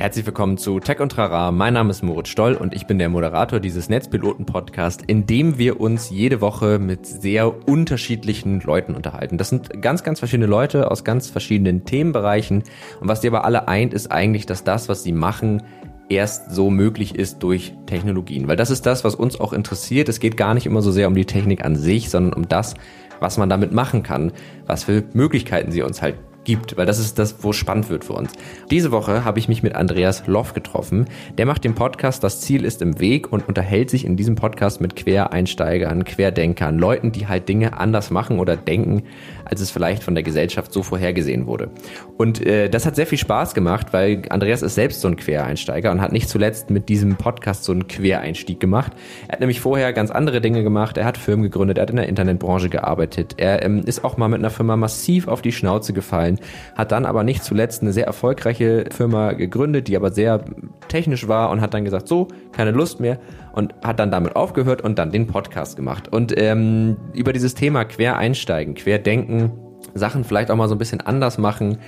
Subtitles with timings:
[0.00, 1.52] Herzlich willkommen zu Tech und Trara.
[1.52, 5.78] Mein Name ist Moritz Stoll und ich bin der Moderator dieses Netzpiloten-Podcast, in dem wir
[5.78, 9.36] uns jede Woche mit sehr unterschiedlichen Leuten unterhalten.
[9.36, 12.62] Das sind ganz, ganz verschiedene Leute aus ganz verschiedenen Themenbereichen.
[13.02, 15.64] Und was die aber alle eint, ist eigentlich, dass das, was sie machen,
[16.08, 18.48] erst so möglich ist durch Technologien.
[18.48, 20.08] Weil das ist das, was uns auch interessiert.
[20.08, 22.72] Es geht gar nicht immer so sehr um die Technik an sich, sondern um das,
[23.20, 24.32] was man damit machen kann,
[24.64, 28.04] was für Möglichkeiten sie uns halt gibt, weil das ist das, wo es spannend wird
[28.04, 28.32] für uns.
[28.70, 31.06] Diese Woche habe ich mich mit Andreas Loff getroffen.
[31.38, 34.80] Der macht den Podcast Das Ziel ist im Weg und unterhält sich in diesem Podcast
[34.80, 39.02] mit Quereinsteigern, Querdenkern, Leuten, die halt Dinge anders machen oder denken,
[39.50, 41.70] als es vielleicht von der Gesellschaft so vorhergesehen wurde.
[42.16, 45.90] Und äh, das hat sehr viel Spaß gemacht, weil Andreas ist selbst so ein Quereinsteiger
[45.90, 48.92] und hat nicht zuletzt mit diesem Podcast so einen Quereinstieg gemacht.
[49.26, 50.96] Er hat nämlich vorher ganz andere Dinge gemacht.
[50.96, 53.34] Er hat Firmen gegründet, er hat in der Internetbranche gearbeitet.
[53.38, 56.38] Er ähm, ist auch mal mit einer Firma massiv auf die Schnauze gefallen,
[56.76, 60.44] hat dann aber nicht zuletzt eine sehr erfolgreiche Firma gegründet, die aber sehr
[60.88, 63.18] technisch war und hat dann gesagt, so, keine Lust mehr
[63.52, 66.08] und hat dann damit aufgehört und dann den Podcast gemacht.
[66.08, 69.52] Und ähm, über dieses Thema quer einsteigen, quer denken,
[69.94, 71.78] Sachen vielleicht auch mal so ein bisschen anders machen.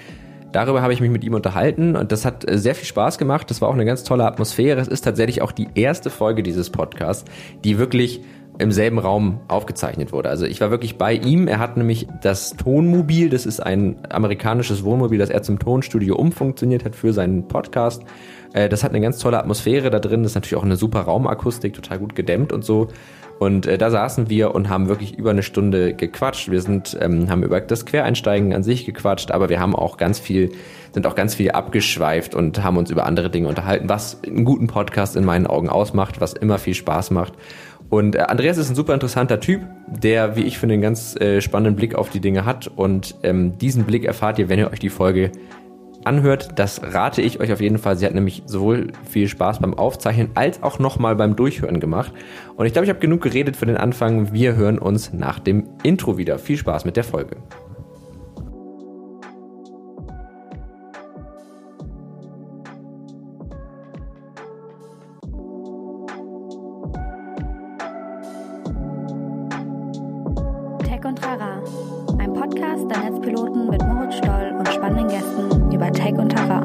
[0.52, 3.50] Darüber habe ich mich mit ihm unterhalten und das hat äh, sehr viel Spaß gemacht.
[3.50, 4.80] Das war auch eine ganz tolle Atmosphäre.
[4.80, 7.24] Es ist tatsächlich auch die erste Folge dieses Podcasts,
[7.64, 8.22] die wirklich
[8.58, 10.28] im selben Raum aufgezeichnet wurde.
[10.28, 11.48] Also ich war wirklich bei ihm.
[11.48, 16.84] Er hat nämlich das Tonmobil, das ist ein amerikanisches Wohnmobil, das er zum Tonstudio umfunktioniert
[16.84, 18.04] hat für seinen Podcast.
[18.52, 20.22] Äh, das hat eine ganz tolle Atmosphäre da drin.
[20.22, 22.88] Das ist natürlich auch eine super Raumakustik, total gut gedämmt und so.
[23.38, 26.50] Und äh, da saßen wir und haben wirklich über eine Stunde gequatscht.
[26.50, 30.20] Wir sind, ähm, haben über das Quereinsteigen an sich gequatscht, aber wir haben auch ganz
[30.20, 30.52] viel,
[30.92, 34.68] sind auch ganz viel abgeschweift und haben uns über andere Dinge unterhalten, was einen guten
[34.68, 37.32] Podcast in meinen Augen ausmacht, was immer viel Spaß macht.
[37.90, 41.40] Und äh, Andreas ist ein super interessanter Typ, der, wie ich finde, einen ganz äh,
[41.40, 42.70] spannenden Blick auf die Dinge hat.
[42.74, 45.32] Und ähm, diesen Blick erfahrt ihr, wenn ihr euch die Folge
[46.04, 46.50] anhört.
[46.56, 47.96] Das rate ich euch auf jeden Fall.
[47.96, 52.12] Sie hat nämlich sowohl viel Spaß beim Aufzeichnen als auch nochmal beim Durchhören gemacht.
[52.56, 54.32] Und ich glaube, ich habe genug geredet für den Anfang.
[54.32, 56.38] Wir hören uns nach dem Intro wieder.
[56.38, 57.36] Viel Spaß mit der Folge.
[70.84, 71.62] Tech und Rara,
[72.18, 75.51] ein Podcast der Netzpiloten mit Moritz Stoll und spannenden Gästen
[75.82, 76.62] über Tech und Rara.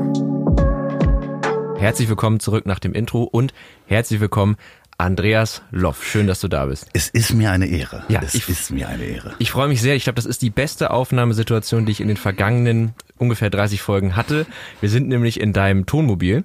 [1.79, 3.51] Herzlich willkommen zurück nach dem Intro und
[3.87, 4.57] herzlich willkommen
[4.99, 6.05] Andreas Loff.
[6.05, 6.87] Schön, dass du da bist.
[6.93, 8.03] Es ist mir eine Ehre.
[8.09, 9.33] Ja, es ich- ist mir eine Ehre.
[9.39, 9.95] Ich freue mich sehr.
[9.95, 14.15] Ich glaube, das ist die beste Aufnahmesituation, die ich in den vergangenen ungefähr 30 Folgen
[14.15, 14.45] hatte.
[14.81, 16.43] Wir sind nämlich in deinem Tonmobil.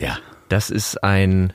[0.00, 0.18] Ja.
[0.48, 1.52] Das ist ein,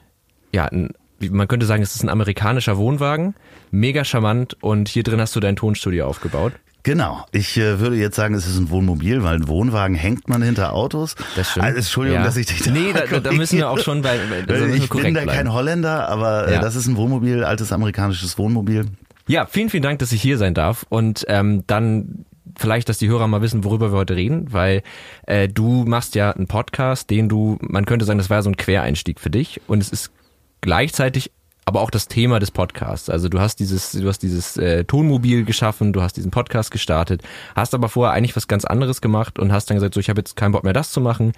[0.54, 0.92] ja, ein,
[1.30, 3.36] man könnte sagen, es ist ein amerikanischer Wohnwagen.
[3.72, 6.54] Mega charmant und hier drin hast du dein Tonstudio aufgebaut.
[6.84, 7.26] Genau.
[7.32, 10.74] Ich äh, würde jetzt sagen, es ist ein Wohnmobil, weil ein Wohnwagen hängt man hinter
[10.74, 11.16] Autos.
[11.36, 11.66] Das stimmt.
[11.66, 12.26] Also, Entschuldigung, Ja.
[12.26, 15.04] dass ich dich da Nee, da- da müssen wir auch schon bei- wir Ich bin
[15.14, 15.30] da bleiben.
[15.32, 16.60] kein Holländer, aber äh, Ja.
[16.60, 18.86] das ist ein Wohnmobil, altes amerikanisches Wohnmobil.
[19.28, 20.86] Ja, vielen, vielen Dank, dass ich hier sein darf.
[20.90, 22.26] Und ähm, dann
[22.58, 24.84] vielleicht, dass die Hörer mal wissen, worüber wir heute reden, weil
[25.26, 28.58] äh, du machst ja einen Podcast, den du, man könnte sagen, das war so ein
[28.58, 29.62] Quereinstieg für dich.
[29.68, 30.12] Und es ist
[30.60, 31.32] gleichzeitig
[31.66, 33.10] aber auch das Thema des Podcasts.
[33.10, 37.22] Also du hast dieses, du hast dieses äh, Tonmobil geschaffen, du hast diesen Podcast gestartet,
[37.56, 40.20] hast aber vorher eigentlich was ganz anderes gemacht und hast dann gesagt, so ich habe
[40.20, 41.34] jetzt keinen Bock mehr, das zu machen.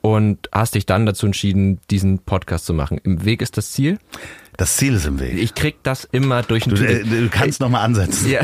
[0.00, 3.00] Und hast dich dann dazu entschieden, diesen Podcast zu machen.
[3.02, 3.98] Im Weg ist das Ziel.
[4.56, 5.34] Das Ziel ist im Weg.
[5.34, 8.30] Ich krieg das immer durch den Du, äh, du kannst noch mal ansetzen.
[8.30, 8.40] ja.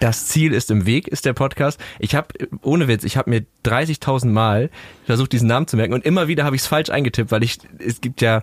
[0.00, 1.80] Das Ziel ist im Weg, ist der Podcast.
[1.98, 2.28] Ich habe,
[2.60, 4.68] ohne Witz, ich habe mir 30.000 Mal
[5.06, 7.58] versucht, diesen Namen zu merken und immer wieder habe ich es falsch eingetippt, weil ich,
[7.78, 8.42] es gibt ja,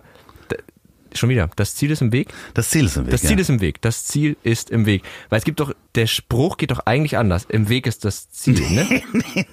[1.18, 2.28] schon wieder, das Ziel ist im Weg.
[2.54, 3.10] Das Ziel ist im Weg.
[3.12, 3.40] Das Ziel ja.
[3.40, 3.80] ist im Weg.
[3.82, 5.02] Das Ziel ist im Weg.
[5.28, 7.46] Weil es gibt doch, der Spruch geht doch eigentlich anders.
[7.48, 9.02] Im Weg ist das Ziel, ne?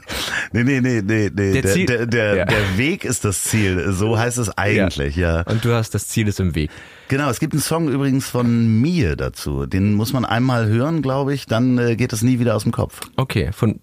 [0.52, 1.52] Nee, nee, nee, nee, nee.
[1.54, 2.46] Der Der, Ziel- der, der, Ja.
[2.46, 3.92] der Weg ist das Ziel.
[3.92, 5.42] So heißt es eigentlich, ja.
[5.44, 6.70] Und du hast, das Ziel ist im Weg.
[7.08, 9.66] Genau, es gibt einen Song übrigens von mir dazu.
[9.66, 12.72] Den muss man einmal hören, glaube ich, dann äh, geht es nie wieder aus dem
[12.72, 13.00] Kopf.
[13.16, 13.80] Okay, von,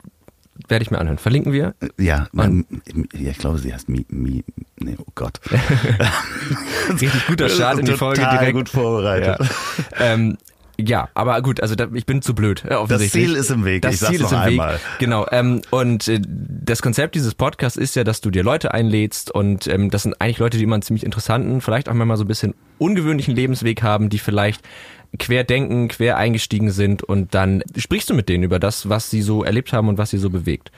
[0.68, 1.18] werde ich mir anhören.
[1.18, 1.74] Verlinken wir?
[1.98, 2.64] Ja, man,
[3.14, 4.44] ja ich glaube, sie heißt Mi, Mi,
[4.78, 5.40] nee, oh Gott.
[6.90, 8.52] Richtig guter Start in die Folge direkt.
[8.54, 9.38] gut vorbereitet.
[9.38, 10.12] Ja.
[10.12, 10.36] ähm,
[10.78, 13.28] ja, aber gut, also da, ich bin zu blöd, äh, offensichtlich.
[13.28, 14.60] Ziel ist im Weg, Das ich sag's Ziel ist noch im Weg.
[14.60, 14.80] einmal.
[14.98, 15.26] Genau.
[15.30, 19.66] Ähm, und äh, das Konzept dieses Podcasts ist ja, dass du dir Leute einlädst und
[19.68, 22.28] ähm, das sind eigentlich Leute, die immer einen ziemlich interessanten, vielleicht auch mal so ein
[22.28, 24.60] bisschen ungewöhnlichen Lebensweg haben, die vielleicht
[25.18, 29.22] quer denken, quer eingestiegen sind und dann sprichst du mit denen über das, was sie
[29.22, 30.70] so erlebt haben und was sie so bewegt.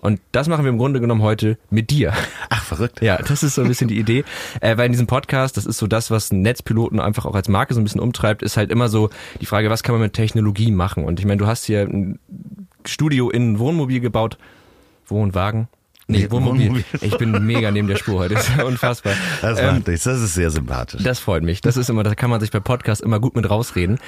[0.00, 2.12] Und das machen wir im Grunde genommen heute mit dir.
[2.48, 3.00] Ach, verrückt.
[3.02, 4.24] Ja, das ist so ein bisschen die Idee.
[4.60, 7.74] Äh, weil in diesem Podcast, das ist so das, was Netzpiloten einfach auch als Marke
[7.74, 9.10] so ein bisschen umtreibt, ist halt immer so
[9.40, 11.04] die Frage, was kann man mit Technologie machen?
[11.04, 12.18] Und ich meine, du hast hier ein
[12.84, 14.38] Studio in ein Wohnmobil gebaut,
[15.06, 15.68] Wohnwagen.
[16.08, 16.68] Nee, Wohnmobil.
[16.68, 16.84] Wohnmobil.
[17.00, 18.34] Ich bin mega neben der Spur heute.
[18.34, 19.14] Das ist unfassbar.
[19.42, 21.02] Das Ähm, macht nichts, das ist sehr sympathisch.
[21.02, 21.60] Das freut mich.
[21.60, 23.98] Das ist immer, da kann man sich bei Podcasts immer gut mit rausreden.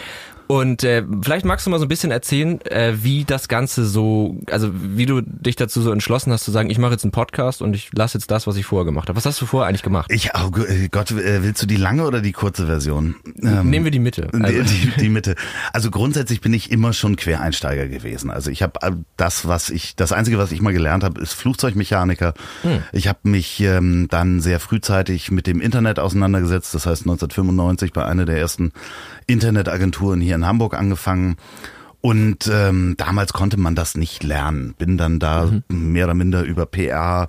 [0.48, 4.38] Und äh, vielleicht magst du mal so ein bisschen erzählen, äh, wie das Ganze so,
[4.50, 7.60] also wie du dich dazu so entschlossen hast zu sagen, ich mache jetzt einen Podcast
[7.60, 9.16] und ich lasse jetzt das, was ich vorher gemacht habe.
[9.16, 10.10] Was hast du vorher eigentlich gemacht?
[10.10, 13.16] Ich, oh Gott, äh, willst du die lange oder die kurze Version?
[13.42, 14.28] Ähm, Nehmen wir die Mitte.
[14.32, 15.34] Also, Die, die, die Mitte.
[15.74, 18.30] Also grundsätzlich bin ich immer schon Quereinsteiger gewesen.
[18.30, 22.32] Also ich habe das, was ich, das Einzige, was ich mal gelernt habe, ist Flugzeugmechaniker.
[22.62, 22.82] Hm.
[22.92, 26.74] Ich habe mich ähm, dann sehr frühzeitig mit dem Internet auseinandergesetzt.
[26.74, 28.72] Das heißt 1995 bei einer der ersten
[29.28, 31.36] Internetagenturen hier in Hamburg angefangen.
[32.00, 34.74] Und ähm, damals konnte man das nicht lernen.
[34.78, 37.28] Bin dann da mehr oder minder über PR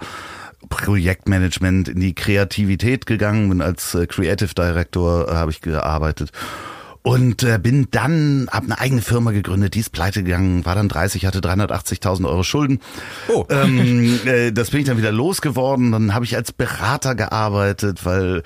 [0.69, 6.31] Projektmanagement in die Kreativität gegangen, bin als äh, Creative Director äh, habe ich gearbeitet
[7.01, 10.89] und äh, bin dann, habe eine eigene Firma gegründet, die ist pleite gegangen, war dann
[10.89, 12.79] 30, hatte 380.000 Euro Schulden.
[13.27, 13.45] Oh.
[13.59, 15.91] Ähm, äh, das bin ich dann wieder losgeworden.
[15.91, 18.43] Dann habe ich als Berater gearbeitet, weil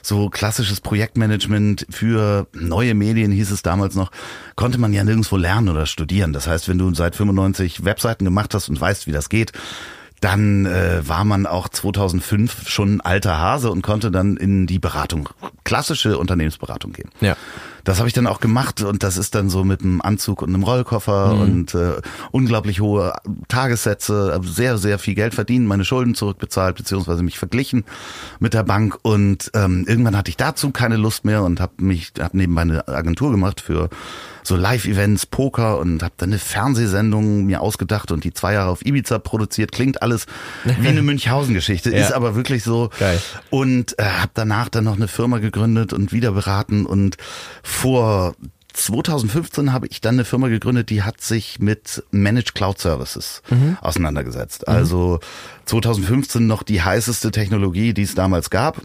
[0.00, 4.10] so klassisches Projektmanagement für neue Medien hieß es damals noch,
[4.54, 6.32] konnte man ja nirgendwo lernen oder studieren.
[6.32, 9.52] Das heißt, wenn du seit 95 Webseiten gemacht hast und weißt, wie das geht,
[10.24, 15.28] dann äh, war man auch 2005 schon alter Hase und konnte dann in die Beratung,
[15.64, 17.10] klassische Unternehmensberatung gehen.
[17.20, 17.36] Ja.
[17.84, 20.48] Das habe ich dann auch gemacht und das ist dann so mit einem Anzug und
[20.48, 21.96] einem Rollkoffer und äh,
[22.30, 23.12] unglaublich hohe
[23.48, 27.84] Tagessätze, hab sehr, sehr viel Geld verdient, meine Schulden zurückbezahlt, beziehungsweise mich verglichen
[28.38, 32.12] mit der Bank und ähm, irgendwann hatte ich dazu keine Lust mehr und habe mich,
[32.18, 33.90] habe nebenbei eine Agentur gemacht für
[34.46, 38.84] so Live-Events, Poker und habe dann eine Fernsehsendung mir ausgedacht und die zwei Jahre auf
[38.84, 39.72] Ibiza produziert.
[39.72, 40.26] Klingt alles
[40.64, 41.98] wie eine Münchhausen-Geschichte, Ja.
[42.04, 42.90] ist aber wirklich so.
[42.98, 43.20] Geil.
[43.50, 47.16] Und äh, habe danach dann noch eine Firma gegründet und wieder beraten und
[47.62, 48.34] vor
[48.74, 53.40] 2015 habe ich dann eine Firma gegründet, die hat sich mit Managed Cloud Services
[53.80, 54.66] auseinandergesetzt.
[54.66, 55.20] Also
[55.66, 58.82] 2015 noch die heißeste Technologie, die es damals gab.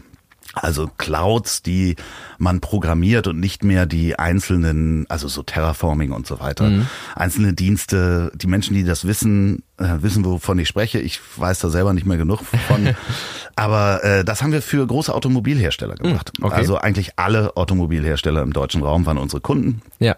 [0.52, 1.94] Also Clouds, die
[2.38, 6.70] man programmiert und nicht mehr die einzelnen, also so Terraforming und so weiter.
[7.14, 10.98] Einzelne Dienste, die Menschen, die das wissen, äh, wissen, wovon ich spreche.
[10.98, 12.94] Ich weiß da selber nicht mehr genug von.
[13.56, 16.32] Aber äh, das haben wir für große Automobilhersteller gemacht.
[16.40, 16.54] okay.
[16.54, 19.82] Also eigentlich alle Automobilhersteller im deutschen Raum waren unsere Kunden.
[19.98, 20.16] Ja.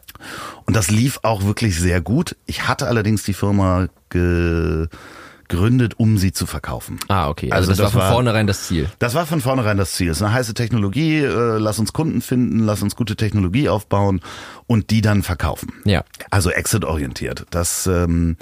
[0.64, 2.36] Und das lief auch wirklich sehr gut.
[2.46, 3.88] Ich hatte allerdings die Firma
[5.52, 6.98] gegründet, um sie zu verkaufen.
[7.08, 7.52] Ah, okay.
[7.52, 8.88] Also, Also das, das war von war- vornherein das Ziel.
[8.98, 10.10] Das war von vornherein das Ziel.
[10.10, 14.20] Es ist eine heiße Technologie, äh, lass uns Kunden finden, lass uns gute Technologie aufbauen
[14.66, 15.72] und die dann verkaufen.
[15.84, 16.04] Ja.
[16.30, 17.46] Also exit-orientiert.
[17.50, 18.36] Das ähm,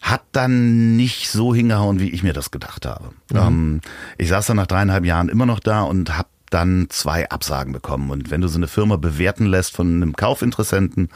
[0.00, 3.10] hat dann nicht so hingehauen, wie ich mir das gedacht habe.
[3.34, 3.80] Ähm,
[4.18, 8.10] ich saß dann nach dreieinhalb Jahren immer noch da und habe dann zwei Absagen bekommen.
[8.10, 11.08] Und wenn du so eine Firma bewerten lässt von einem Kaufinteressenten,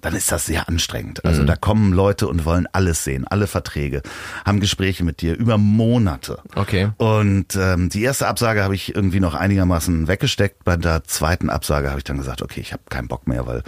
[0.00, 1.24] dann ist das sehr anstrengend.
[1.24, 4.02] Also da kommen Leute und wollen alles sehen, alle Verträge,
[4.44, 6.38] haben Gespräche mit dir über Monate.
[6.54, 6.90] Okay.
[6.98, 10.64] Und ähm, die erste Absage habe ich irgendwie noch einigermaßen weggesteckt.
[10.64, 13.62] Bei der zweiten Absage habe ich dann gesagt, okay, ich habe keinen Bock mehr, weil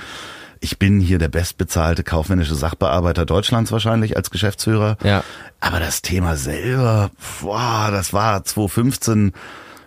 [0.64, 4.96] ich bin hier der bestbezahlte kaufmännische Sachbearbeiter Deutschlands wahrscheinlich als Geschäftsführer.
[5.05, 5.22] Ja.
[5.60, 7.10] Aber das Thema selber,
[7.43, 9.32] boah, das war 2015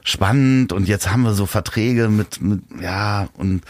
[0.08, 3.62] spannend und jetzt haben wir so Verträge mit, mit ja, und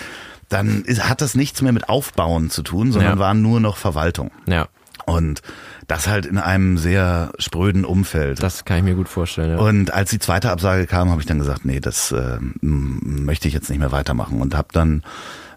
[0.49, 3.19] dann ist, hat das nichts mehr mit Aufbauen zu tun, sondern Ja.
[3.19, 4.31] war nur noch Verwaltung.
[4.45, 4.67] Ja.
[5.05, 5.41] Und
[5.87, 8.43] das halt in einem sehr spröden Umfeld.
[8.43, 9.51] Das kann ich mir gut vorstellen.
[9.51, 9.57] Ja.
[9.57, 13.53] Und als die zweite Absage kam, habe ich dann gesagt, nee, das äh, möchte ich
[13.53, 15.03] jetzt nicht mehr weitermachen und habe dann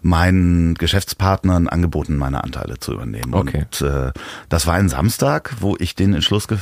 [0.01, 3.33] meinen Geschäftspartnern angeboten, meine Anteile zu übernehmen.
[3.33, 3.65] Okay.
[3.65, 4.11] Und äh,
[4.49, 6.59] das war ein Samstag, wo ich den Entschluss gef-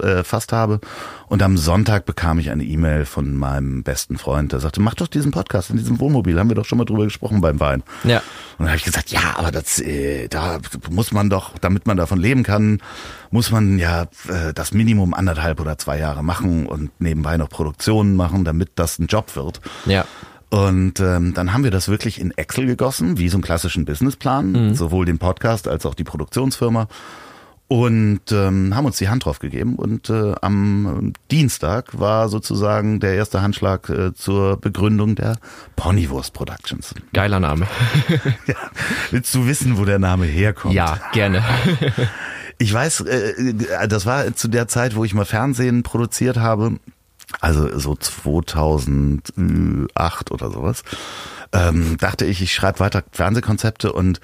[0.00, 0.80] äh, gefasst habe.
[1.28, 5.08] Und am Sonntag bekam ich eine E-Mail von meinem besten Freund, der sagte, mach doch
[5.08, 7.82] diesen Podcast in diesem Wohnmobil, haben wir doch schon mal drüber gesprochen beim Wein.
[8.04, 8.18] Ja.
[8.18, 10.58] Und dann habe ich gesagt, ja, aber das, äh, da
[10.90, 12.80] muss man doch, damit man davon leben kann,
[13.30, 18.16] muss man ja äh, das Minimum anderthalb oder zwei Jahre machen und nebenbei noch Produktionen
[18.16, 19.60] machen, damit das ein Job wird.
[19.84, 20.04] Ja.
[20.48, 24.74] Und ähm, dann haben wir das wirklich in Excel gegossen, wie so einen klassischen Businessplan,
[24.74, 26.86] sowohl den Podcast als auch die Produktionsfirma.
[27.68, 29.74] Und ähm, haben uns die Hand drauf gegeben.
[29.74, 35.38] Und äh, am Dienstag war sozusagen der erste Handschlag äh, zur Begründung der
[35.74, 36.94] Ponywurst Productions.
[37.12, 37.66] Geiler Name.
[38.46, 38.54] Ja.
[39.10, 40.74] Willst du wissen, wo der Name herkommt?
[40.74, 41.42] Ja, gerne.
[42.58, 43.52] Ich weiß, äh,
[43.86, 46.78] das war zu der Zeit, wo ich mal Fernsehen produziert habe,
[47.40, 50.82] also so 2008 oder sowas.
[51.52, 54.22] Ähm, dachte ich, ich schreibe weiter Fernsehkonzepte und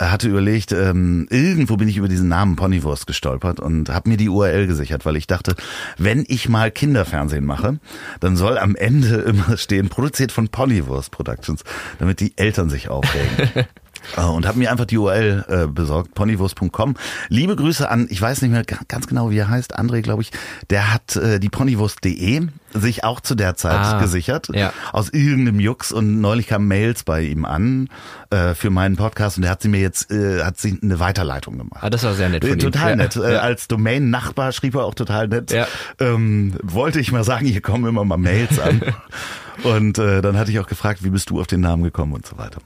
[0.00, 4.28] hatte überlegt, ähm, irgendwo bin ich über diesen Namen Ponywurst gestolpert und habe mir die
[4.28, 5.54] URL gesichert, weil ich dachte,
[5.98, 7.78] wenn ich mal Kinderfernsehen mache,
[8.20, 11.62] dann soll am Ende immer stehen, produziert von Ponywurst Productions,
[11.98, 13.66] damit die Eltern sich aufregen.
[14.16, 16.94] Äh, und habe mir einfach die URL äh, besorgt, ponywurst.com.
[17.28, 20.30] Liebe Grüße an, ich weiß nicht mehr ganz genau, wie er heißt, André, glaube ich,
[20.70, 24.48] der hat äh, die ponywurst.de sich auch zu der Zeit Ah, gesichert.
[24.52, 24.72] ja.
[24.92, 27.88] Aus irgendeinem Jux und neulich kamen Mails bei ihm an
[28.30, 31.56] äh, für meinen Podcast und der hat sie mir jetzt, äh, hat sie eine Weiterleitung
[31.58, 31.78] gemacht.
[31.82, 32.58] Ah, das war sehr nett von Äh, ihm.
[32.58, 32.96] Total Ja.
[32.96, 33.14] nett.
[33.16, 33.38] Äh, Ja.
[33.40, 35.52] Als Domain-Nachbar schrieb er auch total nett.
[35.52, 35.66] Ja.
[36.00, 38.82] Ähm, wollte ich mal sagen, hier kommen immer mal Mails an.
[39.62, 42.26] und äh, dann hatte ich auch gefragt, wie bist du auf den Namen gekommen und
[42.26, 42.58] so weiter.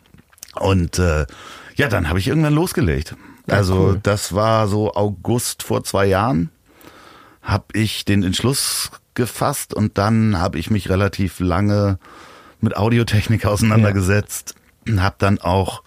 [0.61, 1.27] Und äh,
[1.77, 3.15] ja, dann habe ich irgendwann losgelegt.
[3.49, 4.01] also cool.
[4.03, 6.51] das war so August vor zwei Jahren,
[7.43, 11.99] habe ich den Entschluss gefasst und dann habe ich mich relativ lange
[12.61, 14.55] mit Audiotechnik auseinandergesetzt.
[14.87, 15.83] und Habe dann auch,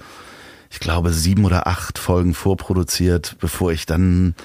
[0.69, 4.35] ich glaube, sieben oder acht Folgen vorproduziert, bevor ich dann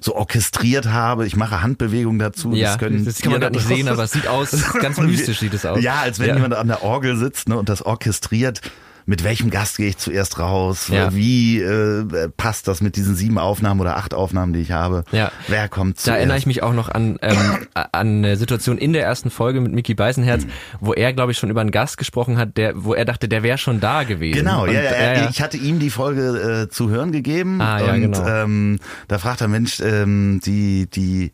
[0.00, 1.26] so orchestriert habe.
[1.26, 2.52] Ich mache Handbewegungen dazu.
[2.52, 4.50] Ja, können das kann man gerade nicht sehen, aber es sieht aus,
[4.80, 5.80] ganz mystisch sieht es aus.
[5.80, 6.34] Ja, als wenn Ja.
[6.34, 8.60] jemand an der Orgel sitzt ne, und das orchestriert.
[9.08, 10.88] Mit welchem Gast gehe ich zuerst raus?
[10.88, 11.14] Ja.
[11.14, 15.04] Wie äh, passt das mit diesen sieben Aufnahmen oder acht Aufnahmen, die ich habe?
[15.12, 15.30] Ja.
[15.46, 16.08] Wer kommt zuerst?
[16.08, 17.36] Da erinnere ich mich auch noch an, ähm,
[17.74, 20.50] an eine Situation in der ersten Folge mit Mickey Beisenherz, Mhm.
[20.80, 23.44] wo er, glaube ich, schon über einen Gast gesprochen hat, der, wo er dachte, der
[23.44, 24.38] wäre schon da gewesen.
[24.38, 27.78] Genau, Und, ja, ja, ja, ich hatte ihm die Folge äh, zu hören gegeben Ah,
[27.80, 28.26] ja, und genau.
[28.26, 31.30] ähm, da fragt er Mensch, ähm, die die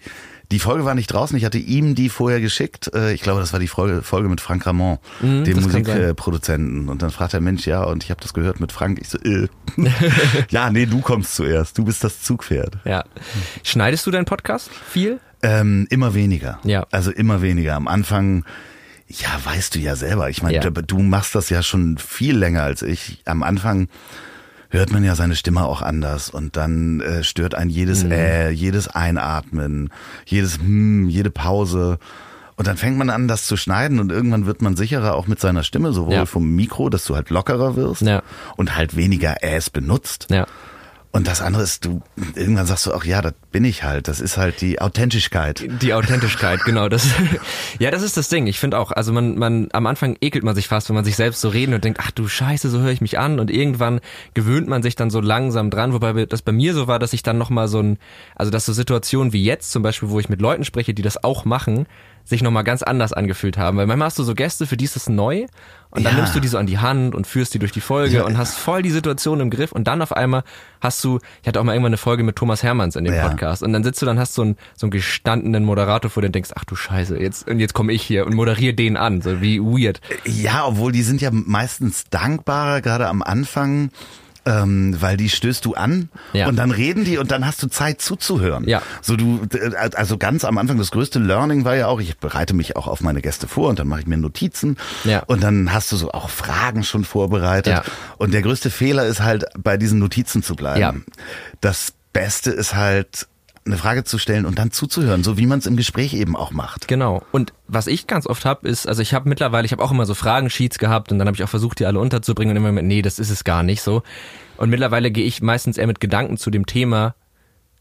[0.52, 1.37] die Folge war nicht draußen.
[1.37, 2.90] Ich hatte ihm die vorher geschickt.
[2.94, 5.82] Äh, ich glaube, das war die Folge, Folge mit Frank Ramon, dem Mhm, sein.
[5.82, 6.88] Musikproduzenten.
[6.88, 9.00] Und dann fragt der Mensch, ja, und ich habe das gehört mit Frank.
[9.00, 9.49] Ich so, äh.
[10.50, 11.76] ja, nee, du kommst zuerst.
[11.78, 12.78] Du bist das Zugpferd.
[12.85, 13.04] ja.
[13.64, 15.18] Schneidest du deinen Podcast viel?
[15.42, 16.61] Ähm, immer weniger.
[16.62, 16.87] Ja.
[16.92, 17.75] Also immer weniger.
[17.75, 18.44] Am Anfang,
[19.09, 20.30] ja, weißt du ja selber.
[20.30, 20.71] Ich meine, Ja.
[20.71, 23.23] du machst das ja schon viel länger als ich.
[23.25, 23.88] Am Anfang
[24.73, 28.88] hört man ja seine Stimme auch anders und dann äh, stört ein jedes Äh, jedes
[28.88, 29.91] Einatmen,
[30.25, 31.99] jedes Hm, jede Pause.
[32.57, 35.41] Und dann fängt man an, das zu schneiden und irgendwann wird man sicherer auch mit
[35.41, 36.26] seiner Stimme, sowohl Ja.
[36.26, 38.23] vom Mikro, dass du halt lockerer wirst Ja.
[38.57, 40.26] und halt weniger Äs benutzt.
[40.31, 40.47] Ja.
[41.14, 42.00] Und das andere ist, du
[42.35, 44.09] irgendwann sagst du auch, ja, das bin ich halt.
[44.09, 45.62] Das ist halt die Authentischkeit.
[45.83, 46.88] Die Authentischkeit, genau.
[46.88, 47.07] Das,
[47.78, 48.47] ja, das ist das Ding.
[48.47, 51.16] Ich finde auch, also man, man, am Anfang ekelt man sich fast, wenn man sich
[51.16, 53.40] selbst so reden und denkt, ach du Scheiße, so höre ich mich an.
[53.40, 54.00] Und irgendwann
[54.33, 57.23] gewöhnt man sich dann so langsam dran, wobei das bei mir so war, dass ich
[57.23, 57.99] dann nochmal so ein,
[58.35, 61.23] also dass so Situationen wie jetzt zum Beispiel, wo ich mit Leuten spreche, die das
[61.23, 61.87] auch machen,
[62.25, 63.76] sich nochmal ganz anders angefühlt haben.
[63.79, 65.47] Weil manchmal hast du so Gäste, für die ist das neu
[65.91, 66.21] und dann Ja.
[66.21, 68.25] nimmst du die so an die Hand und führst die durch die Folge Ja.
[68.25, 70.43] und hast voll die Situation im Griff und dann auf einmal
[70.81, 73.29] hast du, ich hatte auch mal irgendwann eine Folge mit Thomas Hermanns in dem Ja.
[73.29, 76.29] Podcast und dann sitzt du dann hast so einen so einen gestandenen Moderator vor dir
[76.29, 79.21] und denkst, ach du Scheiße, jetzt und jetzt komme ich hier und moderiere den an,
[79.21, 80.00] so wie weird.
[80.25, 83.91] Ja, obwohl die sind ja meistens dankbarer, gerade am Anfang,
[84.44, 86.49] ähm, weil die stößt du an Ja.
[86.49, 88.68] und dann reden die und dann hast du Zeit zuzuhören.
[88.68, 88.82] Ja.
[89.00, 89.46] So du,
[89.94, 93.00] also ganz am Anfang das größte Learning war ja auch, ich bereite mich auch auf
[93.00, 95.20] meine Gäste vor und dann mache ich mir Notizen Ja.
[95.26, 97.72] und dann hast du so auch Fragen schon vorbereitet.
[97.75, 97.84] Ja.
[98.18, 100.80] Und der größte Fehler ist halt bei diesen Notizen zu bleiben.
[100.80, 100.94] Ja.
[101.61, 103.26] Das Beste ist halt
[103.64, 106.50] eine Frage zu stellen und dann zuzuhören, so wie man es im Gespräch eben auch
[106.50, 106.88] macht.
[106.88, 107.23] Genau.
[107.31, 110.04] Und was ich ganz oft hab, ist, also ich habe mittlerweile, ich habe auch immer
[110.04, 112.85] so Fragensheets gehabt und dann habe ich auch versucht, die alle unterzubringen und immer mit,
[112.85, 114.02] nee, das ist es gar nicht so.
[114.57, 117.14] Und mittlerweile gehe ich meistens eher mit Gedanken zu dem Thema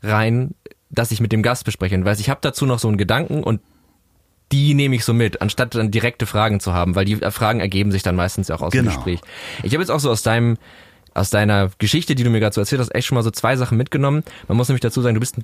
[0.03, 0.53] rein,
[0.89, 1.95] das ich mit dem Gast bespreche.
[1.95, 3.59] Und weiß, ich habe dazu noch so einen Gedanken und
[4.51, 7.91] die nehme ich so mit, anstatt dann direkte Fragen zu haben, weil die Fragen ergeben
[7.91, 8.95] sich dann meistens ja auch aus dem Genau.
[8.95, 9.21] Gespräch.
[9.63, 10.57] Ich habe jetzt auch so aus deinem
[11.13, 13.57] aus deiner Geschichte, die du mir gerade so erzählt hast, echt schon mal so zwei
[13.57, 14.23] Sachen mitgenommen.
[14.47, 15.43] Man muss nämlich dazu sagen, du bist ein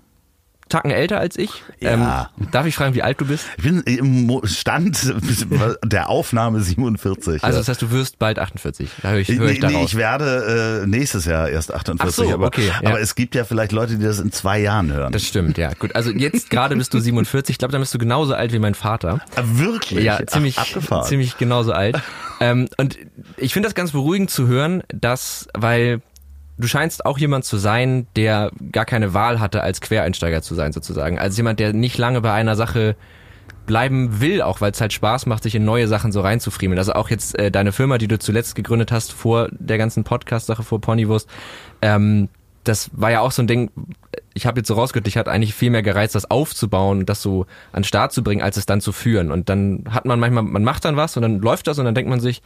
[0.70, 1.64] Tacken älter als ich.
[1.80, 2.30] Ja.
[2.40, 3.46] Ähm, darf ich fragen, wie alt du bist?
[3.58, 5.14] Ich bin im Stand
[5.84, 7.44] der Aufnahme 47.
[7.44, 8.90] Also das heißt, du wirst bald 48.
[9.02, 9.76] Da höre ich, höre Nee, ich daraus.
[9.78, 12.90] nee, ich werde äh, nächstes Jahr erst 48, Ach so, aber, okay, ja.
[12.90, 15.12] aber es gibt ja vielleicht Leute, die das in zwei Jahren hören.
[15.14, 15.72] das stimmt, ja.
[15.74, 17.54] Gut, also jetzt gerade bist du 47.
[17.54, 19.20] Ich glaube, dann bist du genauso alt wie mein Vater.
[19.36, 20.04] Ah, Wirklich?
[20.04, 21.06] Ja, Ach, ziemlich, abgefahren.
[21.08, 22.00] ziemlich genauso alt.
[22.40, 22.98] ähm, und
[23.38, 26.02] ich finde das ganz beruhigend zu hören, dass, weil
[26.58, 30.72] du scheinst auch jemand zu sein, der gar keine Wahl hatte, als Quereinsteiger zu sein,
[30.72, 31.20] sozusagen.
[31.20, 32.96] Als jemand, der nicht lange bei einer Sache
[33.66, 36.80] bleiben will, auch weil es halt Spaß macht, sich in neue Sachen so reinzufriemeln.
[36.80, 40.64] Also auch jetzt äh, deine Firma, die du zuletzt gegründet hast, vor der ganzen Podcast-Sache,
[40.64, 41.30] vor Ponywurst,
[41.82, 42.30] ähm,
[42.64, 43.72] das war ja auch so ein Ding,
[44.34, 47.22] ich habe jetzt so rausgehört, dich hat eigentlich viel mehr gereizt, das aufzubauen und das
[47.22, 49.32] so an den Start zu bringen, als es dann zu führen.
[49.32, 51.96] Und dann hat man manchmal, man macht dann was und dann läuft das und dann
[51.96, 52.42] denkt man sich,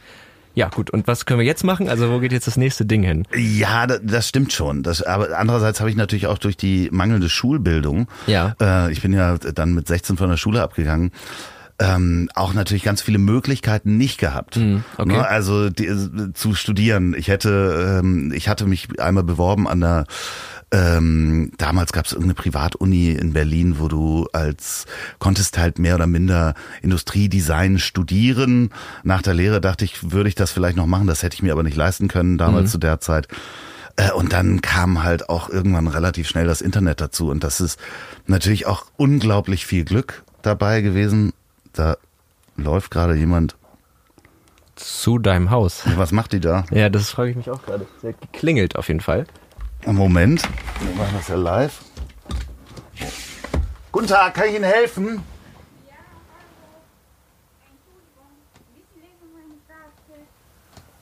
[0.54, 1.88] ja gut, und was können wir jetzt machen?
[1.88, 3.26] Also wo geht jetzt das nächste Ding hin?
[3.34, 4.82] Ja, das, das stimmt schon.
[4.82, 8.54] Das, aber andererseits habe ich natürlich auch durch die mangelnde Schulbildung, Ja.
[8.60, 11.10] äh, ich bin ja dann mit 16 von der Schule abgegangen,
[11.78, 14.56] ähm, auch natürlich ganz viele Möglichkeiten nicht gehabt.
[14.56, 15.12] Hm, okay.
[15.12, 15.26] Ne?
[15.26, 15.88] Also die,
[16.34, 17.14] zu studieren.
[17.16, 20.04] Ich hätte, ähm, ich hatte mich einmal beworben an der
[20.72, 24.86] ähm, damals gab es irgendeine Privatuni in Berlin, wo du als
[25.18, 28.70] konntest halt mehr oder minder Industriedesign studieren.
[29.04, 31.06] Nach der Lehre dachte ich, würde ich das vielleicht noch machen.
[31.06, 32.70] Das hätte ich mir aber nicht leisten können damals mhm.
[32.70, 33.28] zu der Zeit.
[33.96, 37.28] Äh, und dann kam halt auch irgendwann relativ schnell das Internet dazu.
[37.28, 37.78] Und das ist
[38.26, 41.34] natürlich auch unglaublich viel Glück dabei gewesen.
[41.74, 41.98] Da
[42.56, 43.56] läuft gerade jemand
[44.74, 45.82] zu deinem Haus.
[45.96, 46.64] Was macht die da?
[46.70, 47.86] Ja, das frage ich mich auch gerade.
[48.00, 49.26] Sie klingelt auf jeden Fall.
[49.86, 50.42] Moment,
[50.80, 51.80] wir machen das ja live.
[53.90, 55.22] Guten Tag, kann ich Ihnen helfen?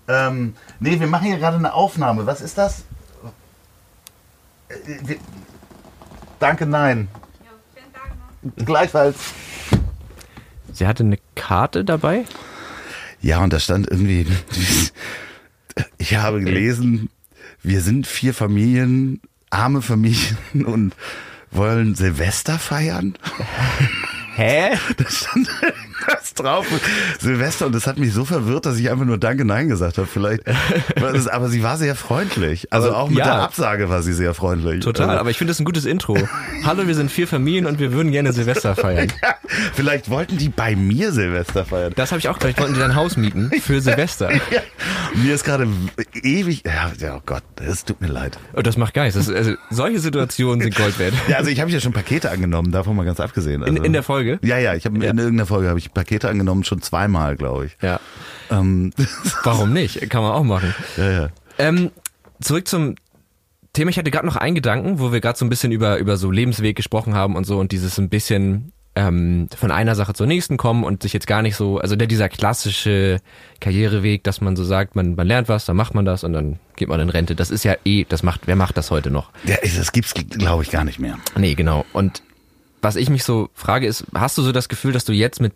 [0.09, 2.27] Ähm, nee, wir machen hier gerade eine Aufnahme.
[2.27, 2.85] Was ist das?
[4.69, 5.17] Äh, wir,
[6.41, 7.09] danke, nein.
[8.57, 9.17] Gleichfalls.
[10.73, 12.25] Sie hatte eine Karte dabei?
[13.21, 14.27] Ja, und da stand irgendwie,
[15.99, 17.11] ich habe gelesen,
[17.63, 20.95] wir sind vier Familien, arme Familien und
[21.51, 23.15] wollen Silvester feiern.
[24.35, 24.77] Hä?
[24.97, 25.49] Da stand
[26.31, 26.67] was drauf.
[27.19, 30.07] Silvester und das hat mich so verwirrt, dass ich einfach nur Danke Nein gesagt habe.
[30.07, 30.43] Vielleicht,
[30.97, 32.73] aber sie war sehr freundlich.
[32.73, 33.25] Also auch mit ja.
[33.25, 34.81] der Absage war sie sehr freundlich.
[34.81, 35.09] Total.
[35.09, 36.17] Also, aber ich finde das ein gutes Intro.
[36.65, 39.09] Hallo, wir sind vier Familien und wir würden gerne Silvester feiern.
[39.23, 39.35] Ja,
[39.75, 41.93] vielleicht wollten die bei mir Silvester feiern.
[41.95, 42.57] Das habe ich auch gleich.
[42.59, 44.33] Wollten die dein Haus mieten für Silvester?
[44.33, 44.63] Ja.
[45.15, 45.67] Mir ist gerade
[46.23, 46.63] ewig.
[46.65, 48.39] Ja, oh Gott, es tut mir leid.
[48.55, 49.17] Oh, das macht Geist.
[49.17, 51.15] Das, also, solche Situationen sind Gold wert.
[51.29, 52.71] Ja, also ich habe ja schon Pakete angenommen.
[52.73, 53.63] Davon mal ganz abgesehen.
[53.63, 54.39] Also, in, in der Folge?
[54.43, 54.75] Ja, ja.
[54.75, 57.77] Ich habe in irgendeiner Folge habe ich Pakete angenommen, schon zweimal, glaube ich.
[57.81, 58.01] Ja.
[58.51, 58.93] Ähm.
[59.45, 60.09] Warum nicht?
[60.11, 60.75] Kann man auch machen.
[60.97, 61.29] Ja, ja.
[61.59, 61.91] Ähm,
[62.41, 62.97] zurück zum
[63.73, 63.91] Thema.
[63.91, 66.31] Ich hatte gerade noch einen Gedanken, wo wir gerade so ein bisschen über, über so
[66.31, 70.57] Lebensweg gesprochen haben und so und dieses ein bisschen ähm, von einer Sache zur nächsten
[70.57, 73.21] kommen und sich jetzt gar nicht so, also der dieser klassische
[73.61, 76.59] Karriereweg, dass man so sagt, man, man lernt was, dann macht man das und dann
[76.77, 77.37] geht man in Rente.
[77.37, 79.31] Das ist ja eh, das macht, wer macht das heute noch?
[79.45, 81.19] Ja, das gibt's, glaube ich, gar nicht mehr.
[81.37, 81.85] Nee, genau.
[81.93, 82.23] Und
[82.83, 85.53] was ich mich so frage, ist, hast du so das Gefühl, dass du jetzt mit,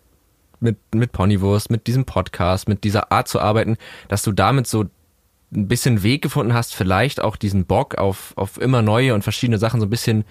[0.59, 4.85] mit, mit Ponywurst, mit diesem Podcast, mit dieser Art zu arbeiten, dass du damit so
[5.53, 9.57] ein bisschen Weg gefunden hast, vielleicht auch diesen Bock auf, auf immer neue und verschiedene
[9.57, 10.25] Sachen so ein bisschen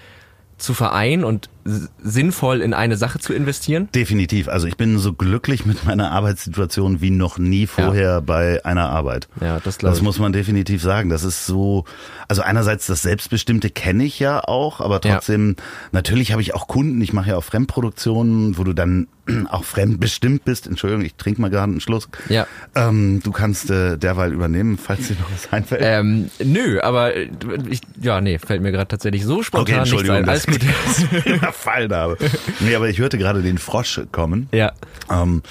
[0.58, 3.88] zu vereinen und sinnvoll in eine Sache zu investieren?
[3.94, 4.48] Definitiv.
[4.48, 8.20] Also ich bin so glücklich mit meiner Arbeitssituation wie noch nie vorher ja.
[8.20, 9.28] bei einer Arbeit.
[9.40, 9.98] Ja, das glaube ich.
[9.98, 11.08] Das muss man definitiv sagen.
[11.08, 11.84] Das ist so,
[12.28, 15.64] also einerseits das Selbstbestimmte kenne ich ja auch, aber trotzdem, ja.
[15.92, 19.08] natürlich habe ich auch Kunden, ich mache ja auch Fremdproduktionen, wo du dann
[19.48, 20.66] auch fremdbestimmt bist.
[20.66, 22.08] Entschuldigung, ich trinke mal gerade einen Schluss.
[22.28, 22.46] Ja.
[22.74, 25.80] Ähm, du kannst äh, derweil übernehmen, falls dir noch was einfällt.
[25.82, 30.24] Ähm, nö, aber ich, ja, nee, fällt mir gerade tatsächlich so spontan okay, Entschuldigung, nicht
[30.24, 30.28] ein.
[30.28, 30.60] Alles gut.
[31.54, 32.16] überfallen habe.
[32.60, 34.48] Nee, aber ich hörte gerade den Frosch kommen.
[34.52, 34.72] Ja.
[35.10, 35.42] Ähm,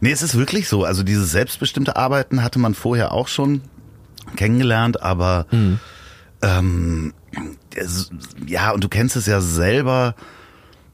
[0.00, 0.84] nee, es ist wirklich so.
[0.84, 3.62] Also dieses selbstbestimmte Arbeiten hatte man vorher auch schon
[4.36, 5.78] kennengelernt, aber mhm.
[6.42, 7.14] ähm,
[8.46, 10.14] ja, und du kennst es ja selber,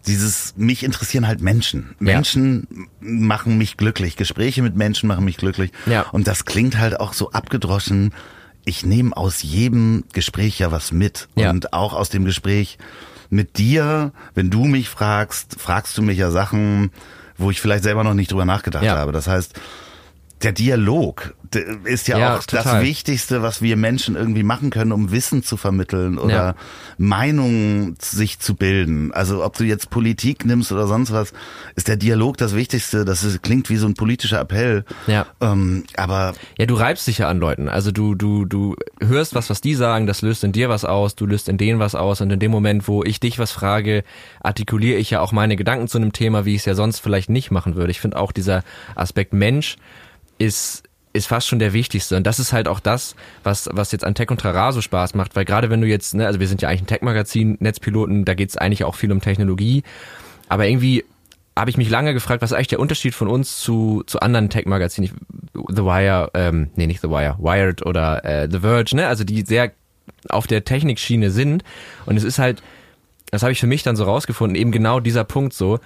[0.06, 1.94] dieses, mich interessieren halt Menschen.
[1.98, 2.86] Menschen ja.
[3.00, 4.16] machen mich glücklich.
[4.16, 5.72] Gespräche mit Menschen machen mich glücklich.
[5.86, 6.02] Ja.
[6.12, 8.12] Und das klingt halt auch so abgedroschen.
[8.66, 11.28] Ich nehme aus jedem Gespräch ja was mit.
[11.36, 11.50] Ja.
[11.50, 12.78] Und auch aus dem Gespräch
[13.34, 16.90] mit dir, wenn du mich fragst, fragst du mich ja Sachen,
[17.36, 18.96] wo ich vielleicht selber noch nicht drüber nachgedacht ja.
[18.96, 19.12] habe.
[19.12, 19.58] Das heißt,
[20.44, 21.34] der Dialog
[21.84, 22.64] ist ja, ja auch total.
[22.64, 26.54] das Wichtigste, was wir Menschen irgendwie machen können, um Wissen zu vermitteln oder ja.
[26.98, 29.12] Meinungen sich zu bilden.
[29.12, 31.32] Also ob du jetzt Politik nimmst oder sonst was,
[31.76, 33.04] ist der Dialog das Wichtigste.
[33.04, 34.84] Das ist, klingt wie so ein politischer Appell.
[35.06, 35.26] Ja.
[35.40, 37.68] Ähm, aber ja, du reibst dich ja an Leuten.
[37.68, 41.14] Also du du du hörst was, was die sagen, das löst in dir was aus,
[41.14, 44.04] du löst in denen was aus und in dem Moment, wo ich dich was frage,
[44.42, 47.30] artikuliere ich ja auch meine Gedanken zu einem Thema, wie ich es ja sonst vielleicht
[47.30, 47.90] nicht machen würde.
[47.90, 48.64] Ich finde auch dieser
[48.96, 49.76] Aspekt Mensch
[50.38, 52.16] ist ist fast schon der wichtigste.
[52.16, 55.14] Und das ist halt auch das, was, was jetzt an Tech und Trara so Spaß
[55.14, 58.24] macht, weil gerade wenn du jetzt, ne, also wir sind ja eigentlich ein Tech-Magazin, Netzpiloten,
[58.24, 59.84] da geht's eigentlich auch viel um Technologie.
[60.48, 61.04] Aber irgendwie
[61.56, 64.50] habe ich mich lange gefragt, was ist eigentlich der Unterschied von uns zu, zu anderen
[64.50, 65.12] Tech-Magazinen?
[65.52, 69.06] The Wire, ähm, nee, nicht The Wire, Wired oder äh, The Verge, ne?
[69.06, 69.70] Also die sehr
[70.28, 71.62] auf der Technikschiene sind.
[72.06, 72.60] Und es ist halt,
[73.30, 75.78] das habe ich für mich dann so rausgefunden, eben genau dieser Punkt so,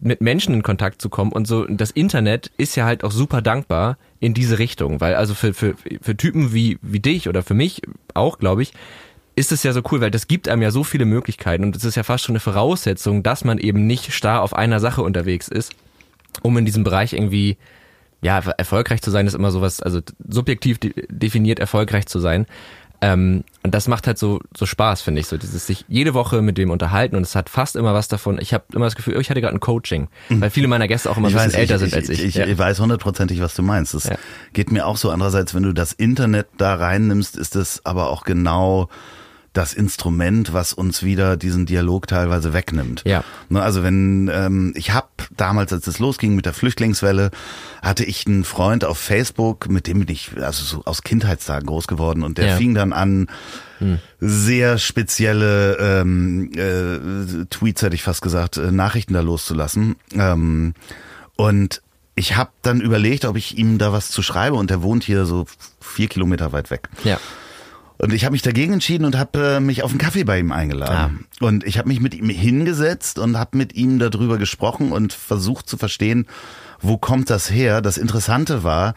[0.00, 1.64] mit Menschen in Kontakt zu kommen und so.
[1.66, 5.74] Das Internet ist ja halt auch super dankbar in diese Richtung, weil also für, für,
[6.00, 7.82] für Typen wie, wie dich oder für mich
[8.14, 8.72] auch, glaube ich,
[9.36, 11.84] ist es ja so cool, weil das gibt einem ja so viele Möglichkeiten und es
[11.84, 15.48] ist ja fast schon eine Voraussetzung, dass man eben nicht starr auf einer Sache unterwegs
[15.48, 15.74] ist,
[16.42, 17.56] um in diesem Bereich irgendwie
[18.22, 22.46] ja, erfolgreich zu sein ist immer sowas, also subjektiv definiert erfolgreich zu sein.
[23.02, 26.42] Ähm, und das macht halt so, so Spaß, finde ich, so dieses sich jede Woche
[26.42, 28.38] mit dem unterhalten und es hat fast immer was davon.
[28.40, 30.40] Ich habe immer das Gefühl, oh, ich hatte gerade ein Coaching, mhm.
[30.40, 32.24] weil viele meiner Gäste auch immer ich ein bisschen weiß, älter ich, sind als ich.
[32.24, 33.94] Ich, ich, ich weiß hundertprozentig, was du meinst.
[33.94, 34.16] Es ja.
[34.52, 35.10] geht mir auch so.
[35.10, 38.88] Andererseits, wenn du das Internet da reinnimmst, ist es aber auch genau
[39.52, 43.02] das Instrument, was uns wieder diesen Dialog teilweise wegnimmt.
[43.04, 43.24] Ja.
[43.48, 47.30] Ne, Also wenn ähm, ich habe damals, als es losging mit der Flüchtlingswelle,
[47.82, 51.88] hatte ich einen Freund auf Facebook, mit dem bin ich also so aus Kindheitstagen groß
[51.88, 52.56] geworden und der Ja.
[52.56, 53.26] fing dann an,
[54.20, 59.96] sehr spezielle ähm, äh, Tweets, hätte ich fast gesagt, äh, Nachrichten da loszulassen.
[60.12, 60.74] Ähm,
[61.36, 61.80] und
[62.14, 65.24] ich habe dann überlegt, ob ich ihm da was zu schreibe und der wohnt hier
[65.24, 65.46] so
[65.80, 66.88] vier Kilometer weit weg.
[67.04, 67.18] Ja.
[68.00, 70.52] Und ich habe mich dagegen entschieden und habe äh, mich auf einen Kaffee bei ihm
[70.52, 71.26] eingeladen.
[71.40, 75.68] Und ich habe mich mit ihm hingesetzt und habe mit ihm darüber gesprochen und versucht
[75.68, 76.26] zu verstehen,
[76.80, 77.82] wo kommt das her.
[77.82, 78.94] Das Interessante war,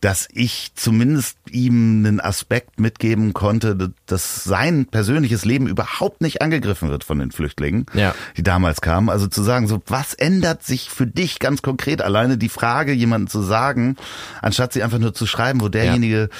[0.00, 6.88] dass ich zumindest ihm einen Aspekt mitgeben konnte, dass sein persönliches Leben überhaupt nicht angegriffen
[6.88, 8.14] wird von den Flüchtlingen, Ja.
[8.36, 9.10] die damals kamen.
[9.10, 12.00] Also zu sagen, so was ändert sich für dich ganz konkret?
[12.02, 13.96] Alleine die Frage, jemandem zu sagen,
[14.40, 16.30] anstatt sie einfach nur zu schreiben, wo derjenige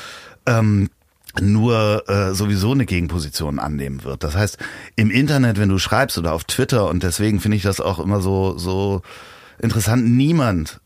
[0.46, 0.88] ähm,
[1.40, 4.24] nur äh, sowieso eine Gegenposition annehmen wird.
[4.24, 4.58] Das heißt,
[4.96, 8.20] im Internet, wenn du schreibst oder auf Twitter, und deswegen finde ich das auch immer
[8.20, 9.02] so, so
[9.60, 10.80] interessant, niemand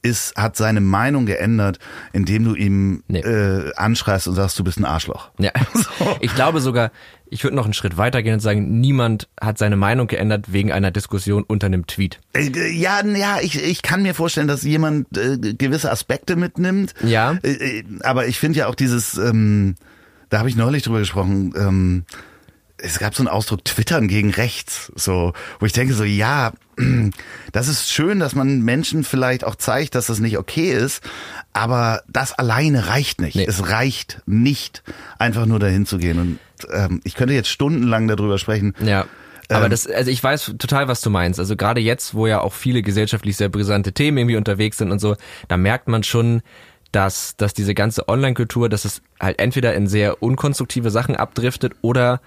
[0.00, 1.78] ist, hat seine Meinung geändert,
[2.14, 3.20] indem du ihm Nee.
[3.20, 5.30] äh, anschreist und sagst, du bist ein Arschloch.
[5.38, 5.50] Ja.
[6.20, 6.92] Ich glaube sogar,
[7.28, 10.90] ich würde noch einen Schritt weitergehen und sagen, niemand hat seine Meinung geändert wegen einer
[10.92, 12.20] Diskussion unter einem Tweet.
[12.32, 16.94] Äh, Ja, ja, ich, ich kann mir vorstellen, dass jemand äh, gewisse Aspekte mitnimmt.
[17.04, 17.32] Ja.
[17.42, 19.74] Äh, äh, aber ich finde ja auch dieses, ähm,
[20.28, 22.04] da habe ich neulich drüber gesprochen, ähm,
[22.78, 26.52] es gab so einen Ausdruck Twittern gegen rechts, so, wo ich denke so, ja,
[27.52, 31.02] das ist schön, dass man Menschen vielleicht auch zeigt, dass das nicht okay ist,
[31.52, 33.36] aber das alleine reicht nicht.
[33.36, 33.46] Nee.
[33.46, 34.82] Es reicht nicht,
[35.18, 36.18] einfach nur dahin zu gehen.
[36.18, 36.38] Und
[36.70, 38.74] ähm, ich könnte jetzt stundenlang darüber sprechen.
[38.84, 39.06] Ja.
[39.48, 41.38] Aber Ähm, das, also ich weiß total, was du meinst.
[41.38, 44.98] Also gerade jetzt, wo ja auch viele gesellschaftlich sehr brisante Themen irgendwie unterwegs sind und
[44.98, 45.16] so,
[45.48, 46.42] da merkt man schon,
[46.96, 52.22] dass, dass diese ganze Online-Kultur, dass es halt entweder in sehr unkonstruktive Sachen abdriftet oder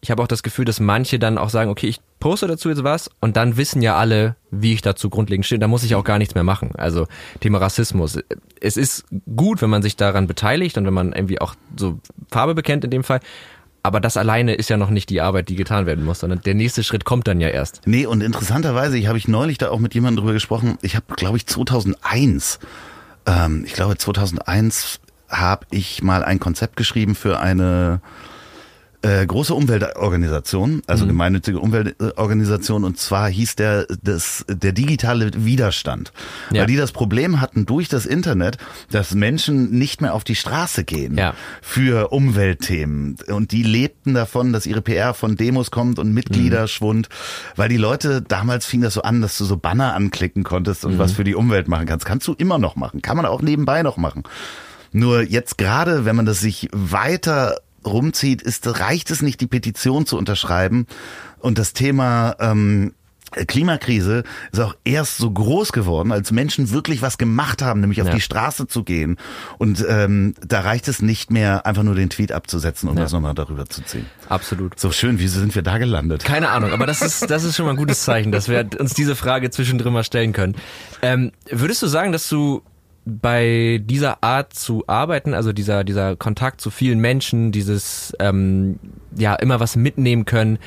[0.00, 2.82] ich habe auch das Gefühl, dass manche dann auch sagen, okay, ich poste dazu jetzt
[2.82, 5.60] was und dann wissen ja alle, wie ich dazu grundlegend stehe.
[5.60, 6.72] Da muss ich auch gar nichts mehr machen.
[6.76, 7.06] Also
[7.38, 8.18] Thema Rassismus.
[8.60, 9.04] Es ist
[9.36, 12.90] gut, wenn man sich daran beteiligt und wenn man irgendwie auch so Farbe bekennt in
[12.90, 13.20] dem Fall.
[13.84, 16.54] Aber das alleine ist ja noch nicht die Arbeit, die getan werden muss, sondern der
[16.54, 17.82] nächste Schritt kommt dann ja erst.
[17.86, 20.76] Nee, und interessanterweise, ich habe ich neulich da auch mit jemandem drüber gesprochen.
[20.82, 22.58] Ich habe, glaube ich, 2001,
[23.28, 28.00] ähm, ich glaube 2001 habe ich mal ein Konzept geschrieben für eine
[29.02, 31.08] äh, große Umweltorganisation, also Mhm.
[31.10, 36.12] gemeinnützige Umweltorganisation, und zwar hieß der das der digitale Widerstand,
[36.50, 36.60] Ja.
[36.62, 38.58] weil die das Problem hatten durch das Internet,
[38.90, 41.34] dass Menschen nicht mehr auf die Straße gehen Ja.
[41.62, 47.08] für Umweltthemen und die lebten davon, dass ihre PR von Demos kommt und Mitgliederschwund,
[47.54, 50.98] weil die Leute damals fing das so an, dass du so Banner anklicken konntest und
[50.98, 52.04] was für die Umwelt machen kannst.
[52.04, 54.24] Kannst du immer noch machen, kann man auch nebenbei noch machen.
[54.90, 60.06] Nur jetzt gerade, wenn man das sich weiter rumzieht, ist, reicht es nicht, die Petition
[60.06, 60.86] zu unterschreiben.
[61.38, 62.92] Und das Thema ähm,
[63.46, 68.08] Klimakrise ist auch erst so groß geworden, als Menschen wirklich was gemacht haben, nämlich auf
[68.08, 68.14] Ja.
[68.14, 69.18] die Straße zu gehen.
[69.58, 73.02] Und ähm, da reicht es nicht mehr, einfach nur den Tweet abzusetzen und Ja.
[73.02, 74.06] das nochmal darüber zu ziehen.
[74.28, 74.78] Absolut.
[74.80, 76.24] So schön, wieso sind wir da gelandet?
[76.24, 78.94] Keine Ahnung, aber das ist, das ist schon mal ein gutes Zeichen, dass wir uns
[78.94, 80.56] diese Frage zwischendrin mal stellen können.
[81.02, 82.62] Ähm, würdest du sagen, dass du
[83.04, 88.78] bei dieser Art zu arbeiten, also dieser, dieser Kontakt zu vielen Menschen, dieses ähm,
[89.16, 90.58] ja immer was mitnehmen können,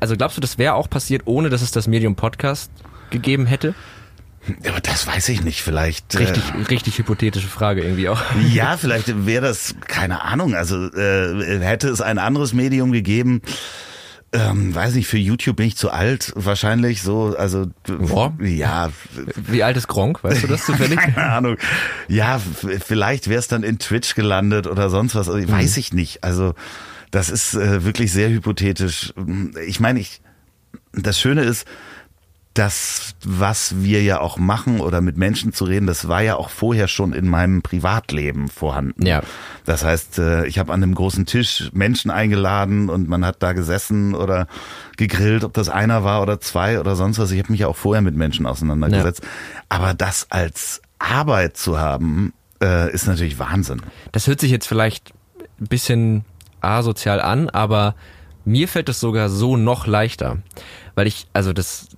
[0.00, 2.70] also glaubst du, das wäre auch passiert, ohne dass es das Medium Podcast
[3.10, 3.74] gegeben hätte?
[4.68, 6.16] Aber das weiß ich nicht, vielleicht.
[6.16, 8.22] Richtig, Äh, richtig hypothetische Frage irgendwie auch.
[8.52, 13.42] Ja, vielleicht wäre das, keine Ahnung, also äh, hätte es ein anderes Medium gegeben,
[14.32, 18.34] ähm, weiß nicht, für YouTube bin ich zu alt, wahrscheinlich so, also Boah.
[18.40, 18.90] ja,
[19.36, 20.22] Wie alt ist Gronk?
[20.22, 20.98] Weißt du das zufällig?
[21.14, 21.56] keine Ahnung.
[22.08, 22.40] Ja,
[22.84, 26.24] vielleicht wäre es dann in Twitch gelandet oder sonst was, also, weiß ich nicht.
[26.24, 26.54] Also
[27.10, 29.14] das ist äh, wirklich sehr hypothetisch.
[29.66, 30.20] Ich meine, ich,
[30.92, 31.66] das Schöne ist,
[32.58, 36.50] das, was wir ja auch machen oder mit Menschen zu reden, das war ja auch
[36.50, 39.04] vorher schon in meinem Privatleben vorhanden.
[39.04, 39.22] Ja.
[39.64, 43.52] Das heißt, äh, ich habe an einem großen Tisch Menschen eingeladen und man hat da
[43.52, 44.46] gesessen oder
[44.96, 47.30] gegrillt, ob das einer war oder zwei oder sonst was.
[47.30, 49.22] Ich habe mich ja auch vorher mit Menschen auseinandergesetzt.
[49.68, 53.82] Aber das als Arbeit zu haben, äh, ist natürlich Wahnsinn.
[54.12, 55.12] Das hört sich jetzt vielleicht
[55.60, 56.24] ein bisschen
[56.60, 57.94] asozial an, aber
[58.46, 60.38] mir fällt es sogar so noch leichter.
[60.94, 61.88] Weil ich, also das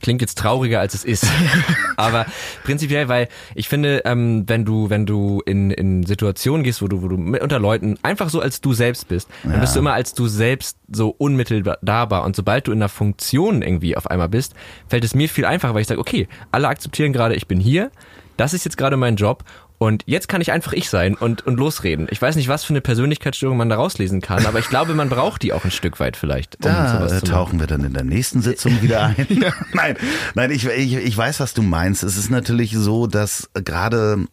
[0.00, 1.26] klingt jetzt trauriger als es ist.
[1.96, 2.26] aber
[2.64, 7.02] prinzipiell, weil ich finde, ähm, wenn du, wenn du in, in Situationen gehst, wo du,
[7.02, 9.92] wo du mit unter Leuten einfach so als du selbst bist, dann bist du immer
[9.92, 12.24] als du selbst so unmittelbar.
[12.24, 14.54] Und sobald du in einer Funktion irgendwie auf einmal bist,
[14.88, 17.90] fällt es mir viel einfacher, weil ich sage, okay, alle akzeptieren gerade, ich bin hier.
[18.36, 19.44] das ist jetzt gerade mein Job
[19.84, 22.06] und jetzt kann ich einfach ich sein und, und losreden.
[22.10, 25.10] Ich weiß nicht, was für eine Persönlichkeitsstörung man da rauslesen kann, aber ich glaube, man
[25.10, 26.56] braucht die auch ein Stück weit vielleicht.
[26.56, 29.26] Um da sowas zu tauchen wir dann in der nächsten Sitzung wieder ein.
[29.74, 29.96] nein,
[30.34, 32.02] nein, ich, ich, ich weiß, was du meinst.
[32.02, 34.24] Es ist natürlich so, dass gerade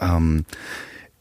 [0.00, 0.44] ähm,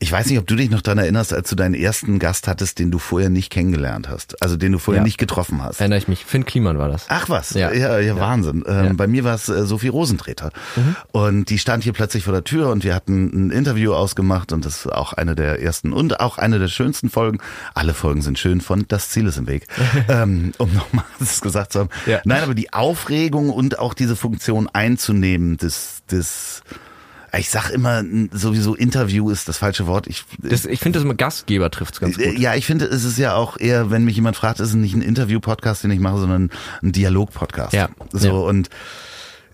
[0.02, 2.80] ich weiß nicht, ob du dich noch daran erinnerst, als du deinen ersten Gast hattest,
[2.80, 4.42] den du vorher nicht kennengelernt hast.
[4.42, 5.04] Also den du vorher ja.
[5.04, 5.82] nicht getroffen hast.
[5.82, 6.24] Erinnere ich mich.
[6.24, 7.08] Finn Kliman war das.
[7.10, 7.50] Ach was.
[7.50, 8.64] Ja, ja, ja, Wahnsinn.
[8.66, 8.96] Ähm.
[8.96, 10.52] Bei mir war es äh, Sophie Rosentreter.
[10.78, 10.96] Mhm.
[11.12, 14.64] Und die stand hier plötzlich vor der Tür und wir hatten ein Interview ausgemacht und
[14.64, 17.40] das ist auch eine der ersten und auch eine der schönsten Folgen.
[17.74, 19.68] Alle Folgen sind schön von Das Ziel ist im Weg.
[20.08, 21.90] ähm, um nochmal das gesagt zu haben.
[22.24, 26.64] Nein, aber die Aufregung und auch diese Funktion einzunehmen, des, des
[27.38, 30.08] ich sag immer, sowieso Interview ist das falsche Wort.
[30.08, 32.38] Ich, das, ich finde, das immer Gastgeber trifft ganz gut.
[32.38, 34.96] Ja, ich finde, es ist ja auch eher, wenn mich jemand fragt, ist es nicht
[34.96, 36.50] ein Interview-Podcast, den ich mache, sondern
[36.82, 37.74] ein Dialog-Podcast.
[37.74, 37.89] Ja.
[38.12, 38.34] So ja.
[38.34, 38.70] und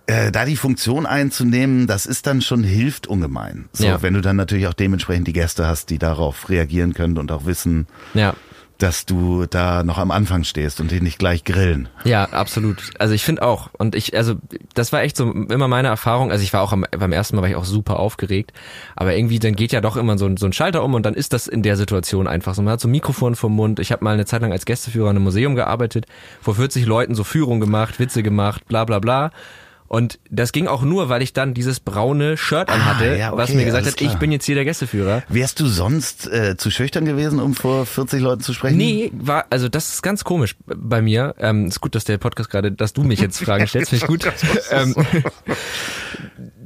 [0.08, 3.66] äh, da die Funktion einzunehmen, das ist dann schon hilft ungemein.
[3.74, 4.02] So, ja.
[4.02, 7.46] wenn du dann natürlich auch dementsprechend die Gäste hast, die darauf reagieren können und auch
[7.46, 8.36] wissen, ja
[8.78, 11.88] dass du da noch am Anfang stehst und die nicht gleich grillen.
[12.04, 12.92] Ja, absolut.
[13.00, 13.70] Also ich finde auch.
[13.78, 14.36] Und ich, also
[14.74, 16.32] das war echt so immer meine Erfahrung.
[16.32, 18.52] Also ich war auch am, beim ersten Mal war ich auch super aufgeregt.
[18.96, 21.14] Aber irgendwie dann geht ja doch immer so ein, so ein Schalter um und dann
[21.14, 22.62] ist das in der Situation einfach so.
[22.62, 23.80] Man hat so ein Mikrofon vom Mund.
[23.80, 26.06] Ich habe mal eine Zeit lang als Gästeführer in einem Museum gearbeitet,
[26.42, 29.32] vor 40 Leuten so Führung gemacht, Witze gemacht, bla bla bla.
[29.88, 33.38] Und das ging auch nur, weil ich dann dieses braune Shirt anhatte, ah, ja, okay,
[33.38, 34.12] was mir gesagt hat, klar.
[34.12, 35.24] ich bin jetzt hier der Gästeführer.
[35.30, 38.78] Wärst du sonst äh, zu schüchtern gewesen, um vor 40 Leuten zu sprechen?
[38.78, 41.36] Nee, war, also das ist ganz komisch bei mir.
[41.38, 44.08] Ähm, ist gut, dass der Podcast gerade, dass du mich jetzt Fragen stellst, finde ich
[44.08, 44.32] gut.
[44.72, 44.96] ähm,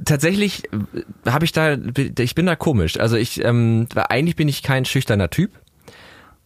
[0.05, 1.77] tatsächlich äh, habe ich da,
[2.17, 2.99] ich bin da komisch.
[2.99, 5.51] Also ich, ähm, eigentlich bin ich kein schüchterner Typ.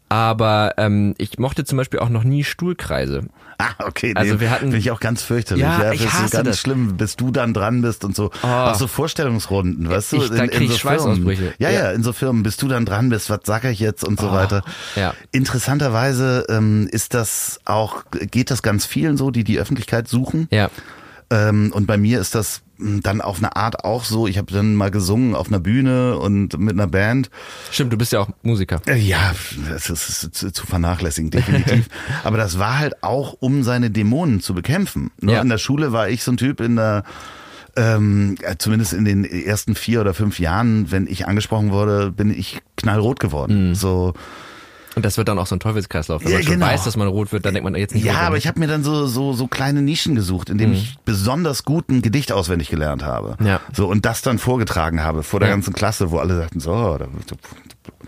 [0.09, 3.29] Aber ähm, ich mochte zum Beispiel auch noch nie Stuhlkreise.
[3.79, 4.13] Okay.
[4.15, 5.63] Also wir hatten, finde ich auch ganz fürchterlich.
[5.63, 6.59] Ja, ja ich hasse so ganz das.
[6.59, 8.31] schlimm, bis du dann dran bist und so.
[8.43, 8.47] Oh.
[8.47, 10.27] Auch so Vorstellungsrunden, weißt du?
[10.27, 11.53] Da krieg in so Schweißausbrüche.
[11.57, 14.03] Ja, ja, ja, in so Firmen, bis du dann dran bist, was sag ich jetzt
[14.03, 14.31] und so oh.
[14.31, 14.63] weiter.
[14.95, 15.13] Ja.
[15.31, 20.47] Interessanterweise ähm, ist das auch, geht das ganz vielen so, die die Öffentlichkeit suchen.
[20.51, 20.69] Ja.
[21.29, 22.62] Ähm, und bei mir ist das
[23.01, 26.57] dann auf eine Art auch so, ich habe dann mal gesungen auf einer Bühne und
[26.59, 27.29] mit einer Band.
[27.71, 28.81] Stimmt, du bist ja auch Musiker.
[28.87, 29.33] Äh, ja,
[29.69, 31.87] das ist zu, zu vernachlässigen, definitiv.
[32.23, 35.11] Aber das war halt auch, um seine Dämonen zu bekämpfen.
[35.21, 35.33] Ne?
[35.33, 35.41] Ja.
[35.41, 37.03] In der Schule war ich so ein Typ in der
[37.75, 42.61] ähm, zumindest in den ersten vier oder fünf Jahren, wenn ich angesprochen wurde, bin ich
[42.77, 43.69] knallrot geworden.
[43.69, 43.75] Mhm.
[43.75, 44.13] So
[44.95, 46.23] und das wird dann auch so ein Teufelskreislauf.
[46.23, 46.67] Wenn ja, man schon genau.
[46.67, 48.67] weiß, dass man rot wird, dann denkt man jetzt nicht Ja, aber ich habe mir
[48.67, 50.77] dann so, so, so kleine Nischen gesucht, in denen mhm.
[50.77, 53.37] ich besonders gut ein Gedicht auswendig gelernt habe.
[53.43, 53.59] Ja.
[53.73, 55.55] So, und das dann vorgetragen habe vor der ja.
[55.55, 57.07] ganzen Klasse, wo alle sagten, so, da,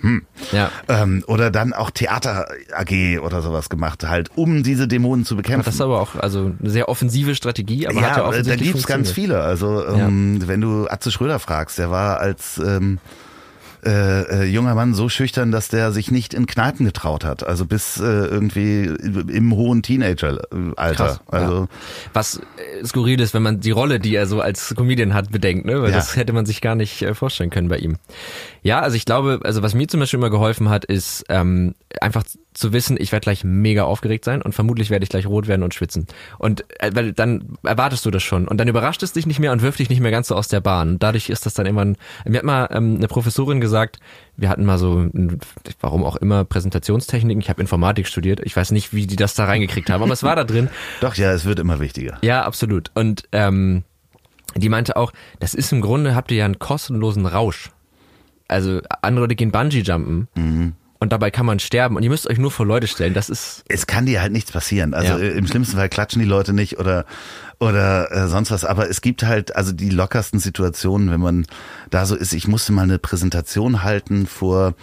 [0.02, 0.24] hm.
[0.52, 0.70] Ja.
[0.88, 5.66] Ähm, oder dann auch Theater AG oder sowas gemacht, halt, um diese Dämonen zu bekämpfen.
[5.66, 8.74] Das ist aber auch also eine sehr offensive Strategie, aber ja, hat ja offensichtlich da
[8.74, 9.42] gibt's ganz viele.
[9.42, 10.48] Also ähm, ja.
[10.48, 13.00] wenn du Atze Schröder fragst, der war als ähm,
[13.86, 17.46] äh, äh, junger Mann so schüchtern, dass der sich nicht in Kneipen getraut hat.
[17.46, 21.20] Also bis äh, irgendwie im hohen Teenageralter.
[21.28, 21.68] Also ja.
[22.14, 22.42] was
[22.80, 25.82] äh, skurril ist, wenn man die Rolle, die er so als Comedian hat, bedenkt, ne?
[25.82, 25.98] Weil ja.
[25.98, 27.98] das hätte man sich gar nicht äh, vorstellen können bei ihm.
[28.66, 32.24] Ja, also ich glaube, also was mir zum Beispiel immer geholfen hat, ist ähm, einfach
[32.56, 35.62] zu wissen, ich werde gleich mega aufgeregt sein und vermutlich werde ich gleich rot werden
[35.62, 36.08] und schwitzen.
[36.40, 39.52] Und äh, weil dann erwartest du das schon und dann überrascht es dich nicht mehr
[39.52, 40.94] und wirft dich nicht mehr ganz so aus der Bahn.
[40.94, 41.96] Und dadurch ist das dann immer, ein,
[42.28, 44.00] mir hat mal ähm, eine Professorin gesagt,
[44.36, 45.12] wir hatten mal so,
[45.80, 47.40] warum auch immer, Präsentationstechniken.
[47.40, 48.40] Ich habe Informatik studiert.
[48.44, 50.70] Ich weiß nicht, wie die das da reingekriegt haben, aber es war da drin.
[51.02, 52.18] Doch, ja, es wird immer wichtiger.
[52.24, 52.90] Ja, absolut.
[52.96, 53.84] Und ähm,
[54.56, 57.70] die meinte auch, das ist im Grunde, habt ihr ja einen kostenlosen Rausch.
[58.48, 60.28] Also andere, die gehen Bungee-Jumpen.
[60.36, 60.74] Mhm
[61.06, 63.14] und dabei kann man sterben und ihr müsst euch nur vor Leute stellen.
[63.14, 63.64] Das ist.
[63.68, 64.94] Es kann dir halt nichts passieren.
[64.94, 65.32] Also ja.
[65.34, 67.06] im schlimmsten Fall klatschen die Leute nicht oder
[67.60, 68.66] oder äh, sonst was.
[68.66, 71.46] Aber es gibt halt also die lockersten Situationen, wenn man
[71.90, 72.34] da so ist.
[72.34, 74.74] Ich musste mal eine Präsentation halten vor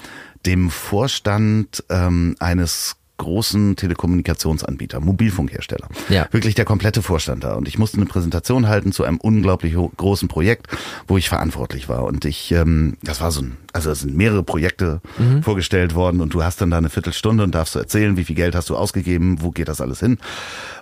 [0.44, 5.88] dem Vorstand ähm, eines großen Telekommunikationsanbieter, Mobilfunkhersteller.
[6.08, 6.26] Ja.
[6.32, 7.54] Wirklich der komplette Vorstand da.
[7.54, 10.66] Und ich musste eine Präsentation halten zu einem unglaublich großen Projekt,
[11.06, 12.04] wo ich verantwortlich war.
[12.04, 15.42] Und ich, ähm, das war so ein, also es sind mehrere Projekte mhm.
[15.42, 18.36] vorgestellt worden und du hast dann da eine Viertelstunde und darfst du erzählen, wie viel
[18.36, 20.18] Geld hast du ausgegeben, wo geht das alles hin.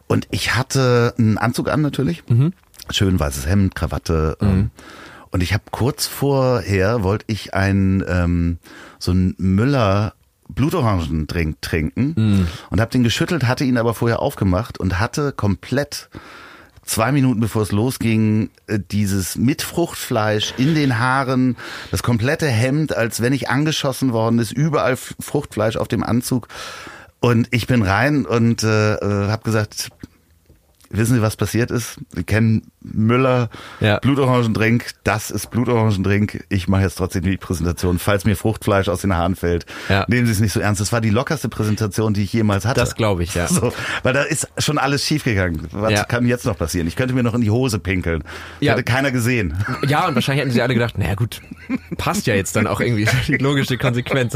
[0.06, 2.52] Und ich hatte einen Anzug an natürlich, mhm.
[2.90, 4.36] schön weißes Hemd, Krawatte.
[4.40, 4.48] Mhm.
[4.48, 4.70] Ähm,
[5.30, 8.58] und ich habe kurz vorher wollte ich ein ähm,
[8.98, 10.14] so ein Müller
[10.54, 12.46] Blutorangendrink trinken mm.
[12.70, 16.08] und habe den geschüttelt, hatte ihn aber vorher aufgemacht und hatte komplett
[16.90, 21.56] zwei Minuten bevor es losging, äh, dieses mit Fruchtfleisch in den Haaren,
[21.90, 26.48] das komplette Hemd, als wenn ich angeschossen worden ist, überall Fruchtfleisch auf dem Anzug.
[27.20, 29.90] Und ich bin rein und äh, äh habe gesagt,
[30.90, 31.98] wissen Sie, was passiert ist?
[32.14, 33.98] Sie kennen Müller, Ja.
[33.98, 36.44] Blutorangendrink, das ist Blutorangendrink.
[36.48, 37.98] Ich mache jetzt trotzdem die Präsentation.
[37.98, 40.06] Falls mir Fruchtfleisch aus den Haaren fällt, Ja.
[40.08, 40.80] nehmen Sie es nicht so ernst.
[40.80, 42.80] Das war die lockerste Präsentation, die ich jemals hatte.
[42.80, 43.46] Das glaube ich, ja.
[43.50, 45.68] So, weil da ist schon alles schiefgegangen.
[45.72, 46.04] Was Ja.
[46.04, 46.86] kann jetzt noch passieren?
[46.86, 48.24] Ich könnte mir noch in die Hose pinkeln.
[48.60, 48.72] Ja.
[48.72, 49.54] Hätte keiner gesehen.
[49.86, 51.42] Ja, und wahrscheinlich hätten sie alle gedacht, naja gut,
[51.98, 54.34] passt ja jetzt dann auch irgendwie die logische Konsequenz.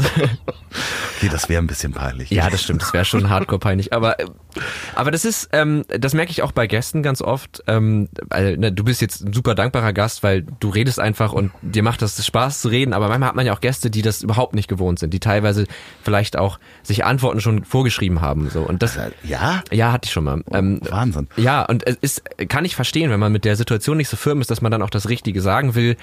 [1.17, 2.29] Okay, das wäre ein bisschen peinlich.
[2.29, 3.93] Ja, das stimmt, das wäre schon hardcore peinlich.
[3.93, 4.25] Aber, äh,
[4.95, 7.63] aber das ist, ähm, das merke ich auch bei Gästen ganz oft.
[7.67, 11.51] Ähm, weil, ne, du bist jetzt ein super dankbarer Gast, weil du redest einfach und
[11.61, 12.93] dir macht das Spaß zu reden.
[12.93, 15.65] Aber manchmal hat man ja auch Gäste, die das überhaupt nicht gewohnt sind, die teilweise
[16.03, 18.49] vielleicht auch sich Antworten schon vorgeschrieben haben.
[18.49, 19.63] So und das, Ja?
[19.71, 20.41] ja, hatte ich schon mal.
[20.51, 21.27] Ähm, Wahnsinn.
[21.37, 24.41] ja, und es ist, kann ich verstehen, wenn man mit der Situation nicht so firm
[24.41, 25.95] ist, dass man dann auch das Richtige sagen will.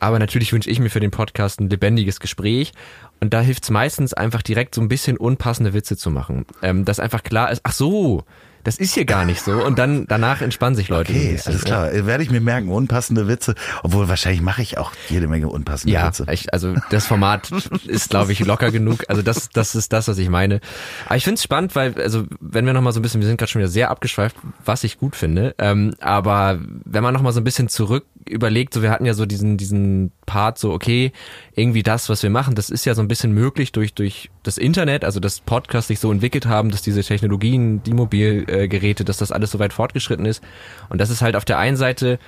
[0.00, 2.72] Aber natürlich wünsche ich mir für den Podcast ein lebendiges Gespräch.
[3.20, 6.44] Und da hilft es meistens einfach direkt so ein bisschen unpassende Witze zu machen.
[6.62, 8.24] Ähm, dass einfach klar ist, ach so,
[8.66, 9.64] das ist hier gar nicht so.
[9.64, 11.12] Und dann danach entspannen sich Leute.
[11.12, 11.52] Okay, bisschen.
[11.52, 11.92] alles klar.
[11.92, 13.54] Werde ich mir merken, unpassende Witze.
[13.84, 16.26] Obwohl wahrscheinlich mache ich auch jede Menge unpassende Ja, Witze.
[16.32, 17.52] ich, also das Format
[17.86, 19.04] ist, glaube ich, locker genug.
[19.06, 20.60] Also das, das ist das, was ich meine.
[21.06, 23.36] Aber ich finde es spannend, weil, also wenn wir nochmal so ein bisschen, wir sind
[23.36, 25.54] gerade schon wieder sehr abgeschweift, was ich gut finde.
[25.58, 29.26] Ähm, aber wenn man nochmal so ein bisschen zurück überlegt, so wir hatten ja so
[29.26, 31.12] diesen, diesen Part, so okay,
[31.54, 34.58] irgendwie das, was wir machen, das ist ja so ein bisschen möglich durch, durch das
[34.58, 39.32] Internet, also dass Podcasts sich so entwickelt haben, dass diese Technologien, die Mobilgeräte, dass das
[39.32, 40.42] alles so weit fortgeschritten ist.
[40.88, 42.18] Und das ist halt auf der einen Seite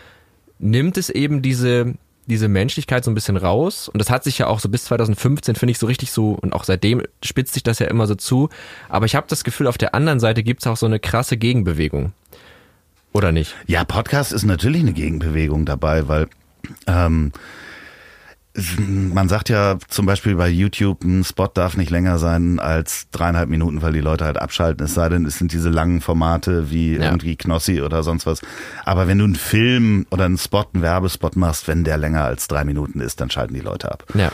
[0.58, 1.94] nimmt es eben diese
[2.26, 5.54] diese Menschlichkeit so ein bisschen raus und das hat sich ja auch so bis 2015
[5.54, 8.50] finde ich so richtig so und auch seitdem spitzt sich das ja immer so zu,
[8.90, 12.12] aber ich habe das Gefühl auf der anderen Seite gibt's auch so eine krasse Gegenbewegung.
[13.14, 13.56] Oder nicht?
[13.66, 16.28] Ja, Podcast ist natürlich eine Gegenbewegung dabei, weil
[16.86, 17.32] ähm,
[18.78, 23.48] man sagt ja zum Beispiel bei YouTube, ein Spot darf nicht länger sein als dreieinhalb
[23.48, 24.84] Minuten, weil die Leute halt abschalten.
[24.84, 27.04] Es sei denn, es sind diese langen Formate wie Ja.
[27.06, 28.40] irgendwie Knossi oder sonst was.
[28.84, 32.48] Aber wenn du einen Film oder einen Spot, einen Werbespot machst, wenn der länger als
[32.48, 34.04] drei Minuten ist, dann schalten die Leute ab.
[34.14, 34.30] Ja.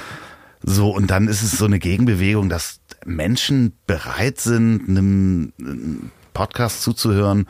[0.62, 6.82] So, und dann ist es so eine Gegenbewegung, dass Menschen bereit sind, einem einem Podcast
[6.82, 7.46] zuzuhören,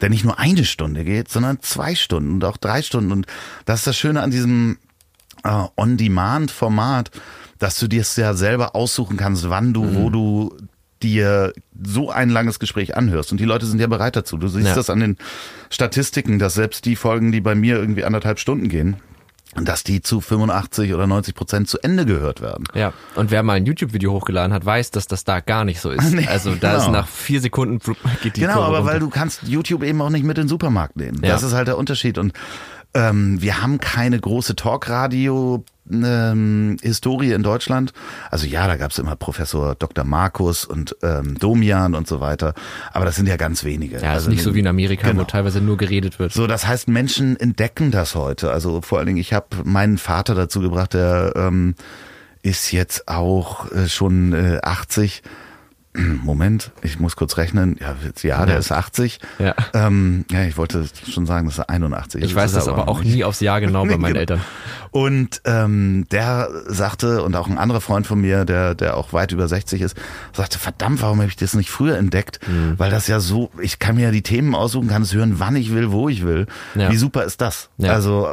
[0.00, 3.10] der nicht nur eine Stunde geht, sondern zwei Stunden und auch drei Stunden.
[3.10, 3.26] Und
[3.64, 4.78] das ist das Schöne an diesem
[5.44, 7.10] äh, On-Demand-Format,
[7.58, 10.56] dass du dir es ja selber aussuchen kannst, wann du, wo du
[11.02, 13.30] dir so ein langes Gespräch anhörst.
[13.30, 14.36] Und die Leute sind ja bereit dazu.
[14.36, 14.74] Du siehst Ja.
[14.74, 15.16] das an den
[15.70, 18.96] Statistiken, dass selbst die Folgen, die bei mir irgendwie anderthalb Stunden gehen,
[19.54, 22.64] dass die zu 85 oder 90 Prozent zu Ende gehört werden.
[22.74, 25.90] Ja, und wer mal ein YouTube-Video hochgeladen hat, weiß, dass das da gar nicht so
[25.90, 26.12] ist.
[26.14, 26.98] Nee, also da ist genau.
[26.98, 27.78] nach vier Sekunden
[28.22, 28.92] geht die Genau, Kurve aber runter.
[28.92, 31.20] weil du kannst YouTube eben auch nicht mit in den Supermarkt nehmen.
[31.22, 31.30] Ja.
[31.30, 32.18] Das ist halt der Unterschied.
[32.18, 32.32] Und
[32.98, 35.64] ähm, wir haben keine große Talkradio.
[35.90, 37.94] Ähm, Historie in Deutschland.
[38.30, 40.04] Also ja, da gab's immer Professor Dr.
[40.04, 42.52] Markus und ähm, Domian und so weiter.
[42.92, 43.94] Aber das sind ja ganz wenige.
[43.94, 45.22] ja, ist also nicht so wie in Amerika, Genau.
[45.22, 46.34] wo teilweise nur geredet wird.
[46.34, 48.50] So, das heißt, Menschen entdecken das heute.
[48.50, 51.74] Also vor allen Dingen, ich habe meinen Vater dazu gebracht, der ähm,
[52.42, 55.22] ist jetzt auch äh, schon äh, 80.
[56.22, 57.76] Moment, ich muss kurz rechnen.
[57.80, 58.60] Ja, ja der Ja.
[58.60, 59.18] ist 80.
[59.38, 59.54] Ja.
[59.74, 62.30] Ähm, ja, ich wollte schon sagen, dass er 81 ist.
[62.30, 63.14] Ich weiß das er aber auch nicht.
[63.14, 64.20] nie aufs Jahr genau bei meinen genau.
[64.20, 64.40] Eltern.
[64.90, 69.32] Und ähm, der sagte, und auch ein anderer Freund von mir, der, der auch weit
[69.32, 69.96] über 60 ist,
[70.32, 72.40] sagte, verdammt, warum habe ich das nicht früher entdeckt?
[72.48, 72.74] Mhm.
[72.78, 75.56] Weil das ja so, ich kann mir ja die Themen aussuchen, kann es hören, wann
[75.56, 76.46] ich will, wo ich will.
[76.74, 76.90] Ja.
[76.90, 77.68] Wie super ist das?
[77.76, 77.92] Ja.
[77.92, 78.32] Also,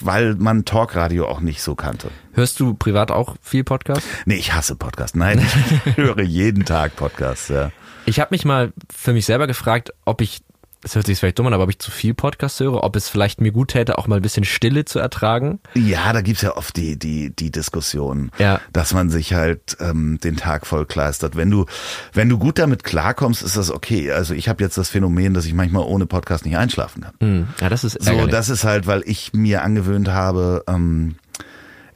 [0.00, 2.08] weil man Talkradio auch nicht so kannte.
[2.34, 4.02] Hörst du privat auch viel Podcast?
[4.24, 5.14] Nee, ich hasse Podcasts.
[5.16, 5.38] Nein,
[5.86, 7.70] ich höre jeden Tag Podcasts, ja.
[8.06, 10.40] Ich habe mich mal für mich selber gefragt, ob ich,
[10.80, 13.10] das hört sich vielleicht dumm an, aber ob ich zu viel Podcast höre, ob es
[13.10, 15.60] vielleicht mir gut täte, auch mal ein bisschen Stille zu ertragen.
[15.74, 18.62] Ja, da gibt's ja oft die, die, die Diskussion, Ja.
[18.72, 21.36] dass man sich halt ähm, den Tag voll kleistert.
[21.36, 21.66] Wenn du,
[22.14, 24.10] wenn du gut damit klarkommst, ist das okay.
[24.10, 27.12] Also ich habe jetzt das Phänomen, dass ich manchmal ohne Podcast nicht einschlafen kann.
[27.20, 28.32] Hm, ja, das ist So, ärgerlich.
[28.32, 31.16] das ist halt, weil ich mir angewöhnt habe, ähm,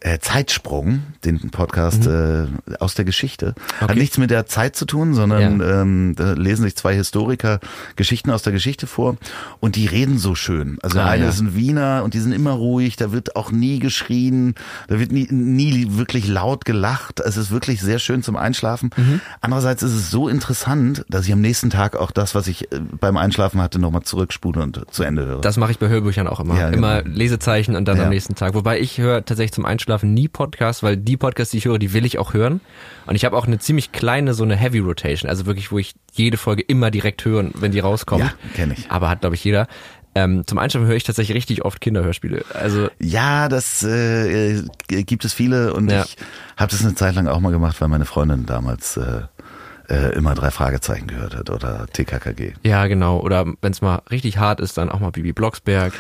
[0.00, 2.46] äh, Zeitsprung, den Podcast äh,
[2.80, 3.48] aus der Geschichte.
[3.48, 3.84] Hat Mhm.
[3.90, 3.98] Okay.
[3.98, 5.82] nichts mit der Zeit zu tun, sondern Ja.
[5.82, 7.60] ähm, da lesen sich zwei Historiker
[7.96, 9.16] Geschichten aus der Geschichte vor
[9.60, 10.78] und die reden so schön.
[10.82, 11.30] Also der Ah, eine ja.
[11.30, 14.54] ist ein Wiener und die sind immer ruhig, da wird auch nie geschrien,
[14.88, 17.20] da wird nie, nie wirklich laut gelacht.
[17.20, 18.90] Es ist wirklich sehr schön zum Einschlafen.
[18.96, 19.20] Mhm.
[19.40, 22.80] Andererseits ist es so interessant, dass ich am nächsten Tag auch das, was ich äh,
[23.00, 25.40] beim Einschlafen hatte, nochmal zurückspule und zu Ende höre.
[25.40, 26.58] Das mache ich bei Hörbüchern auch immer.
[26.58, 26.76] Ja, genau.
[26.98, 28.52] Immer Lesezeichen und dann am nächsten Tag.
[28.54, 31.92] Wobei ich höre tatsächlich zum Einschlafen nie Podcasts, weil die Podcasts, die ich höre, die
[31.92, 32.60] will ich auch hören.
[33.06, 35.28] Und ich habe auch eine ziemlich kleine, so eine Heavy Rotation.
[35.30, 38.22] Also wirklich, wo ich jede Folge immer direkt höre, wenn die rauskommt.
[38.24, 38.90] Ja, kenn ich.
[38.90, 39.66] Aber hat, glaube ich, jeder.
[40.14, 42.44] Ähm, zum Einschlafen höre ich tatsächlich richtig oft Kinderhörspiele.
[42.54, 46.04] Also Ja, das äh, gibt es viele und Ja.
[46.04, 46.16] ich
[46.56, 49.22] habe das eine Zeit lang auch mal gemacht, weil meine Freundin damals äh,
[49.90, 52.54] äh, immer drei Fragezeichen gehört hat oder TKKG.
[52.62, 53.20] Ja, genau.
[53.20, 55.92] Oder wenn es mal richtig hart ist, dann auch mal Bibi Blocksberg.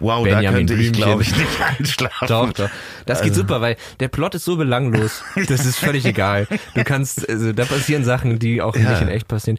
[0.00, 2.28] Wow, Benjamin da könnte ich, glaube ich, nicht einschlafen.
[2.28, 2.70] Doch, doch.
[3.06, 5.22] Das geht Also- super, weil der Plot ist so belanglos.
[5.48, 6.46] Das ist völlig egal.
[6.74, 8.90] Du kannst, also da passieren Sachen, die auch Ja.
[8.90, 9.58] nicht in echt passieren.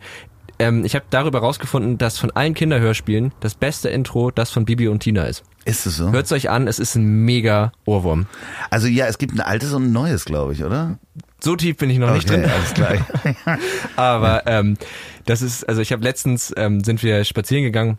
[0.62, 4.90] Ähm, ich habe darüber rausgefunden, dass von allen Kinderhörspielen das beste Intro das von Bibi
[4.90, 5.44] und Tina ist.
[5.64, 6.12] Ist es so?
[6.12, 8.26] Hört's euch an, es ist ein mega Ohrwurm.
[8.70, 10.98] Also ja, es gibt ein altes und ein neues, glaube ich, oder?
[11.42, 12.52] So tief bin ich noch nicht Okay, drin.
[12.52, 13.58] alles klar.
[13.96, 14.78] Aber ähm,
[15.26, 17.98] das ist, also ich habe letztens ähm, sind wir spazieren gegangen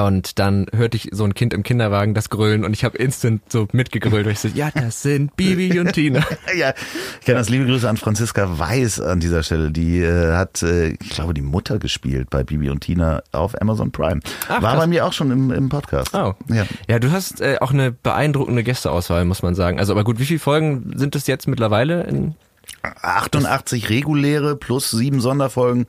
[0.00, 3.42] und dann hörte ich so ein Kind im Kinderwagen das grölen und ich habe instant
[3.48, 6.24] so mitgegrölt, weil ich so, ja, das sind Bibi und Tina.
[6.56, 6.72] ja,
[7.20, 9.70] ich kann das liebe Grüße an Franziska Weiß an dieser Stelle.
[9.70, 13.92] Die äh, hat, äh, ich glaube, die Mutter gespielt bei Bibi und Tina auf Amazon
[13.92, 14.20] Prime.
[14.48, 16.14] Ach, War bei mir auch schon im, im Podcast.
[16.14, 16.34] Oh.
[16.48, 16.64] Ja.
[16.88, 19.78] Ja, du hast äh, auch eine beeindruckende Gästeauswahl, muss man sagen.
[19.78, 22.04] Also, aber gut, wie viele Folgen sind es jetzt mittlerweile?
[22.04, 22.34] In
[22.82, 25.86] 88 reguläre plus sieben Sonderfolgen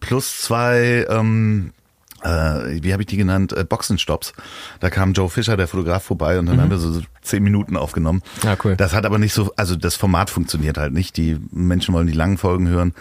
[0.00, 1.72] plus zwei, ähm,
[2.22, 4.32] äh, wie habe ich die genannt, äh, Boxenstops.
[4.80, 8.22] Da kam Joe Fischer, der Fotograf, vorbei und dann haben wir so zehn Minuten aufgenommen.
[8.44, 8.76] Ah, cool.
[8.76, 11.16] Das hat aber nicht so, also das Format funktioniert halt nicht.
[11.16, 12.94] Die Menschen wollen die langen Folgen hören.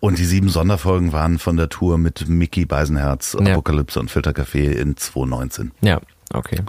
[0.00, 3.52] Und die sieben Sonderfolgen waren von der Tour mit Mickey Beisenherz, Ja.
[3.52, 5.72] Apokalypse und Filtercafé in 2019.
[5.80, 5.98] ja,
[6.32, 6.60] okay.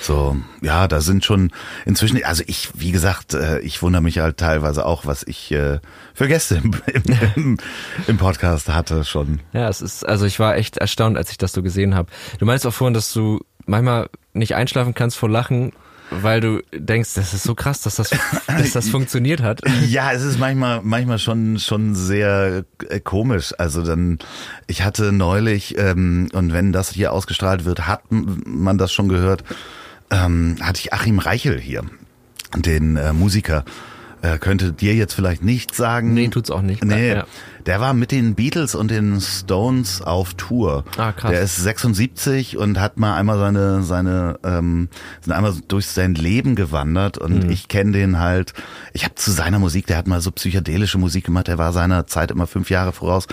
[0.00, 1.50] So, ja, da sind schon
[1.84, 5.80] inzwischen, also ich, wie gesagt, äh, ich wundere mich halt teilweise auch, was ich äh,
[6.14, 7.02] für Gäste im, im,
[7.34, 7.58] im,
[8.06, 9.40] im Podcast hatte schon.
[9.52, 12.10] Ja, es ist, also ich war echt erstaunt, als ich das so gesehen habe.
[12.38, 15.72] Du meinst auch vorhin, dass du manchmal nicht einschlafen kannst vor Lachen,
[16.10, 18.10] weil du denkst, das ist so krass, dass das,
[18.46, 19.60] dass das funktioniert hat.
[19.88, 23.54] Ja, es ist manchmal, manchmal schon, schon sehr äh, komisch.
[23.58, 24.18] Also dann,
[24.66, 29.44] ich hatte neulich, ähm, und wenn das hier ausgestrahlt wird, hat man das schon gehört,
[30.10, 31.84] ähm, hatte ich Achim Reichel hier,
[32.56, 33.64] den äh, Musiker.
[34.20, 36.12] Äh, könnte dir jetzt vielleicht nicht sagen.
[36.14, 36.84] Nee, tut's auch nicht.
[36.84, 37.26] Nee, Ja.
[37.66, 40.84] der war mit den Beatles und den Stones auf Tour.
[40.96, 41.30] Ah, krass.
[41.30, 44.88] Der ist 76 und hat mal einmal seine, seine, ähm,
[45.20, 47.50] sind einmal durch sein Leben gewandert und Mhm.
[47.50, 48.54] ich kenne den halt.
[48.92, 52.06] Ich habe zu seiner Musik, der hat mal so psychedelische Musik gemacht, der war seiner
[52.08, 53.26] Zeit immer fünf Jahre voraus.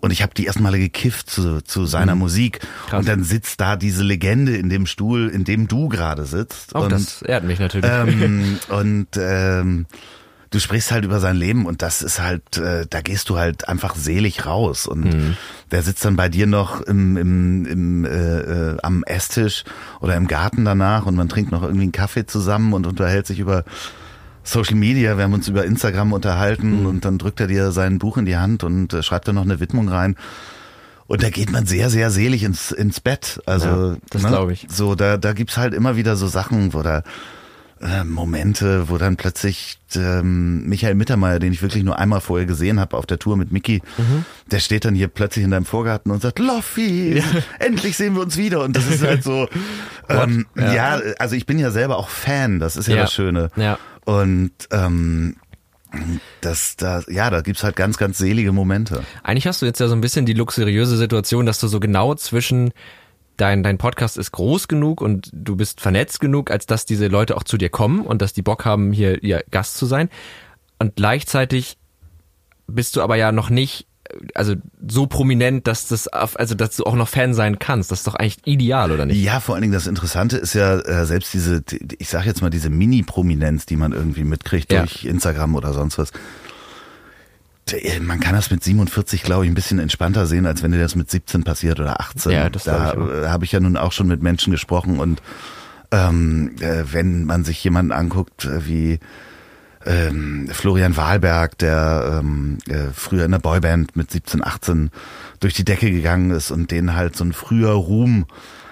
[0.00, 2.60] Und ich habe die ersten Male gekifft zu, zu seiner Musik.
[2.62, 2.88] Mhm.
[2.90, 2.98] Krass.
[2.98, 6.74] Und dann sitzt da diese Legende in dem Stuhl, in dem du gerade sitzt.
[6.74, 7.88] Auch und, das ehrt mich natürlich.
[7.90, 9.86] ähm, und ähm,
[10.54, 13.68] du sprichst halt über sein Leben und das ist halt, äh, da gehst du halt
[13.68, 14.86] einfach selig raus.
[14.86, 15.36] Und Mhm.
[15.72, 18.08] der sitzt dann bei dir noch im, im, im, äh,
[18.70, 19.64] äh, am Esstisch
[20.00, 23.40] oder im Garten danach und man trinkt noch irgendwie einen Kaffee zusammen und unterhält sich
[23.40, 23.64] über
[24.44, 25.16] Social Media.
[25.16, 26.86] Wir haben uns über Instagram unterhalten Mhm.
[26.86, 29.42] und dann drückt er dir sein Buch in die Hand und äh, schreibt dann noch
[29.42, 30.16] eine Widmung rein.
[31.06, 33.40] Und da geht man sehr, sehr selig ins, ins Bett.
[33.44, 34.66] Also, Ja, das glaub ich.
[34.70, 37.02] So, da, da gibt's halt immer wieder so Sachen, wo da
[37.84, 42.80] äh, Momente, wo dann plötzlich ähm, Michael Mittermeier, den ich wirklich nur einmal vorher gesehen
[42.80, 44.24] habe auf der Tour mit Mickey, Mhm.
[44.50, 47.22] der steht dann hier plötzlich in deinem Vorgarten und sagt, Loffi,
[47.58, 48.62] endlich sehen wir uns wieder.
[48.64, 49.48] Und das ist halt so,
[50.08, 50.72] ähm, Ja.
[50.72, 51.00] ja.
[51.18, 53.02] also ich bin ja selber auch Fan, das ist ja, Ja.
[53.02, 53.50] das Schöne.
[53.56, 53.78] Ja.
[54.06, 55.36] Und ähm,
[56.40, 59.04] das, da, ja, da gibt's halt ganz, ganz selige Momente.
[59.22, 62.14] Eigentlich hast du jetzt ja so ein bisschen die luxuriöse Situation, dass du so genau
[62.16, 62.72] zwischen
[63.36, 67.36] dein, dein Podcast ist groß genug und du bist vernetzt genug, als dass diese Leute
[67.36, 70.08] auch zu dir kommen und dass die Bock haben, hier ihr Gast zu sein.
[70.78, 71.76] Und gleichzeitig
[72.66, 73.86] bist du aber ja noch nicht,
[74.34, 74.54] also
[74.86, 77.90] so prominent, dass das, auf- also dass du auch noch Fan sein kannst.
[77.90, 79.22] Das ist doch eigentlich ideal, oder nicht?
[79.22, 82.40] Ja, vor allen Dingen das Interessante ist ja äh, selbst diese, die- ich sag jetzt
[82.42, 84.80] mal diese Mini-Prominenz, die man irgendwie mitkriegt Ja.
[84.80, 86.12] durch Instagram oder sonst was.
[87.70, 90.78] Der- Man kann das mit 47, glaube ich, ein bisschen entspannter sehen, als wenn dir
[90.80, 92.32] das mit 17 passiert oder 18.
[92.32, 92.92] Ja, das da
[93.24, 95.22] äh, habe ich ja nun auch schon mit Menschen gesprochen und
[95.90, 98.98] ähm, äh, wenn man sich jemanden anguckt, äh, wie
[99.86, 104.90] ähm, Florian Wahlberg, der ähm, äh, früher in der Boyband mit 17, 18
[105.40, 108.26] durch die Decke gegangen ist und den halt so ein früher Ruhm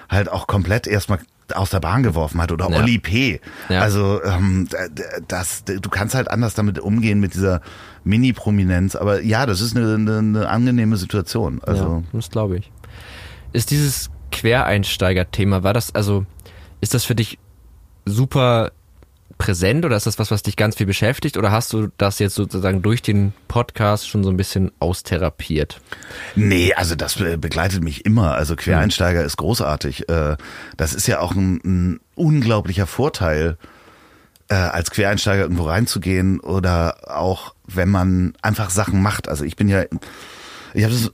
[0.09, 1.19] halt auch komplett erstmal
[1.53, 2.77] aus der Bahn geworfen hat oder Ja.
[2.77, 3.39] Olli P.
[3.69, 3.81] Ja.
[3.81, 4.67] Also ähm,
[5.27, 7.61] das, du kannst halt anders damit umgehen mit dieser
[8.03, 8.95] Mini-Prominenz.
[8.95, 11.61] Aber ja, das ist eine, eine, eine angenehme Situation.
[11.63, 12.71] Also ja, das glaube ich.
[13.51, 16.25] Ist dieses Quereinsteiger-Thema, war das, also,
[16.81, 17.37] ist das für dich
[18.05, 18.71] super
[19.43, 22.35] präsent oder ist das was, was dich ganz viel beschäftigt oder hast du das jetzt
[22.35, 25.81] sozusagen durch den Podcast schon so ein bisschen austherapiert?
[26.35, 28.35] Nee, also das be- begleitet mich immer.
[28.35, 30.07] Also Quereinsteiger ist großartig.
[30.09, 30.37] Äh,
[30.77, 33.57] Das ist ja auch ein, ein unglaublicher Vorteil,
[34.47, 39.27] äh, als Quereinsteiger irgendwo reinzugehen oder auch wenn man einfach Sachen macht.
[39.27, 39.83] Also ich bin ja
[40.73, 41.11] Ich habe das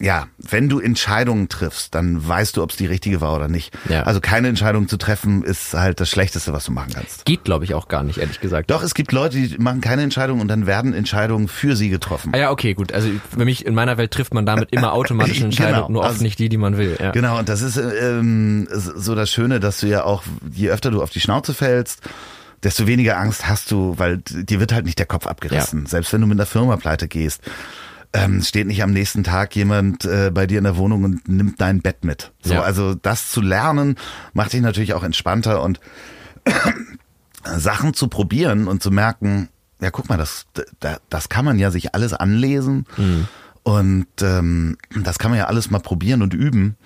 [0.00, 3.76] ja, wenn du Entscheidungen triffst, dann weißt du, ob es die richtige war oder nicht.
[3.88, 4.04] Ja.
[4.04, 7.26] Also keine Entscheidung zu treffen, ist halt das Schlechteste, was du machen kannst.
[7.26, 8.70] Geht, glaube ich, auch gar nicht, ehrlich gesagt.
[8.70, 12.32] Doch, es gibt Leute, die machen keine Entscheidung und dann werden Entscheidungen für sie getroffen.
[12.34, 12.90] Ah ja, okay, gut.
[12.92, 15.88] Also für mich, in meiner Welt trifft man damit immer automatisch Entscheidungen, Genau.
[15.90, 16.96] nur oft Also- nicht die, die man will.
[16.98, 17.10] Ja.
[17.10, 21.02] Genau, und das ist ähm, so das Schöne, dass du ja auch, je öfter du
[21.02, 22.00] auf die Schnauze fällst,
[22.62, 25.84] desto weniger Angst hast du, weil dir wird halt nicht der Kopf abgerissen.
[25.86, 27.42] Selbst wenn du mit einer Firma pleite gehst,
[28.12, 31.60] ähm, steht nicht am nächsten Tag jemand äh, bei dir in der Wohnung und nimmt
[31.60, 32.32] dein Bett mit.
[32.42, 32.62] So, Ja.
[32.62, 33.96] also das zu lernen
[34.32, 35.80] macht dich natürlich auch entspannter und
[37.44, 39.48] Sachen zu probieren und zu merken,
[39.80, 40.46] ja, guck mal, das,
[40.80, 42.86] da- das kann man ja sich alles anlesen
[43.62, 46.76] und ähm, das kann man ja alles mal probieren und üben.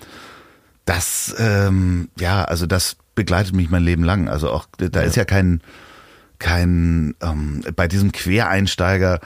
[0.85, 4.27] Das, ähm, ja, also das begleitet mich mein Leben lang.
[4.27, 5.61] Also auch, da ist ja kein,
[6.39, 9.21] kein, ähm, bei diesem Quereinsteiger,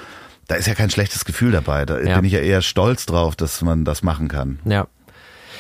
[0.48, 1.86] da ist ja kein schlechtes Gefühl dabei.
[1.86, 2.16] Da Ja.
[2.16, 4.60] bin ich ja eher stolz drauf, dass man das machen kann.
[4.66, 4.88] Ja.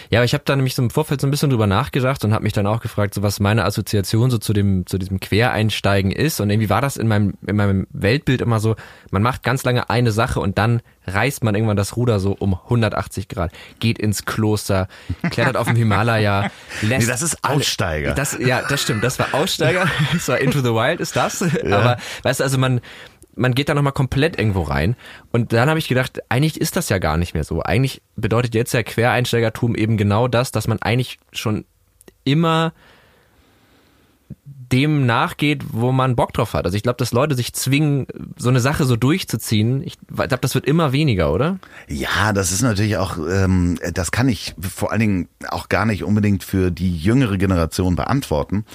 [0.10, 2.34] Ja, aber ich habe da nämlich so im Vorfeld so ein bisschen drüber nachgedacht und
[2.34, 6.12] habe mich dann auch gefragt, so was meine Assoziation so zu dem zu diesem Quereinsteigen
[6.12, 8.78] ist und irgendwie war das in meinem in meinem Weltbild immer so,
[9.12, 12.54] man macht ganz lange eine Sache und dann reißt man irgendwann das Ruder so um
[12.54, 14.88] 180 Grad, geht ins Kloster,
[15.30, 16.52] klettert auf dem Himalaya,
[16.84, 18.14] lässt Nee, das ist alle- Aussteiger.
[18.14, 21.98] Das ja, das stimmt, das war Aussteiger, das war Into the Wild ist das, aber
[22.24, 22.80] weißt du, also man
[23.38, 24.96] man geht da nochmal komplett irgendwo rein.
[25.32, 27.62] Und dann habe ich gedacht, eigentlich ist das ja gar nicht mehr so.
[27.62, 31.66] Eigentlich bedeutet jetzt ja Quereinsteigertum eben genau das, dass man eigentlich schon
[32.24, 32.74] immer
[34.72, 36.66] dem nachgeht, wo man Bock drauf hat.
[36.66, 39.82] Also ich glaube, dass Leute sich zwingen, so eine Sache so durchzuziehen.
[39.84, 41.60] Ich glaube, das wird immer weniger, oder?
[41.88, 46.04] Ja, das ist natürlich auch, ähm, das kann ich vor allen Dingen auch gar nicht
[46.04, 48.66] unbedingt für die jüngere Generation beantworten.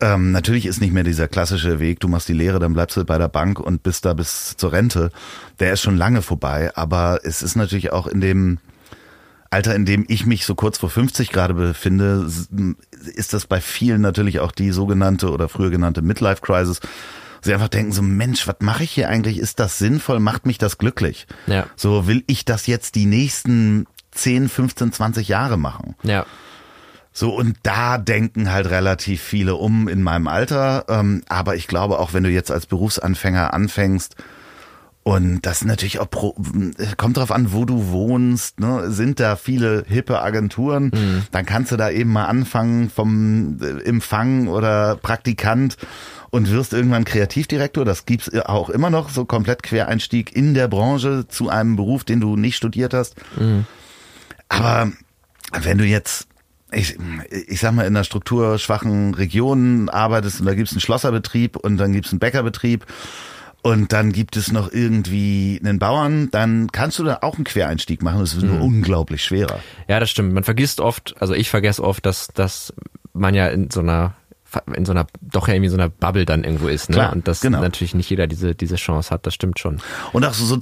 [0.00, 3.04] Ähm, natürlich ist nicht mehr dieser klassische Weg, du machst die Lehre, dann bleibst du
[3.04, 5.10] bei der Bank und bist da bis zur Rente.
[5.60, 8.58] Der ist schon lange vorbei, aber es ist natürlich auch in dem
[9.50, 12.28] Alter, in dem ich mich so kurz vor 50 gerade befinde,
[13.14, 16.80] ist das bei vielen natürlich auch die sogenannte oder früher genannte Midlife Crisis.
[17.40, 19.38] Sie einfach denken so, Mensch, was mache ich hier eigentlich?
[19.38, 20.18] Ist das sinnvoll?
[20.18, 21.26] Macht mich das glücklich?
[21.46, 21.66] Ja.
[21.76, 25.94] So will ich das jetzt die nächsten 10, 15, 20 Jahre machen.
[26.02, 26.26] Ja.
[27.16, 30.84] So, und da denken halt relativ viele um in meinem Alter.
[30.88, 34.16] Ähm, aber ich glaube, auch wenn du jetzt als Berufsanfänger anfängst,
[35.06, 36.34] und das natürlich auch pro,
[36.96, 38.58] kommt drauf an, wo du wohnst.
[38.58, 38.90] Ne?
[38.90, 40.90] Sind da viele hippe Agenturen?
[41.30, 45.76] Dann kannst du da eben mal anfangen vom äh, Empfang oder Praktikant
[46.30, 47.84] und wirst irgendwann Kreativdirektor.
[47.84, 52.20] Das gibt's auch immer noch, so komplett Quereinstieg in der Branche zu einem Beruf, den
[52.20, 53.14] du nicht studiert hast.
[54.48, 54.90] Aber
[55.52, 56.28] wenn du jetzt,
[56.74, 56.96] ich,
[57.30, 61.92] ich sag mal, in einer strukturschwachen Region arbeitest und da gibt's einen Schlosserbetrieb und dann
[61.92, 62.86] gibt's einen Bäckerbetrieb
[63.62, 68.02] und dann gibt es noch irgendwie einen Bauern, dann kannst du da auch einen Quereinstieg
[68.02, 68.20] machen.
[68.20, 69.60] Das ist nur unglaublich schwerer.
[69.88, 70.34] Ja, das stimmt.
[70.34, 72.74] Man vergisst oft, also ich vergesse oft, dass, dass
[73.14, 74.14] man ja in so einer
[74.76, 76.94] in so einer, doch ja irgendwie so einer Bubble dann irgendwo ist, ne?
[76.94, 77.60] Klar, und dass genau.
[77.60, 79.80] natürlich nicht jeder diese, diese Chance hat, das stimmt schon.
[80.12, 80.60] Und auch so, so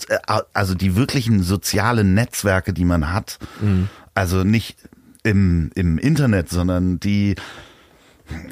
[0.54, 3.38] also die wirklichen sozialen Netzwerke, die man hat,
[4.14, 4.76] also nicht
[5.23, 7.35] im, im Internet, sondern die,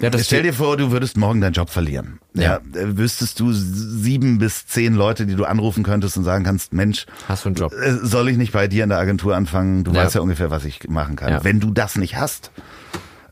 [0.01, 2.21] Ja, Stell dir vor, du würdest morgen deinen Job verlieren.
[2.35, 2.61] Ja.
[2.75, 2.81] Ja.
[2.81, 7.07] äh, wüsstest du sieben bis zehn Leute, die du anrufen könntest und sagen kannst, Mensch,
[7.29, 7.73] Hast du einen Job?
[7.73, 9.85] äh, soll ich nicht bei dir in der Agentur anfangen?
[9.85, 10.05] Du Ja.
[10.05, 11.43] weißt ja ungefähr, was ich machen kann.
[11.45, 12.51] Wenn du das nicht hast,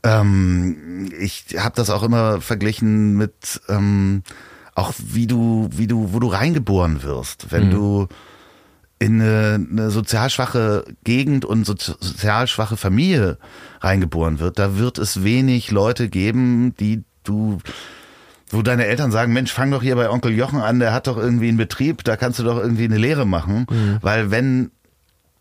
[0.03, 4.23] ähm, ich habe das auch immer verglichen mit ähm,
[4.75, 8.07] auch wie du, wie du, wo du reingeboren wirst, wenn du
[8.99, 13.39] in eine, eine sozial schwache Gegend und so, sozial schwache Familie
[13.81, 17.59] reingeboren wird, da wird es wenig Leute geben, die du,
[18.51, 21.17] wo deine Eltern sagen, Mensch, fang doch hier bei Onkel Jochen an, der hat doch
[21.17, 23.67] irgendwie einen Betrieb, da kannst du doch irgendwie eine Lehre machen,
[24.03, 24.71] weil wenn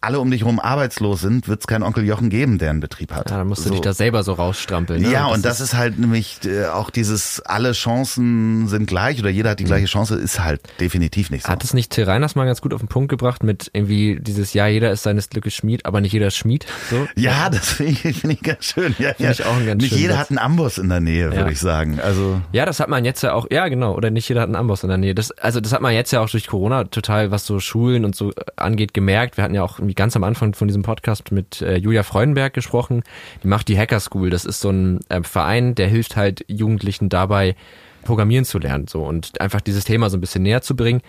[0.02, 3.12] alle um dich herum arbeitslos sind, wird es keinen Onkel Jochen geben, der einen Betrieb
[3.14, 3.30] hat.
[3.32, 3.72] Ja, dann musst du So.
[3.76, 5.02] dich da selber so rausstrampeln.
[5.02, 5.12] Ne?
[5.12, 9.52] Ja, und das ist halt nämlich äh, auch dieses, alle Chancen sind gleich oder jeder
[9.52, 11.50] hat die gleiche Chance, ist halt definitiv nicht so.
[11.50, 14.54] Hat es nicht Till Reiners mal ganz gut auf den Punkt gebracht mit irgendwie dieses,
[14.54, 16.66] ja, jeder ist seines Glückes Schmied, aber nicht jeder ist Schmied.
[16.89, 17.08] So?
[17.16, 18.95] Ja, das finde ich, find ich ganz schön.
[19.00, 19.32] Ja, ja.
[19.32, 20.22] ich auch ganz Nicht jeder Satz.
[20.24, 21.48] hat einen Amboss in der Nähe, würde Ja.
[21.50, 22.00] ich sagen.
[22.00, 24.56] Also Ja, das hat man jetzt ja auch, ja genau, oder nicht jeder hat einen
[24.56, 25.16] Amboss in der Nähe.
[25.16, 28.16] Das, also das hat man jetzt ja auch durch Corona total, was so Schulen und
[28.16, 29.38] so angeht, gemerkt.
[29.38, 32.54] Wir hatten ja auch irgendwie ganz am Anfang von diesem Podcast mit äh, Julia Freudenberg
[32.54, 33.04] gesprochen.
[33.43, 34.30] Die macht die Hacker School.
[34.30, 37.56] Das ist so ein äh, Verein, der hilft halt Jugendlichen dabei,
[38.04, 41.02] Programmieren zu lernen so und einfach dieses Thema so ein bisschen näher zu bringen.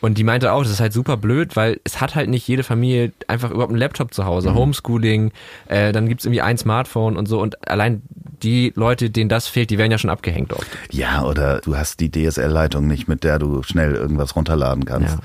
[0.00, 2.64] Und die meinte auch, das ist halt super blöd, weil es hat halt nicht jede
[2.64, 4.52] Familie einfach überhaupt einen Laptop zu Hause.
[4.52, 5.30] Homeschooling,
[5.68, 7.40] äh, dann gibt's irgendwie ein Smartphone und so.
[7.40, 8.02] Und allein
[8.42, 10.66] die Leute, denen das fehlt, die werden ja schon abgehängt oft.
[10.90, 15.18] ja, oder du hast die DSL-Leitung nicht, mit der du schnell irgendwas runterladen kannst.
[15.18, 15.20] Ja.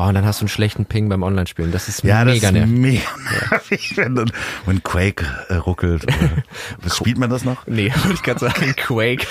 [0.00, 1.72] Oh, und dann hast du einen schlechten Ping beim Online-Spielen.
[1.72, 2.78] Das ist Ja, mega das ist nervig.
[2.78, 4.30] mega nervig, wenn, dann-
[4.64, 6.04] wenn Quake äh, ruckelt.
[6.04, 7.66] Oder, spielt man das noch?
[7.66, 9.26] Nee, wollte ich gerade sagen, Quake.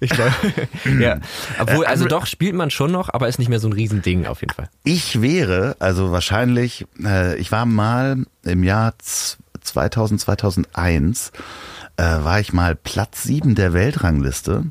[0.00, 0.32] Ich glaube,
[1.00, 1.18] ja.
[1.58, 4.26] Obwohl, also Äh, doch, spielt man schon noch, aber ist nicht mehr so ein Riesending
[4.26, 4.68] auf jeden Fall.
[4.84, 11.32] Ich wäre, also wahrscheinlich, äh, ich war mal im Jahr z- 2000, 2001,
[11.96, 14.66] äh, war ich mal Platz 7 der Weltrangliste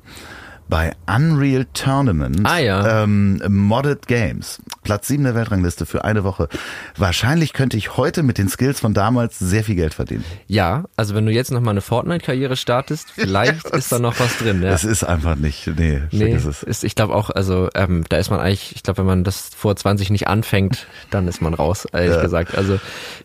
[0.69, 3.03] bei Unreal Tournament Ah, ja.
[3.03, 4.61] ähm, Modded Games.
[4.83, 6.49] Platz 7 der Weltrangliste für eine Woche.
[6.97, 10.23] Wahrscheinlich könnte ich heute mit den Skills von damals sehr viel Geld verdienen.
[10.47, 14.37] Ja, also wenn du jetzt noch mal eine Fortnite-Karriere startest, vielleicht ist da noch was
[14.37, 14.61] drin.
[14.61, 14.71] Ja.
[14.71, 16.63] Es ist einfach nicht, nee, Nee, es.
[16.63, 19.49] ist, ich glaube auch, also ähm, da ist man eigentlich, ich glaube, wenn man das
[19.55, 22.21] vor 20 nicht anfängt, dann ist man raus, ehrlich Ja.
[22.21, 22.55] gesagt.
[22.57, 22.79] Also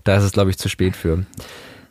[0.05, 1.24] da ist es, glaube ich, zu spät für.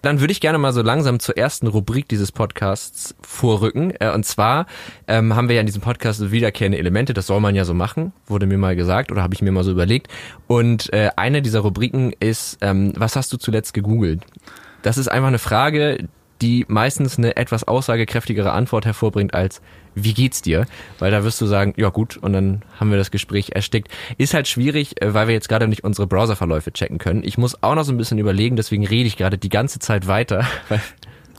[0.02, 3.94] Dann würde ich gerne mal so langsam zur ersten Rubrik dieses Podcasts vorrücken.
[4.00, 4.66] Äh, und zwar
[5.08, 8.14] ähm, haben wir ja in diesem Podcast wiederkehrende Elemente, das soll man ja so machen,
[8.26, 10.08] wurde mir mal gesagt oder habe ich mir mal so überlegt.
[10.48, 14.24] Und äh, eine dieser Rubriken ist, ähm, was hast du zuletzt gegoogelt?
[14.82, 16.08] Das ist einfach eine Frage,
[16.42, 19.62] die meistens eine etwas aussagekräftigere Antwort hervorbringt als
[19.94, 20.66] wie geht's dir?
[21.00, 23.90] Weil da wirst du sagen, ja gut, und dann haben wir das Gespräch erstickt.
[24.18, 27.24] Ist halt schwierig, äh, weil wir jetzt gerade nicht unsere Browserverläufe checken können.
[27.24, 30.08] Ich muss auch noch so ein bisschen überlegen, deswegen rede ich gerade die ganze Zeit
[30.08, 30.46] weiter.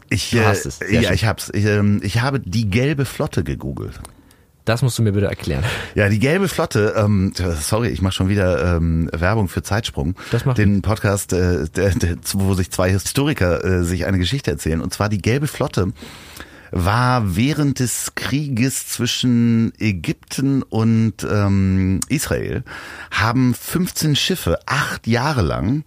[0.08, 0.76] Ich, äh, hast es.
[0.76, 1.14] Sehr ja, schön.
[1.14, 1.50] ich hab's.
[1.54, 3.98] Ich, ähm, ich habe die gelbe Flotte gegoogelt.
[4.64, 5.64] Das musst du mir bitte erklären.
[5.94, 10.14] Ja, die gelbe Flotte, ähm, sorry, ich mache schon wieder ähm, Werbung für Zeitsprung.
[10.30, 14.50] Das macht Den Podcast, äh, der, der, wo sich zwei Historiker äh, sich eine Geschichte
[14.50, 14.80] erzählen.
[14.80, 15.92] Und zwar die gelbe Flotte
[16.72, 22.64] war während des Krieges zwischen Ägypten und ähm, Israel,
[23.10, 25.84] haben 15 Schiffe acht Jahre lang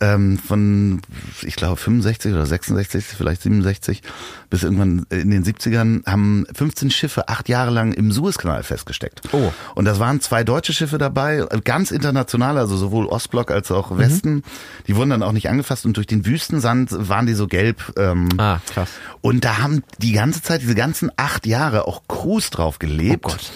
[0.00, 1.00] ähm, von,
[1.42, 4.02] ich glaube, 65 oder 66, vielleicht 67,
[4.50, 9.22] bis irgendwann in den 70ern, haben 15 Schiffe acht Jahre lang im Suezkanal festgesteckt.
[9.32, 9.52] Oh.
[9.74, 13.98] Und das waren zwei deutsche Schiffe dabei, ganz international, also sowohl Ostblock als auch Mhm.
[13.98, 14.42] Westen.
[14.86, 17.92] Die wurden dann auch nicht angefasst und durch den Wüstensand waren die so gelb.
[17.96, 18.88] Ähm, Ah, krass.
[19.20, 23.26] und da haben die ganze Zeit, diese ganzen acht Jahre auch Crews drauf gelebt.
[23.26, 23.50] Oh Gott.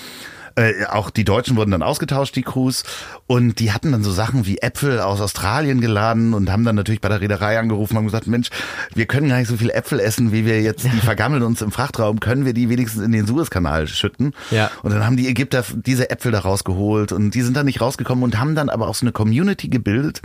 [0.57, 2.85] Äh, auch die Deutschen wurden dann ausgetauscht, die Crews.
[3.27, 7.01] Und die hatten dann so Sachen wie Äpfel aus Australien geladen und haben dann natürlich
[7.01, 8.51] bei der Reederei angerufen und haben gesagt, Mensch,
[8.95, 11.73] wir können gar nicht so viel Äpfel essen, wie wir jetzt, die vergammeln uns im
[11.73, 14.35] Frachtraum, können wir die wenigstens in den Suezkanal schütten?
[14.51, 14.71] Ja.
[14.83, 18.25] Und dann haben die Ägypter diese Äpfel da rausgeholt und die sind dann nicht rausgekommen
[18.25, 20.23] und haben dann aber auch so eine Community gebildet,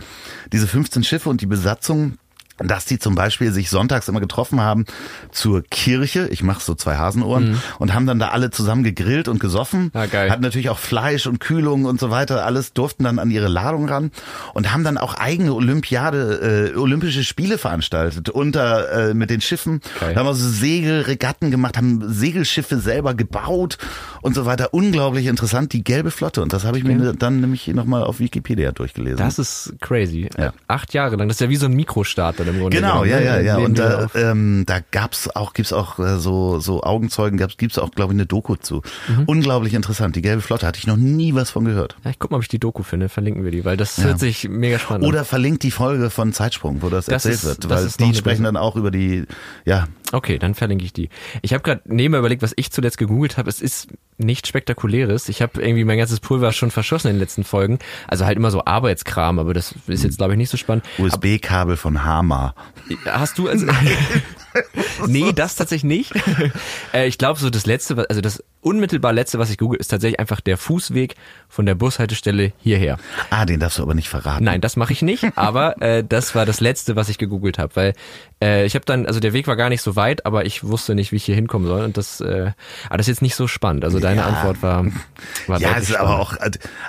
[0.52, 2.18] diese 15 Schiffe und die Besatzung
[2.60, 4.86] dass die zum Beispiel sich sonntags immer getroffen haben
[5.32, 9.40] zur Kirche, ich mache so zwei Hasenohren, und haben dann da alle zusammen gegrillt und
[9.40, 9.92] gesoffen.
[9.94, 10.30] Ah, geil.
[10.30, 13.88] Hatten natürlich auch Fleisch und Kühlung und so weiter, alles durften dann an ihre Ladung
[13.88, 14.12] ran
[14.54, 19.82] und haben dann auch eigene Olympiade, äh, Olympische Spiele veranstaltet unter äh, mit den Schiffen.
[20.00, 20.14] Geil.
[20.14, 23.78] Da haben wir so Segelregatten gemacht, haben Segelschiffe selber gebaut
[24.22, 24.74] und so weiter.
[24.74, 26.42] Unglaublich interessant, die gelbe Flotte.
[26.42, 29.18] Und das habe ich mir dann nämlich nochmal auf Wikipedia durchgelesen.
[29.18, 30.30] Das ist crazy.
[30.38, 30.54] Ja.
[30.68, 31.28] Acht Jahre lang.
[31.28, 32.78] Das ist ja wie so ein Mikrostaat im Grunde.
[32.78, 33.26] Genau, genommen, ja, ne?
[33.26, 33.58] ja, ja.
[33.58, 37.92] Und da, ähm, da gab's auch, gibt's auch äh, so so Augenzeugen, gab's gibt's auch,
[37.92, 38.82] glaube ich, eine Doku zu.
[39.08, 39.24] Mhm.
[39.26, 40.16] Unglaublich interessant.
[40.16, 41.96] Die gelbe Flotte hatte ich noch nie was von gehört.
[42.04, 43.10] ja, ich guck mal, ob ich die Doku finde.
[43.10, 45.10] Verlinken wir die, weil das hört sich mega spannend an.
[45.10, 48.44] Oder verlinkt die Folge von Zeitsprung, wo das, Das erzählt ist- wird, weil die sprechen
[48.44, 49.26] dann auch über die,
[49.66, 51.10] ja, Okay, dann verlinke ich die.
[51.42, 53.50] Ich habe gerade nebenbei überlegt, was ich zuletzt gegoogelt habe.
[53.50, 55.28] Es ist nichts Spektakuläres.
[55.28, 57.80] Ich habe irgendwie mein ganzes Pulver schon verschossen in den letzten Folgen.
[58.08, 60.86] Also halt immer so Arbeitskram, aber das ist jetzt glaube ich nicht so spannend.
[60.98, 62.56] USB-Kabel von Hama.
[63.06, 63.68] Hast du also
[65.08, 66.14] Nee, das tatsächlich nicht.
[66.94, 70.20] Äh, ich glaube so das letzte, also das unmittelbar letzte, was ich google, ist tatsächlich
[70.20, 71.16] einfach der Fußweg
[71.50, 72.98] von der Bushaltestelle hierher.
[73.30, 74.44] Ah, den darfst du aber nicht verraten.
[74.44, 77.76] Nein, das mache ich nicht, aber äh, das war das letzte, was ich gegoogelt habe,
[77.76, 77.94] weil
[78.42, 80.96] äh, ich habe dann, also der Weg war gar nicht so weit, aber ich wusste
[80.96, 82.52] nicht, wie ich hier hinkommen soll und das, äh,
[82.88, 83.84] aber das ist jetzt nicht so spannend.
[83.84, 84.28] Also deine Ja.
[84.28, 84.86] Antwort war,
[85.48, 86.34] war Ja, es ist aber auch,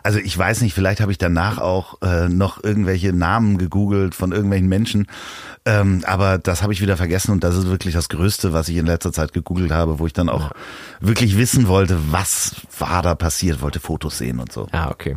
[0.03, 4.33] also ich weiß nicht, vielleicht habe ich danach auch äh, noch irgendwelche Namen gegoogelt von
[4.33, 5.07] irgendwelchen Menschen,
[5.64, 8.76] ähm, aber das habe ich wieder vergessen und das ist wirklich das Größte, was ich
[8.76, 10.52] in letzter Zeit gegoogelt habe, wo ich dann auch
[11.00, 14.68] wirklich wissen wollte, was war da passiert, wollte Fotos sehen und so.
[14.72, 15.16] Ah, okay.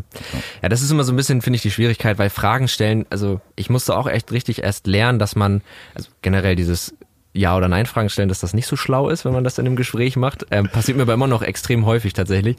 [0.61, 3.41] Ja, das ist immer so ein bisschen, finde ich, die Schwierigkeit, weil Fragen stellen, also
[3.55, 5.61] ich musste auch echt richtig erst lernen, dass man,
[5.95, 6.93] also generell dieses
[7.33, 9.75] Ja- oder Nein-Fragen stellen, dass das nicht so schlau ist, wenn man das in einem
[9.75, 10.45] Gespräch macht.
[10.51, 12.57] Ähm, passiert mir aber immer noch extrem häufig tatsächlich.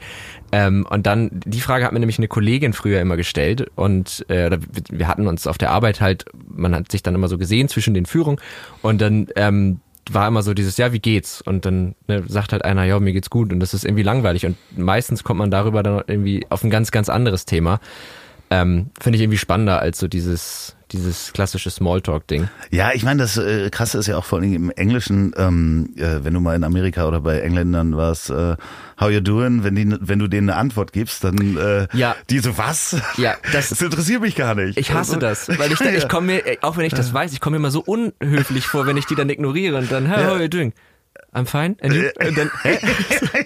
[0.51, 4.57] Ähm, und dann, die Frage hat mir nämlich eine Kollegin früher immer gestellt und äh,
[4.89, 7.93] wir hatten uns auf der Arbeit halt, man hat sich dann immer so gesehen zwischen
[7.93, 8.39] den Führungen
[8.81, 9.79] und dann ähm,
[10.11, 11.41] war immer so dieses, ja, wie geht's?
[11.41, 14.45] Und dann ne, sagt halt einer, ja, mir geht's gut und das ist irgendwie langweilig
[14.45, 17.79] und meistens kommt man darüber dann irgendwie auf ein ganz, ganz anderes Thema.
[18.49, 22.47] Ähm, Finde ich irgendwie spannender als so dieses, dieses klassische Smalltalk-Ding.
[22.71, 26.23] Ja, ich meine, das äh, Krasse ist ja auch vor allem im Englischen, ähm, äh,
[26.23, 28.55] wenn du mal in Amerika oder bei Engländern warst, äh,
[28.99, 32.15] how you doing, wenn, die, wenn du denen eine Antwort gibst, dann äh, Ja.
[32.29, 32.95] die so, was?
[33.17, 34.77] Ja, das- das interessiert mich gar nicht.
[34.77, 37.33] Ich hasse Also, das, weil ich, ich komme mir, äh, auch wenn ich das weiß,
[37.33, 40.23] ich komme mir immer so unhöflich vor, wenn ich die dann ignoriere und dann, hey,
[40.23, 40.73] how are you doing?
[41.33, 41.75] I'm fine.
[41.81, 42.03] And you?
[42.27, 42.77] Und dann, hä?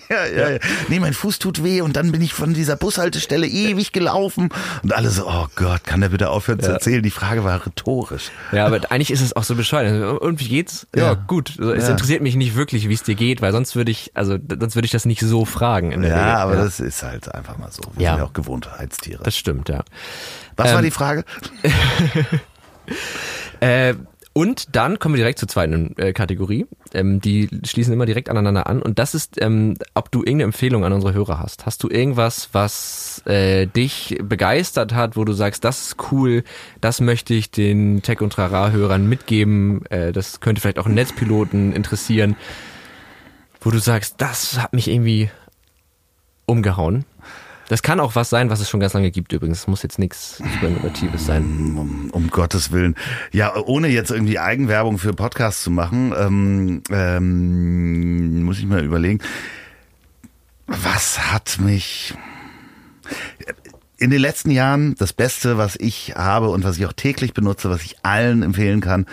[0.10, 0.60] ja, ja, ja.
[0.90, 4.50] Nee, mein Fuß tut weh und dann bin ich von dieser Bushaltestelle ewig gelaufen
[4.84, 7.02] und alle so, oh Gott, kann der bitte aufhören zu erzählen?
[7.02, 8.32] Die Frage war rhetorisch.
[8.52, 10.22] Ja, aber eigentlich ist es auch so bescheuert.
[10.22, 10.86] Und wie geht's?
[10.96, 11.54] Ja, gut.
[11.60, 14.38] Also, Es interessiert mich nicht wirklich, wie es dir geht, weil sonst würde ich, also
[14.60, 15.92] sonst würde ich das nicht so fragen.
[15.92, 16.14] Ja, Regel.
[16.14, 17.82] aber das ist halt einfach mal so.
[17.96, 18.12] Wir Ja.
[18.12, 19.24] sind ja auch Gewohnheitstiere.
[19.24, 19.84] das stimmt, ja.
[20.58, 21.24] Was war ähm, die Frage?
[23.60, 23.96] Äh,
[24.38, 26.68] und dann kommen wir direkt zur zweiten äh, Kategorie.
[26.94, 28.84] Ähm, die schließen immer direkt aneinander an.
[28.84, 31.66] Und das ist, ähm, ob du irgendeine Empfehlung an unsere Hörer hast.
[31.66, 36.44] Hast du irgendwas, was äh, dich begeistert hat, wo du sagst, das ist cool,
[36.82, 42.36] das möchte ich den Tech- und Trara-Hörern mitgeben, äh, das könnte vielleicht auch Netzpiloten interessieren,
[43.60, 45.32] wo du sagst, das hat mich irgendwie
[46.46, 47.06] umgehauen.
[47.68, 49.60] Das kann auch was sein, was es schon ganz lange gibt übrigens.
[49.60, 51.44] Es muss jetzt nichts super Innovatives sein.
[51.78, 52.96] Um, um Gottes Willen.
[53.32, 59.20] Ja, ohne jetzt irgendwie Eigenwerbung für Podcasts zu machen, ähm, ähm, muss ich mal überlegen.
[60.68, 62.14] Was hat mich
[63.98, 67.70] in den letzten Jahren das Beste, was ich habe und was ich auch täglich benutze,
[67.70, 69.06] was ich allen empfehlen kann,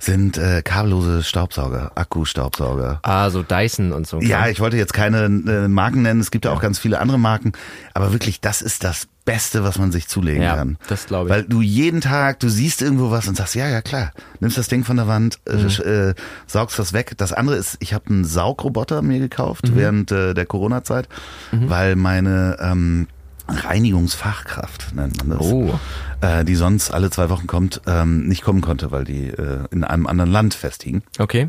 [0.00, 2.98] sind äh, kabellose Staubsauger, Akkustaubsauger.
[3.02, 4.20] Ah, so Dyson und so.
[4.20, 7.18] Ja, ich wollte jetzt keine äh, Marken nennen, es gibt ja auch ganz viele andere
[7.20, 7.52] Marken,
[7.94, 10.76] aber wirklich, das ist das Beste, was man sich zulegen Ja, kann.
[10.88, 11.34] das glaube ich.
[11.36, 14.66] Weil du jeden Tag, du siehst irgendwo was und sagst, ja, ja, klar, nimmst das
[14.66, 16.10] Ding von der Wand, äh, Mhm.
[16.10, 16.14] äh,
[16.48, 17.12] saugst das weg.
[17.18, 19.76] Das andere ist, ich habe einen Saugroboter mir gekauft Mhm.
[19.76, 21.08] während äh, der Corona-Zeit,
[21.52, 23.06] weil meine ähm,
[23.48, 25.78] Reinigungsfachkraft, nennt man das, Oh.
[26.20, 29.84] äh, die sonst alle zwei Wochen kommt, ähm, nicht kommen konnte, weil die äh, in
[29.84, 31.02] einem anderen Land festigen.
[31.18, 31.48] Okay.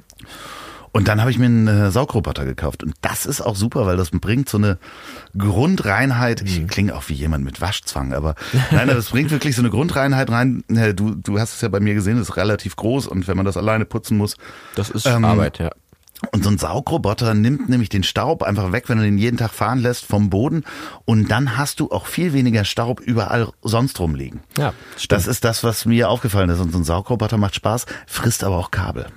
[0.96, 2.84] Und dann habe ich mir einen äh, Saugroboter gekauft.
[2.84, 4.78] Und das ist auch super, weil das bringt so eine
[5.36, 6.42] Grundreinheit.
[6.42, 6.48] Mhm.
[6.48, 8.36] Ich klinge auch wie jemand mit Waschzwang, aber
[8.72, 10.64] nein, das bringt wirklich so eine Grundreinheit rein.
[10.70, 13.36] Äh, Du, du hast es ja bei mir gesehen, das ist relativ groß und wenn
[13.38, 14.36] man das alleine putzen muss.
[14.76, 15.72] Das ist Ähm, Arbeit, ja.
[16.32, 19.52] Und so ein Saugroboter nimmt nämlich den Staub einfach weg, wenn du den jeden Tag
[19.52, 20.64] fahren lässt vom Boden.
[21.06, 24.42] Und dann hast du auch viel weniger Staub überall sonst rumliegen.
[24.58, 25.12] Ja, stimmt.
[25.12, 26.60] Das ist das, was mir aufgefallen ist.
[26.60, 29.08] Und so ein Saugroboter macht Spaß, frisst aber auch Kabel.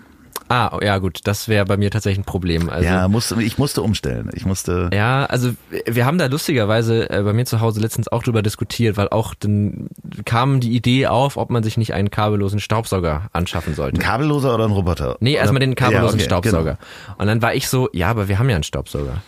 [0.49, 2.69] Ah, ja gut, das wäre bei mir tatsächlich ein Problem.
[2.71, 4.31] Also, ja, musste, ich musste umstellen.
[4.35, 4.91] Ich musste.
[4.93, 5.51] Ja, also
[5.87, 9.35] wir haben da lustigerweise äh, bei mir zu Hause letztens auch drüber diskutiert, weil auch
[9.35, 9.89] dann
[10.25, 13.97] kam die Idee auf, ob man sich nicht einen kabellosen Staubsauger anschaffen sollte.
[13.99, 15.17] Ein kabelloser oder ein Roboter?
[15.19, 16.79] Nee, erstmal den kabellosen Ja, okay, Staubsauger.
[17.05, 17.17] genau.
[17.19, 19.23] Und dann war ich so, ja, aber wir haben ja einen Staubsauger.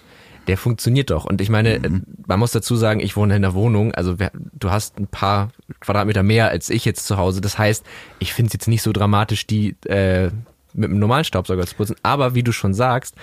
[0.46, 1.24] Der funktioniert doch.
[1.26, 2.04] Und ich meine, Mhm.
[2.26, 3.92] man muss dazu sagen, ich wohne in der Wohnung.
[3.92, 4.14] Also
[4.52, 5.50] du hast ein paar
[5.80, 7.40] Quadratmeter mehr als ich jetzt zu Hause.
[7.40, 7.84] Das heißt,
[8.20, 10.30] ich finde es jetzt nicht so dramatisch, die äh,
[10.78, 11.96] mit einem normalen Staubsauger zu putzen.
[12.02, 13.14] Aber wie du schon sagst,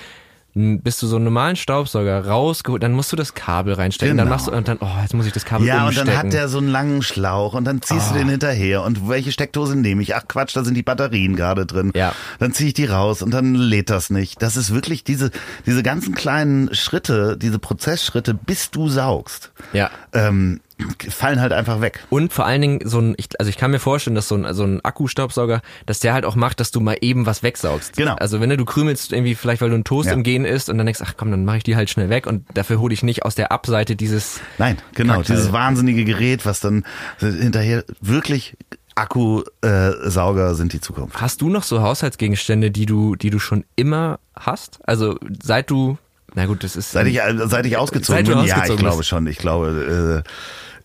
[0.58, 4.16] bist du so einen normalen Staubsauger rausgeholt, dann musst du das Kabel reinstecken.
[4.16, 4.36] Dann Genau.
[4.38, 6.08] machst du und dann, oh, jetzt muss ich das Kabel Ja, und umstecken.
[6.12, 8.14] dann hat der so einen langen Schlauch und dann ziehst Ah.
[8.14, 10.16] du den hinterher und welche Steckdose nehme ich?
[10.16, 11.91] Ach Quatsch, da sind die Batterien gerade drin.
[11.93, 12.14] Ja.
[12.39, 14.41] Dann ziehe ich die raus und dann lädt das nicht.
[14.41, 15.30] Das ist wirklich diese,
[15.66, 19.89] diese ganzen kleinen Schritte, diese Prozessschritte, bis du saugst, ja.
[20.14, 20.62] ähm,
[21.10, 22.04] fallen halt einfach weg.
[22.10, 24.54] Und vor allen Dingen so ein, ich, also ich kann mir vorstellen, dass so ein,
[24.54, 27.96] so ein Akkustaubsauger, dass der halt auch macht, dass du mal eben was wegsaugst.
[27.96, 28.16] Genau.
[28.16, 30.14] Also wenn du, du krümelst irgendwie vielleicht, weil du einen Toast Ja.
[30.14, 32.28] im Gehen isst und dann denkst, ach komm, dann mache ich die halt schnell weg
[32.28, 35.36] und dafür hole ich nicht aus der Abseite dieses, Nein, genau, Kackteil.
[35.38, 36.84] dieses wahnsinnige Gerät, was dann
[37.20, 38.58] hinterher wirklich
[38.96, 41.20] Akkusauger sind die Zukunft.
[41.22, 44.80] hast du noch so Haushaltsgegenstände, die du, die du schon immer hast?
[44.86, 45.98] Also seit du,
[46.34, 46.92] na gut, das ist.
[46.92, 49.10] Seit ich, äh, seit ich ausgezogen Seit bin, ja, ich ausgezogen glaube bist.
[49.10, 49.28] schon.
[49.28, 50.30] Ich glaube, äh,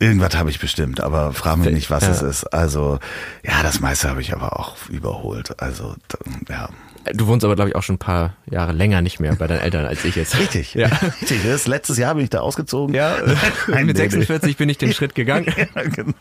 [0.01, 2.11] irgendwas habe ich bestimmt, aber frag mich nicht, was Ja.
[2.11, 2.45] es ist.
[2.53, 2.99] Also,
[3.45, 5.61] ja, das meiste habe ich aber auch überholt.
[5.63, 5.95] Also,
[6.49, 6.69] ja.
[7.15, 9.61] Du wohnst aber, glaube ich, auch schon ein paar Jahre länger nicht mehr bei deinen
[9.61, 10.39] Eltern als ich jetzt.
[10.39, 10.87] Richtig, Ja.
[11.21, 11.41] richtig.
[11.45, 12.95] Das letztes Jahr bin ich da ausgezogen.
[12.95, 13.17] Ja,
[13.69, 14.11] Nein, mit nee, nee.
[14.11, 15.47] 46 bin ich den Schritt gegangen.
[15.57, 16.13] Ja, genau.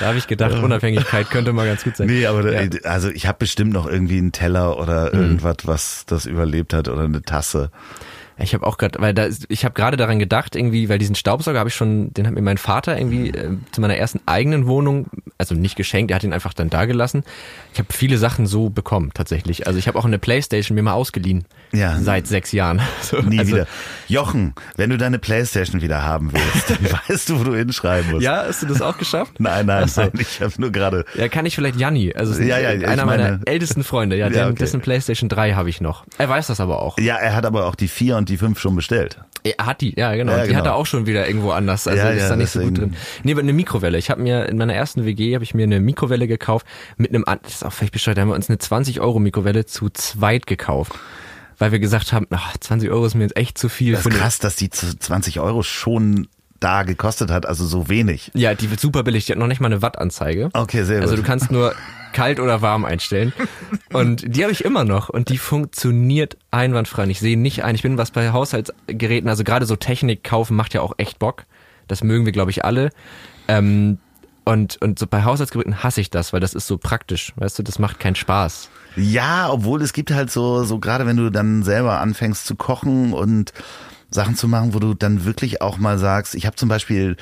[0.00, 2.08] Da habe ich gedacht, Unabhängigkeit könnte mal ganz gut sein.
[2.08, 2.68] Nee, aber ja.
[2.84, 7.04] also ich habe bestimmt noch irgendwie einen Teller oder irgendwas, was das überlebt hat oder
[7.04, 7.70] eine Tasse.
[8.38, 11.58] Ich habe auch gerade, weil da, ich habe gerade daran gedacht, irgendwie, weil diesen Staubsauger
[11.58, 15.06] habe ich schon, den hat mir mein Vater irgendwie äh, zu meiner ersten eigenen Wohnung,
[15.38, 17.24] also nicht geschenkt, er hat ihn einfach dann da gelassen.
[17.72, 19.66] Ich habe viele Sachen so bekommen tatsächlich.
[19.66, 21.44] Also ich habe auch eine Playstation mir mal ausgeliehen.
[21.72, 21.98] Ja.
[22.00, 22.80] Seit sechs Jahren.
[23.02, 23.66] So, Nie also, wieder.
[24.08, 26.78] Jochen, wenn du deine Playstation wieder haben willst, dann
[27.08, 28.22] weißt du, wo du hinschreiben musst.
[28.22, 29.38] Ja, hast du das auch geschafft?
[29.38, 30.00] Nein, nein, Ach so.
[30.02, 30.12] nein.
[30.18, 31.04] Ich habe nur gerade.
[31.16, 34.32] Ja, kann ich vielleicht Janni, also Ja, ja, einer meine- meiner ältesten Freunde, ja, Ja,
[34.32, 34.54] den, okay.
[34.60, 36.04] dessen Playstation 3 habe ich noch.
[36.18, 36.98] Er weiß das aber auch.
[36.98, 39.18] Ja, er hat aber auch die 4 und die 5 schon bestellt.
[39.44, 40.32] Er hat die, ja genau.
[40.32, 40.58] Ja, die genau.
[40.60, 41.86] hat er auch schon wieder irgendwo anders.
[41.88, 42.94] Also Ja, ist ja, da nicht so gut drin.
[43.24, 43.98] Nee, aber eine Mikrowelle.
[43.98, 46.66] Ich habe mir in meiner ersten WG habe ich mir eine Mikrowelle gekauft
[46.96, 49.66] mit einem, das ist auch völlig bescheuert, da haben wir uns eine 20 Euro Mikrowelle
[49.66, 50.92] zu zweit gekauft.
[51.58, 53.92] Weil wir gesagt haben, ach, 20 Euro ist mir jetzt echt zu viel.
[53.92, 56.28] Das ist krass, dass die zu 20 Euro schon
[56.60, 58.30] da gekostet hat, also so wenig.
[58.34, 59.26] Ja, die wird super billig.
[59.26, 60.50] Die hat noch nicht mal eine Wattanzeige.
[60.52, 61.26] Okay, sehr Also du gut.
[61.26, 61.74] kannst nur
[62.12, 63.32] kalt oder warm einstellen.
[63.92, 65.08] Und die habe ich immer noch.
[65.08, 67.06] Und die funktioniert einwandfrei.
[67.06, 67.74] Ich sehe nicht ein.
[67.74, 71.44] Ich bin was bei Haushaltsgeräten, also gerade so Technik kaufen macht ja auch echt Bock.
[71.88, 72.90] Das mögen wir, glaube ich, alle.
[73.48, 73.98] Ähm,
[74.44, 77.32] und, und so bei Haushaltsgeräten hasse ich das, weil das ist so praktisch.
[77.36, 78.70] Weißt du, das macht keinen Spaß.
[78.96, 83.12] Ja, obwohl es gibt halt so, so gerade wenn du dann selber anfängst zu kochen
[83.12, 83.52] und
[84.10, 87.16] Sachen zu machen, wo du dann wirklich auch mal sagst, ich habe zum Beispiel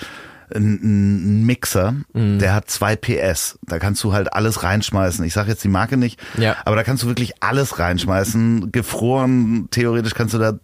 [0.54, 2.38] einen Mixer, Mhm.
[2.38, 3.58] der hat zwei PS.
[3.62, 5.24] Da kannst du halt alles reinschmeißen.
[5.24, 6.56] Ich sage jetzt die Marke nicht, Ja.
[6.64, 8.72] aber da kannst du wirklich alles reinschmeißen.
[8.72, 10.54] Gefroren, theoretisch kannst du da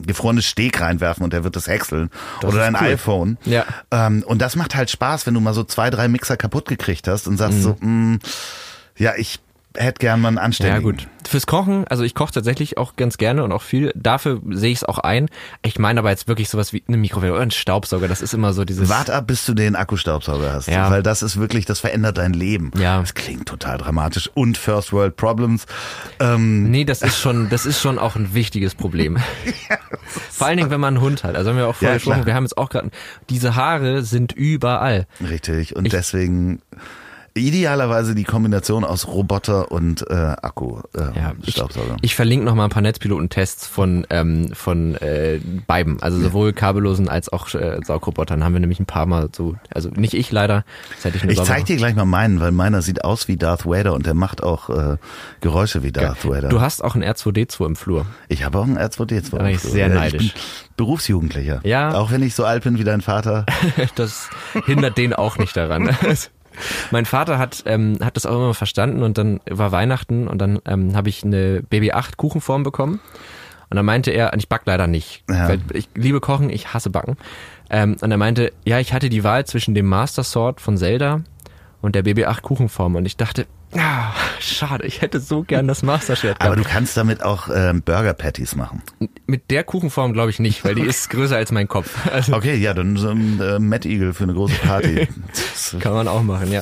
[0.00, 2.10] gefrorenes Steak reinwerfen und der wird das häckseln.
[2.40, 2.86] Das Oder dein cool.
[2.88, 3.36] iPhone.
[3.44, 3.64] Ja.
[3.90, 7.08] Ähm, und das macht halt Spaß, wenn du mal so zwei, drei Mixer kaputt gekriegt
[7.08, 8.18] hast und sagst so, mh,
[8.96, 9.40] ja, ich
[9.76, 10.80] hätte gern mal einen anständigen.
[10.84, 11.06] Ja, gut.
[11.28, 13.92] Fürs Kochen, also ich koche tatsächlich auch ganz gerne und auch viel.
[13.94, 15.28] Dafür sehe ich es auch ein.
[15.62, 18.08] Ich meine aber jetzt wirklich sowas wie eine Mikrowelle oder ein Staubsauger.
[18.08, 18.88] Das ist immer so dieses.
[18.88, 20.68] Wart ab, bis du den Akkustaubsauger hast.
[20.68, 20.90] Ja.
[20.90, 22.70] Weil das ist wirklich, das verändert dein Leben.
[22.78, 22.98] Ja.
[23.00, 24.30] Das klingt total dramatisch.
[24.32, 25.66] Und First World Problems.
[26.18, 29.18] Ähm, Nee, das ist schon, das ist schon auch ein wichtiges Problem.
[30.30, 31.36] Vor allen Dingen, wenn man einen Hund hat.
[31.36, 32.90] Also haben wir auch vorher Ja, gesprochen, wir haben jetzt auch gerade,
[33.28, 35.06] diese Haare sind überall.
[35.20, 35.76] richtig.
[35.76, 36.62] Und Ich- deswegen
[37.38, 41.96] idealerweise die Kombination aus Roboter und äh, Akku äh, Ja, ich, Staubsauger.
[42.02, 47.08] ich verlinke noch mal ein paar Netzpiloten-Tests von ähm, von äh, beiden, also sowohl kabellosen
[47.08, 50.64] als auch äh, Saugrobotern haben wir nämlich ein paar Mal so, also nicht ich leider,
[50.96, 53.28] das hätte ich nur ich sauber zeig dir gleich mal meinen, weil meiner sieht aus
[53.28, 54.96] wie Darth Vader und der macht auch äh,
[55.40, 56.48] Geräusche wie Darth Vader.
[56.48, 58.06] Du hast auch ein R2D2 im Flur.
[58.28, 59.30] Ich habe auch einen R2D2.
[59.30, 60.22] Da bin ich sehr neidisch.
[60.22, 60.42] Ich bin
[60.76, 61.60] Berufsjugendlicher.
[61.64, 61.94] Ja.
[61.94, 63.44] Auch wenn ich so alt bin wie dein Vater.
[63.94, 64.30] Das
[64.66, 65.90] hindert den auch nicht daran.
[66.90, 70.58] mein Vater hat, ähm, hat das auch immer verstanden und dann war Weihnachten und dann
[70.66, 73.00] ähm, habe ich eine BB8 Kuchenform bekommen.
[73.70, 75.48] Und dann meinte er, und ich back leider nicht, Ja.
[75.48, 77.18] weil ich liebe Kochen, ich hasse Backen.
[77.68, 81.20] Ähm, und er meinte, ja, ich hatte die Wahl zwischen dem Master Sword von Zelda
[81.82, 82.96] und der BB8 Kuchenform.
[82.96, 83.46] Und ich dachte,
[83.76, 86.66] ah, schade, ich hätte so gern das Master Schwert Aber gehabt.
[86.68, 88.82] du kannst damit auch ähm, Burger Patties machen.
[89.26, 91.94] Mit der Kuchenform glaube ich nicht, weil die ist größer als mein Kopf.
[92.12, 95.08] Also Okay, ja, dann so ein äh, Mad Eagle für eine große Party.
[95.32, 96.60] Das- kann man auch machen, ja.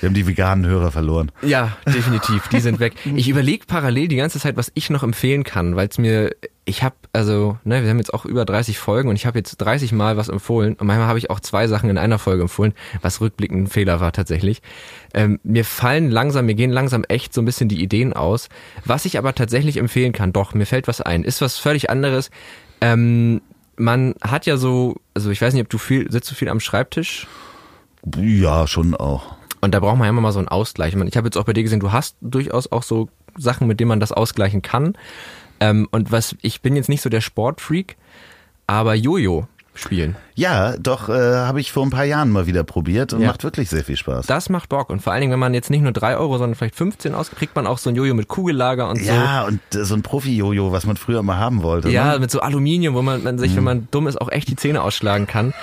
[0.00, 1.30] Wir haben die veganen Hörer verloren.
[1.42, 2.48] Ja, definitiv.
[2.48, 2.94] Die sind weg.
[3.14, 6.34] Ich überlege parallel die ganze Zeit, was ich noch empfehlen kann, weil es mir,
[6.64, 9.56] ich habe, also, ne, wir haben jetzt auch über 30 Folgen und ich habe jetzt
[9.58, 12.72] 30 Mal was empfohlen und manchmal habe ich auch zwei Sachen in einer Folge empfohlen,
[13.02, 14.62] was rückblickend ein Fehler war tatsächlich.
[15.12, 18.48] Ähm, mir fallen langsam, mir gehen langsam echt so ein bisschen die Ideen aus.
[18.86, 22.30] Was ich aber tatsächlich empfehlen kann, doch, mir fällt was ein, ist was völlig anderes.
[22.80, 23.42] Ähm,
[23.76, 26.60] man hat ja so, also ich weiß nicht, ob du viel, sitzt du viel am
[26.60, 27.26] Schreibtisch?
[28.16, 29.39] Ja, schon auch.
[29.60, 30.94] Und da braucht man ja immer mal so einen Ausgleich.
[30.94, 33.88] Ich habe jetzt auch bei dir gesehen, du hast durchaus auch so Sachen, mit denen
[33.88, 34.94] man das ausgleichen kann.
[35.60, 37.96] Ähm, und was, ich bin jetzt nicht so der Sportfreak,
[38.66, 43.12] aber Jojo spielen, Ja, doch, äh, habe ich vor ein paar Jahren mal wieder probiert
[43.12, 43.28] und Ja.
[43.28, 44.26] macht wirklich sehr viel Spaß.
[44.26, 44.90] das macht Bock.
[44.90, 47.30] Und vor allen Dingen, wenn man jetzt nicht nur drei Euro, sondern vielleicht 15 aus,
[47.30, 49.10] kriegt man auch so ein Jojo mit Kugellager und so.
[49.12, 51.88] ja, und äh, so ein Profi-Jojo, was man früher mal haben wollte.
[51.90, 52.18] Ja, Ne?
[52.20, 54.82] mit so Aluminium, wo man, man sich, wenn man dumm ist, auch echt die Zähne
[54.82, 55.54] ausschlagen kann.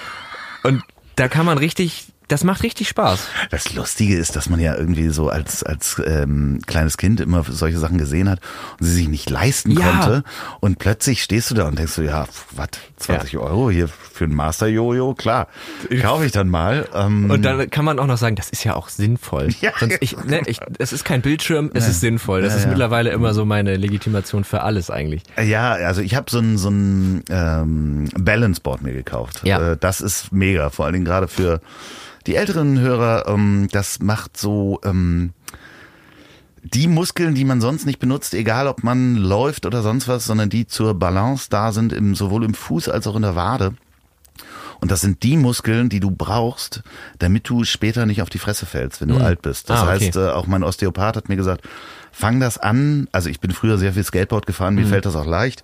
[0.63, 0.83] Und
[1.15, 3.19] da kann man richtig, das macht richtig Spaß.
[3.51, 7.77] Das Lustige ist, dass man ja irgendwie so als, als ähm, kleines Kind immer solche
[7.79, 8.39] Sachen gesehen hat
[8.79, 9.85] und sie sich nicht leisten Ja.
[9.91, 10.23] konnte.
[10.59, 12.25] Und plötzlich stehst du da und denkst so, ja,
[12.55, 12.67] was,
[12.97, 15.13] 20 Euro hier für ein Master-Jojo?
[15.13, 15.47] Klar,
[16.01, 16.87] kaufe ich dann mal.
[16.93, 19.49] Ähm, Und dann kann man auch noch sagen, das ist ja auch sinnvoll.
[19.61, 22.41] Ja, Sonst ich, ne, ich, es ist kein Bildschirm, es ist sinnvoll.
[22.41, 22.69] Das Ja, ist ja.
[22.69, 25.23] mittlerweile immer so meine Legitimation für alles eigentlich.
[25.41, 29.41] Ja, also ich habe so ein, so ein ähm, Balance-Board mir gekauft.
[29.43, 29.71] Ja.
[29.73, 31.61] Äh, das ist mega, vor allen Dingen gerade für
[32.27, 33.25] die älteren Hörer.
[33.27, 35.31] Ähm, das macht so ähm,
[36.63, 40.49] die Muskeln, die man sonst nicht benutzt, egal ob man läuft oder sonst was, sondern
[40.49, 43.73] die zur Balance da sind, im, sowohl im Fuß als auch in der Wade.
[44.79, 46.83] Und das sind die Muskeln, die du brauchst,
[47.17, 49.69] damit du später nicht auf die Fresse fällst, wenn du alt bist.
[49.71, 50.05] Das Ah, okay.
[50.05, 51.67] heißt, äh, auch mein Osteopath hat mir gesagt,
[52.11, 53.07] fang das an.
[53.11, 54.81] Also ich bin früher sehr viel Skateboard gefahren, Mhm.
[54.81, 55.63] mir fällt das auch leicht.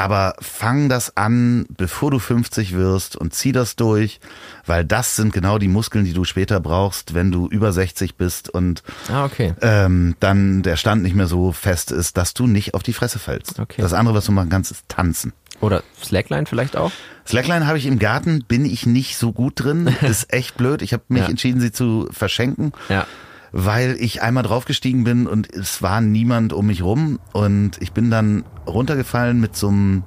[0.00, 4.18] Aber fang das an, bevor du 50 wirst und zieh das durch,
[4.64, 8.48] weil das sind genau die Muskeln, die du später brauchst, wenn du über 60 bist
[8.48, 8.82] und
[9.12, 9.54] Ah, okay.
[9.60, 13.18] ähm, dann der Stand nicht mehr so fest ist, dass du nicht auf die Fresse
[13.18, 13.58] fällst.
[13.60, 13.82] Okay.
[13.82, 15.32] Das andere, was du machen kannst, ist tanzen.
[15.60, 16.90] Oder Slackline vielleicht auch?
[17.26, 19.86] Slackline habe ich im Garten, bin ich nicht so gut drin.
[20.00, 20.80] Ist echt blöd.
[20.80, 21.28] Ich habe mich Ja.
[21.28, 23.06] entschieden, sie zu verschenken, Ja.
[23.52, 27.18] Weil ich einmal draufgestiegen bin und es war niemand um mich rum.
[27.32, 30.04] Und ich bin dann runtergefallen mit so einem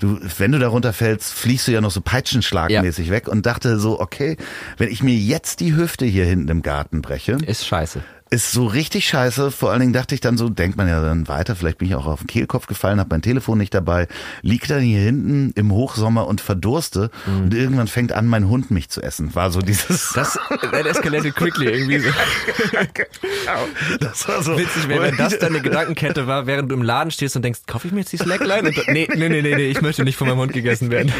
[0.00, 4.00] du, wenn du da runterfällst, fliegst du ja noch so peitschenschlagmäßig weg und dachte so,
[4.00, 4.36] okay,
[4.78, 8.02] wenn ich mir jetzt die Hüfte hier hinten im Garten breche, Ist scheiße.
[8.30, 9.50] Ist so richtig scheiße.
[9.50, 11.96] Vor allen Dingen dachte ich dann so, denkt man ja dann weiter, vielleicht bin ich
[11.96, 14.06] auch auf den Kehlkopf gefallen, habe mein Telefon nicht dabei,
[14.42, 18.88] lieg dann hier hinten im Hochsommer und verdurste und irgendwann fängt an, mein Hund mich
[18.88, 19.34] zu essen.
[19.34, 20.14] War so dieses...
[20.20, 22.10] Das that escalated quickly irgendwie so.
[24.00, 24.56] das war so...
[24.56, 27.88] Witzig wäre, wenn das deine Gedankenkette war, während du im Laden stehst und denkst, kaufe
[27.88, 28.68] ich mir jetzt die Slackline?
[28.68, 31.12] Und nee, nee, nee, nee, nee, ich möchte nicht von meinem Hund gegessen werden.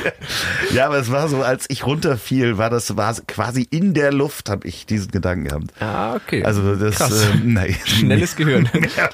[0.72, 4.50] Ja, aber es war so, als ich runterfiel, war das war quasi in der Luft,
[4.50, 5.72] habe ich diesen Gedanken gehabt.
[5.80, 6.44] Ah, okay.
[6.44, 7.24] Also das, Krass.
[7.24, 7.76] äh, nein.
[7.84, 8.68] Schnelles Gehirn.
[8.96, 9.08] Ja,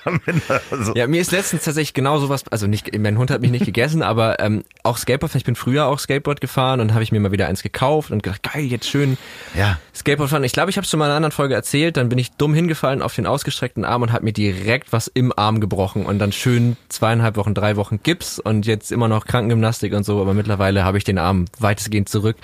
[0.71, 3.65] also, Ja, mir ist letztens tatsächlich genau sowas, also nicht, mein Hund hat mich nicht
[3.67, 7.21] gegessen, aber ähm, auch Skateboard, ich bin früher auch Skateboard gefahren und habe ich mir
[7.21, 9.19] mal wieder eins gekauft und gedacht, geil, jetzt schön
[9.57, 9.79] ja.
[9.95, 10.45] Skateboard fahren.
[10.45, 12.33] Ich glaube, ich habe es schon mal in einer anderen Folge erzählt, dann bin ich
[12.33, 16.19] dumm hingefallen auf den ausgestreckten Arm und habe mir direkt was im Arm gebrochen und
[16.19, 20.35] dann schön zweieinhalb Wochen, drei Wochen Gips und jetzt immer noch Krankengymnastik und so, aber
[20.35, 22.37] mittlerweile habe ich den Arm weitestgehend zurück.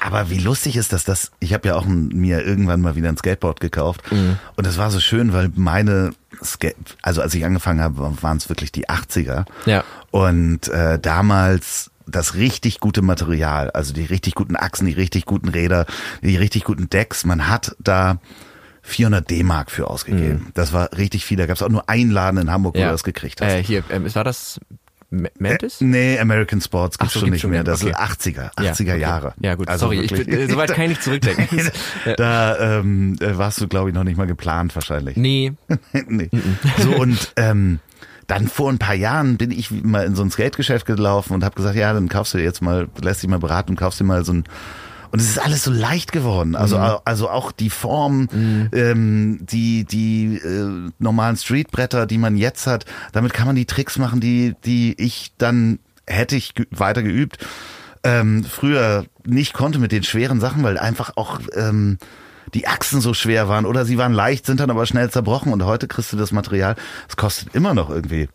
[0.00, 3.08] Aber wie lustig ist das, dass ich habe ja auch ein, mir irgendwann mal wieder
[3.08, 4.00] ein Skateboard gekauft
[4.56, 6.12] und es war so schön, weil meine
[7.02, 9.82] also als ich angefangen habe, waren es wirklich die 80er Ja.
[10.10, 15.48] und äh, damals das richtig gute Material, also die richtig guten Achsen, die richtig guten
[15.48, 15.86] Räder,
[16.22, 18.18] die richtig guten Decks, man hat da
[18.82, 20.50] 400 D-Mark für ausgegeben.
[20.54, 21.36] Das war richtig viel.
[21.36, 23.52] Da gab es auch nur einen Laden in Hamburg, wo du das gekriegt hast.
[23.52, 24.58] Äh, hier, ähm, war das
[25.10, 25.80] Mantis?
[25.80, 27.64] Nee, American Sports gibt's so, schon gibt's nicht schon mehr.
[27.64, 27.90] Das Okay.
[27.92, 29.00] ist 80er, 80er Ja, okay.
[29.00, 29.34] Jahre.
[29.40, 31.70] Ja gut, Also sorry, ich, bin- äh, soweit kann ich nicht zurückdenken.
[32.18, 35.16] Da ähm, äh, warst du, glaube ich, noch nicht mal geplant wahrscheinlich.
[35.16, 35.52] nee,
[36.08, 36.28] nee.
[36.78, 37.78] So und ähm,
[38.26, 41.54] dann vor ein paar Jahren bin ich mal in so ein Skategeschäft gelaufen und habe
[41.54, 44.04] gesagt, ja, dann kaufst du dir jetzt mal, lässt dich mal beraten und kaufst dir
[44.04, 44.44] mal so ein
[45.10, 46.54] und es ist alles so leicht geworden.
[46.56, 48.28] Also, also auch die Form,
[48.72, 53.98] ähm, die, die äh, normalen Streetbretter, die man jetzt hat, damit kann man die Tricks
[53.98, 57.38] machen, die, die ich dann hätte ich ge- weiter geübt.
[58.04, 61.98] Ähm, früher nicht konnte mit den schweren Sachen, weil einfach auch ähm,
[62.54, 65.64] die Achsen so schwer waren oder sie waren leicht, sind dann aber schnell zerbrochen und
[65.64, 66.76] heute kriegst du das Material,
[67.08, 68.28] es kostet immer noch irgendwie,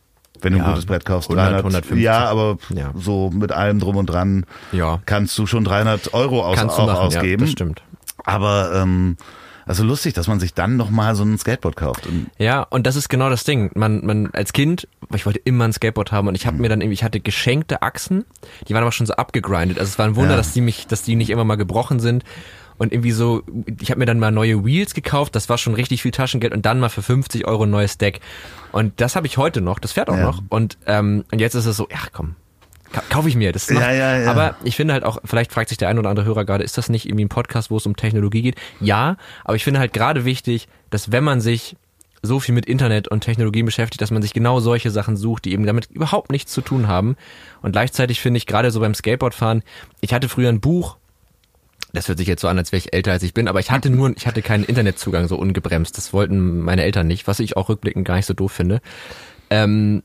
[0.44, 2.04] wenn du Ja, ein gutes Brett kaufst, 100, 300, 150.
[2.04, 2.92] ja, aber Ja.
[2.96, 5.00] so mit allem drum und dran Ja.
[5.06, 7.42] kannst du schon 300 Euro aus, kannst du auch machen, ja, ausgeben.
[7.42, 7.82] das stimmt.
[8.24, 9.18] Aber ähm,
[9.66, 12.06] also lustig, dass man sich dann noch mal so ein Skateboard kauft.
[12.06, 13.72] Und Ja, und das ist genau das Ding.
[13.76, 16.48] Man, man als Kind, ich wollte immer ein Skateboard haben und ich Mhm.
[16.48, 18.26] habe mir dann irgendwie, ich hatte geschenkte Achsen,
[18.68, 19.80] die waren aber schon so abgegrindet.
[19.80, 20.38] Also es war ein Wunder, Ja.
[20.38, 22.24] dass die mich, dass die nicht immer mal gebrochen sind.
[22.78, 23.44] Und irgendwie so,
[23.80, 26.66] ich habe mir dann mal neue Wheels gekauft, das war schon richtig viel Taschengeld und
[26.66, 28.20] dann mal für 50 Euro ein neues Deck.
[28.72, 30.24] Und das habe ich heute noch, das fährt auch Ja.
[30.24, 30.42] noch.
[30.50, 32.36] Und, ähm, und jetzt ist es so, ja komm,
[32.92, 33.52] ka- kaufe ich mir.
[33.52, 34.32] Das macht, Ja, ja, ja.
[34.32, 36.78] Aber ich finde halt auch, vielleicht fragt sich der ein oder andere Hörer gerade, ist
[36.78, 38.56] das nicht irgendwie ein Podcast, wo es um Technologie geht?
[38.80, 41.76] Ja, aber ich finde halt gerade wichtig, dass wenn man sich
[42.26, 45.52] so viel mit Internet und Technologien beschäftigt, dass man sich genau solche Sachen sucht, die
[45.52, 47.18] eben damit überhaupt nichts zu tun haben.
[47.62, 49.62] Und gleichzeitig finde ich gerade so beim Skateboardfahren,
[50.00, 50.96] ich hatte früher ein Buch,
[51.94, 53.72] das hört sich jetzt so an, als wäre ich älter als ich bin, aber ich
[53.72, 55.98] hatte nur, ich hatte keinen Internetzugang so ungebremst.
[55.98, 58.82] Das wollten meine Eltern nicht, was ich auch rückblickend gar nicht so doof finde.
[59.50, 60.02] Ähm,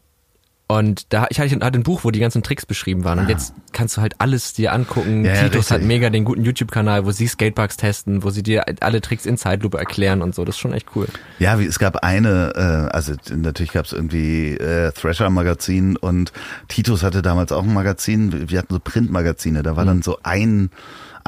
[0.70, 3.18] und da ich hatte, hatte ein Buch, wo die ganzen Tricks beschrieben waren.
[3.20, 5.24] Und jetzt kannst du halt alles dir angucken.
[5.24, 5.76] Ja, ja, Titus richtig.
[5.76, 9.38] hat mega den guten YouTube-Kanal, wo sie Skateparks testen, wo sie dir alle Tricks in
[9.38, 10.44] Zeitlupe erklären und so.
[10.44, 11.06] Das ist schon echt cool.
[11.38, 16.34] ja, wie, es gab eine, äh, also natürlich gab es irgendwie äh, Thrasher Magazin und
[16.68, 18.50] Titus hatte damals auch ein Magazin.
[18.50, 19.62] Wir hatten so Printmagazine.
[19.62, 20.68] Da war dann so ein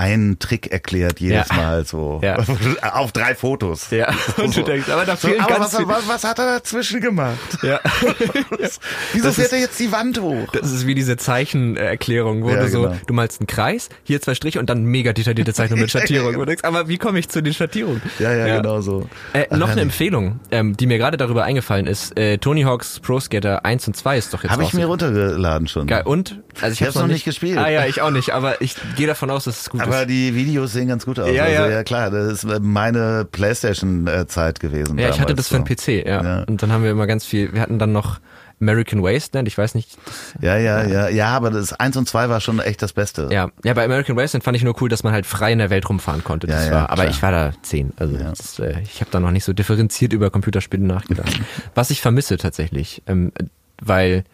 [0.01, 1.55] ein Trick erklärt jedes Ja.
[1.57, 2.39] Mal so Ja.
[2.95, 3.91] auf drei Fotos.
[3.91, 7.01] Ja, und du denkst, aber da So, aber ganz was, was, was hat er dazwischen
[7.03, 7.37] gemacht?
[7.63, 7.81] Ja.
[9.13, 10.49] Wieso Das fährt ist- er jetzt die Wand hoch?
[10.53, 12.97] Das ist wie diese Zeichenerklärung, wo Ja, du so, genau.
[13.07, 16.33] du malst einen Kreis, hier zwei Striche und dann mega detaillierte Zeichnung mit Schattierung.
[16.35, 18.01] Du denkst, aber wie komme ich zu den Schattierungen?
[18.19, 19.09] Ja, ja, genau so.
[19.33, 19.81] Äh, noch eine.
[19.81, 22.17] Empfehlung, ähm, die mir gerade darüber eingefallen ist.
[22.19, 25.69] Äh, Tony Hawk's Pro Skater 1 und 2 ist doch jetzt Habe ich mir runtergeladen
[25.69, 25.87] schon.
[25.87, 26.03] Geil.
[26.05, 26.39] Und?
[26.61, 27.59] Also ich, Ich hab's hab's noch nicht gespielt.
[27.59, 30.35] Ah ja, ich auch nicht, aber ich gehe davon aus, dass es gut Aber die
[30.35, 31.31] Videos sehen ganz gut aus.
[31.33, 31.69] Ja, also, ja.
[31.71, 34.99] ja klar, das ist meine Playstation-Zeit gewesen.
[34.99, 35.75] Ja, ich hatte damals das für einen so.
[35.75, 36.23] PC, ja.
[36.23, 36.43] Ja.
[36.45, 38.21] Und dann haben wir immer ganz viel, wir hatten dann noch
[38.61, 39.97] American Wasteland, ich weiß nicht,
[40.43, 43.29] Ja, ja, ja, ja, aber das 1 und 2 war schon echt das Beste.
[43.33, 43.51] ja.
[43.65, 45.89] Ja, bei American Wasteland fand ich nur cool, dass man halt frei in der Welt
[45.89, 46.47] rumfahren konnte.
[46.47, 47.11] Das Ja, ja, war, aber klar.
[47.15, 48.31] ich war da zehn, also Ja.
[48.31, 51.41] das, äh, ich habe da noch nicht so differenziert über Computerspiele nachgedacht.
[51.75, 53.33] Was ich vermisse tatsächlich, ähm,
[53.81, 54.25] weil,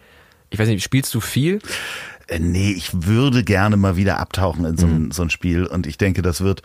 [0.50, 1.60] ich weiß nicht, spielst du viel?
[2.26, 5.86] Äh, Nee, ich würde gerne mal wieder abtauchen in so, ein, so ein Spiel und
[5.86, 6.62] ich denke, das wird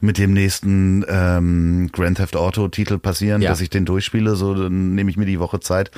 [0.00, 3.50] mit dem nächsten ähm, Grand Theft Auto Titel passieren, Ja.
[3.50, 5.90] dass ich den durchspiele, so dann nehme ich mir die Woche Zeit.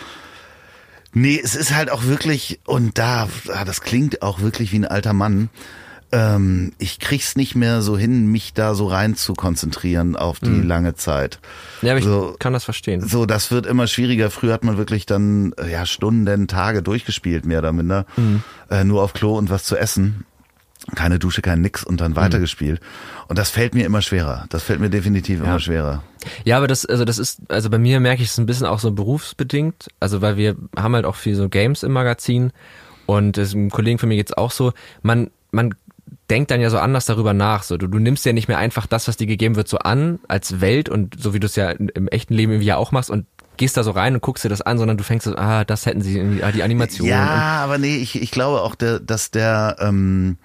[1.13, 4.85] Nee, es ist halt auch wirklich, und da, ah, das klingt auch wirklich wie ein
[4.85, 5.49] alter Mann,
[6.13, 10.49] ähm, ich krieg's nicht mehr so hin, mich da so rein zu konzentrieren auf die
[10.51, 10.67] Mhm.
[10.69, 11.39] lange Zeit.
[11.83, 12.37] Ja, aber ich So.
[12.39, 13.01] kann das verstehen.
[13.07, 14.31] So, das wird immer schwieriger.
[14.31, 18.07] Früher hat man wirklich dann äh, ja Stunden, Tage durchgespielt, mehr oder minder.
[18.17, 18.43] Mhm.
[18.71, 20.25] Äh, nur auf Klo und was zu essen.
[20.95, 21.99] Keine Dusche, kein Nix und Mhm.
[21.99, 22.81] dann weitergespielt.
[23.27, 24.47] Und das fällt mir immer schwerer.
[24.51, 26.05] Das fällt mir definitiv immer schwerer.
[26.45, 28.79] Ja, aber das, also das ist, also bei mir merke ich es ein bisschen auch
[28.79, 29.89] so berufsbedingt.
[29.99, 32.53] Also weil wir haben halt auch viel so Games im Magazin
[33.07, 34.73] und es, einem Kollegen von mir geht's auch so.
[35.03, 35.75] Man, man
[36.31, 37.63] denkt dann ja so anders darüber nach.
[37.63, 40.19] So, du, du nimmst ja nicht mehr einfach das, was dir gegeben wird, so an
[40.29, 43.11] als Welt und so wie du es ja im echten Leben irgendwie ja auch machst
[43.11, 45.65] und gehst da so rein und guckst dir das an, sondern du fängst so, ah,
[45.65, 47.09] das hätten sie irgendwie, ah, die Animation.
[47.09, 50.37] Ja, aber nee, ich, ich glaube auch, der, dass der ähm,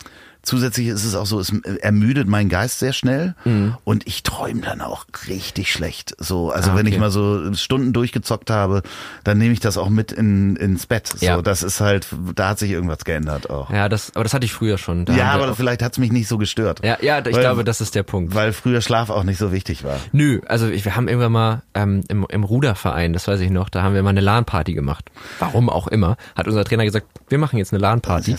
[0.43, 3.35] zusätzlich ist es auch so, es ermüdet meinen Geist sehr schnell
[3.83, 6.15] und ich träume dann auch richtig schlecht.
[6.17, 6.75] So, also Mhm.
[6.75, 6.99] Ah, wenn ich okay.
[7.01, 8.81] mal so Stunden durchgezockt habe,
[9.23, 11.07] dann nehme ich das auch mit in, ins Bett.
[11.07, 11.41] So, Ja.
[11.41, 13.69] das ist halt, da hat sich irgendwas geändert auch.
[13.71, 15.05] ja, das, aber das hatte ich früher schon.
[15.05, 16.83] Da Ja, aber vielleicht hat's mich nicht so gestört.
[16.83, 18.33] ja, ja, ich Weil- glaube, das ist der Punkt.
[18.35, 19.97] Weil früher Schlaf auch nicht so wichtig war.
[20.11, 23.69] Nö, also ich, wir haben irgendwann mal ähm, im, im Ruderverein, das weiß ich noch,
[23.69, 25.05] da haben wir mal eine LAN-Party gemacht.
[25.39, 28.35] Warum auch immer, hat unser Trainer gesagt, wir machen jetzt eine LAN-Party.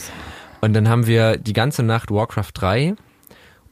[0.63, 2.95] Und dann haben wir die ganze Nacht Warcraft 3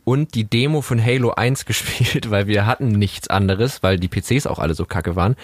[0.04, 4.46] und die Demo von Halo 1 gespielt, weil wir hatten nichts anderes, weil die PCs
[4.46, 5.36] auch alle so kacke waren.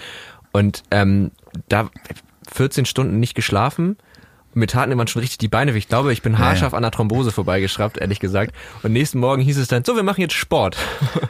[0.51, 1.31] Und ähm,
[1.69, 1.89] da
[2.51, 3.97] 14 Stunden nicht geschlafen.
[4.57, 5.77] Mir taten immer schon richtig die Beine weh.
[5.77, 6.39] Ich glaube, ich bin ja.
[6.39, 8.55] haarscharf an der Thrombose vorbeigeschraubt, ehrlich gesagt.
[8.81, 10.77] Und nächsten Morgen hieß es dann, so, wir machen jetzt Sport.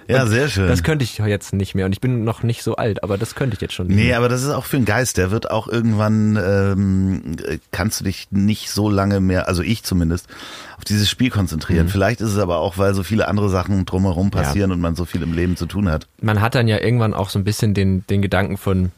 [0.09, 0.69] Ja, sehr schön.
[0.69, 1.85] Das könnte ich jetzt nicht mehr.
[1.85, 4.05] Und ich bin noch nicht so alt, aber das könnte ich jetzt schon nicht Nee,
[4.05, 4.17] mehr.
[4.17, 5.17] aber das ist auch für einen Geist.
[5.17, 9.83] Der wird auch irgendwann, ähm, äh, kannst du dich nicht so lange mehr, also ich
[9.83, 10.29] zumindest,
[10.77, 11.89] auf dieses Spiel konzentrieren.
[11.89, 15.03] Vielleicht ist es aber auch, weil so viele andere Sachen drumherum passieren und man so
[15.03, 16.07] viel im Leben zu tun hat.
[16.21, 18.93] Man hat dann ja irgendwann auch so ein bisschen den, den Gedanken von,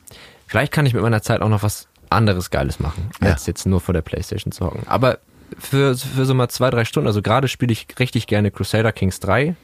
[0.45, 3.29] vielleicht kann ich mit meiner Zeit auch noch was anderes Geiles machen, Ja.
[3.31, 4.83] als jetzt nur vor der Playstation zu hocken.
[4.87, 5.19] Aber
[5.57, 9.19] für, für so mal zwei, drei Stunden, also gerade spiele ich richtig gerne Crusader Kings
[9.19, 9.55] 3.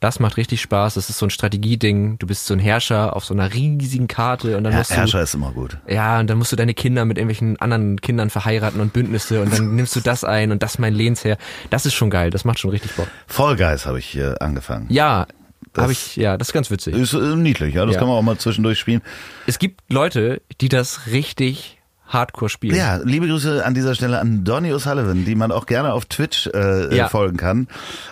[0.00, 0.94] Das macht richtig Spaß.
[0.94, 2.18] Das ist so ein Strategieding.
[2.18, 4.94] Du bist so ein Herrscher auf so einer riesigen Karte und dann Ja, musst du
[4.94, 5.76] Herrscher ist immer gut.
[5.86, 9.52] Ja, und dann musst du deine Kinder mit irgendwelchen anderen Kindern verheiraten und Bündnisse und
[9.52, 11.36] dann nimmst du das ein und das mein Lehnsherr.
[11.68, 13.08] Das ist schon geil, das macht schon richtig Bock.
[13.26, 14.86] Fall Guys habe ich äh, angefangen.
[14.88, 15.26] Ja,
[15.76, 16.94] habe ich, ja, das ist ganz witzig.
[16.94, 17.84] Ist äh, niedlich, ja.
[17.86, 17.98] Das Ja.
[18.00, 19.02] kann man auch mal zwischendurch spielen.
[19.46, 22.74] Es gibt Leute, die das richtig hardcore spielen.
[22.74, 26.48] Ja, liebe Grüße an dieser Stelle an Donny O'Sullivan, die man auch gerne auf Twitch
[26.48, 27.06] äh, Ja.
[27.06, 27.68] äh, folgen kann.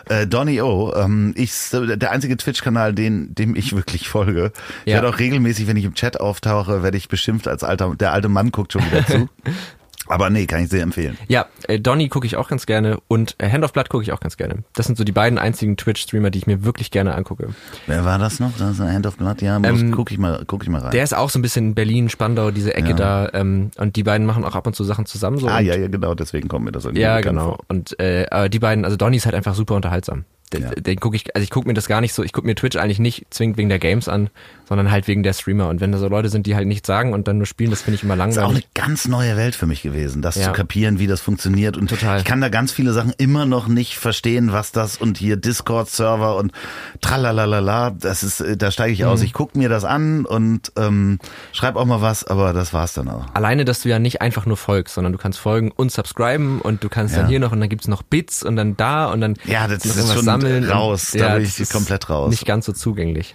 [0.09, 4.53] Äh, Donny O, ähm, ich, der einzige Twitch-Kanal, den, dem ich wirklich folge.
[4.85, 4.99] Ich Ja.
[5.03, 8.29] werde auch regelmäßig, wenn ich im Chat auftauche, werde ich beschimpft als alter, der alte
[8.29, 9.29] Mann guckt schon wieder zu.
[10.09, 11.17] Aber nee, kann ich sehr empfehlen.
[11.29, 14.13] Ja, äh, Donny gucke ich auch ganz gerne und äh, Hand of Blood gucke ich
[14.13, 14.65] auch ganz gerne.
[14.75, 17.49] Das sind so die beiden einzigen Twitch-Streamer, die ich mir wirklich gerne angucke.
[17.87, 18.53] Wer war das noch?
[18.59, 20.91] Das ist Hand of Blood, ja, Ähm, guck ich mal, guck ich mal rein.
[20.93, 22.95] Der ist auch so ein bisschen Berlin, Spandau, diese Ecke Ja.
[22.97, 23.31] da.
[23.35, 25.39] Ähm, und die beiden machen auch ab und zu Sachen zusammen.
[25.39, 27.45] So ah, ja, ja, genau, deswegen kommt mir das irgendwie Ja, genau.
[27.45, 27.59] vor.
[27.69, 30.25] Und äh, die beiden, also Donny ist halt einfach super unterhaltsam.
[30.51, 30.71] Den, Ja.
[30.71, 32.77] den gucke ich, also ich gucke mir das gar nicht so, ich gucke mir Twitch
[32.77, 34.31] eigentlich nicht zwingend wegen der Games an,
[34.69, 35.69] sondern halt wegen der Streamer.
[35.69, 37.83] Und wenn da so Leute sind, die halt nichts sagen und dann nur spielen, das
[37.83, 38.69] finde ich immer Das ist auch eine langweilig.
[38.75, 40.45] ganz neue Welt für mich gewesen, das Ja.
[40.45, 41.77] zu kapieren, wie das funktioniert.
[41.77, 42.19] Und Total.
[42.19, 46.37] ich kann da ganz viele Sachen immer noch nicht verstehen, was das und hier Discord-Server
[46.37, 46.53] und
[47.01, 49.07] tralalala, das ist, äh, da steige ich Mhm.
[49.09, 49.23] aus.
[49.23, 51.19] Ich gucke mir das an und ähm,
[51.53, 53.27] schreib auch mal was, aber das war's dann auch.
[53.35, 56.83] Alleine, dass du ja nicht einfach nur folgst, sondern du kannst folgen und subscriben und
[56.85, 57.21] du kannst Ja.
[57.23, 59.85] dann hier noch und dann gibt's noch Bits und dann da und dann Ja, das
[59.85, 61.13] ist schon sammeln und- raus.
[61.17, 62.31] Da bin das ich komplett raus.
[62.31, 63.35] Nicht ganz so zugänglich.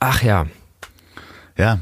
[0.00, 0.46] Ach ja.
[1.58, 1.78] Ja.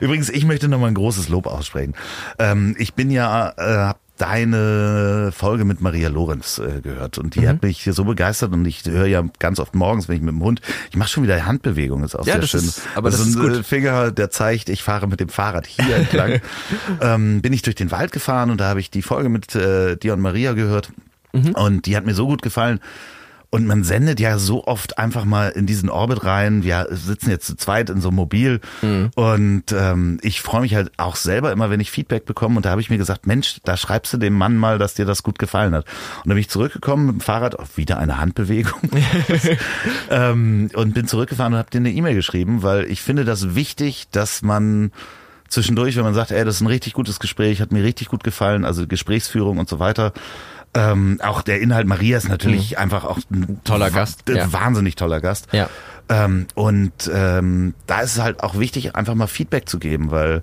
[0.00, 1.94] Übrigens, ich möchte noch mal ein großes Lob aussprechen.
[2.38, 7.40] Ähm, ich bin ja, äh, hab deine Folge mit Maria Lorenz äh, gehört und die
[7.40, 7.48] Mhm.
[7.48, 10.42] hat mich so begeistert und ich höre ja ganz oft morgens, wenn ich mit dem
[10.42, 12.60] Hund, ich mache schon wieder Handbewegungen, ist auch Ja, sehr das schön.
[12.60, 13.52] ist- aber das ist ist ein gut.
[13.58, 16.40] äh, Finger, der zeigt, ich fahre mit dem Fahrrad hier entlang.
[17.02, 19.96] ähm, bin ich durch den Wald gefahren und da habe ich die Folge mit äh,
[19.96, 20.90] dir und Maria gehört
[21.34, 21.50] Mhm.
[21.54, 22.80] und die hat mir so gut gefallen.
[23.50, 26.64] Und man sendet ja so oft einfach mal in diesen Orbit rein.
[26.64, 28.60] Wir sitzen jetzt zu zweit in so einem Mobil.
[28.82, 29.10] Mhm.
[29.14, 32.56] Und ähm, ich freue mich halt auch selber immer, wenn ich Feedback bekomme.
[32.56, 35.06] Und da habe ich mir gesagt, Mensch, da schreibst du dem Mann mal, dass dir
[35.06, 35.84] das gut gefallen hat.
[35.84, 38.90] Und dann bin ich zurückgekommen mit dem Fahrrad, auch wieder eine Handbewegung.
[40.10, 44.08] ähm, und bin zurückgefahren und habe dir eine E-Mail geschrieben, weil ich finde das wichtig,
[44.10, 44.90] dass man
[45.48, 48.24] zwischendurch, wenn man sagt, ey, das ist ein richtig gutes Gespräch, hat mir richtig gut
[48.24, 50.12] gefallen, also Gesprächsführung und so weiter.
[50.76, 53.64] Ähm, auch der Inhalt Maria ist natürlich einfach auch ein Mhm.
[53.64, 54.52] Toller Gast, ja.
[54.52, 55.48] wahnsinnig toller Gast.
[55.52, 55.68] Ja.
[56.08, 60.42] Ähm, und ähm, da ist es halt auch wichtig, einfach mal Feedback zu geben, weil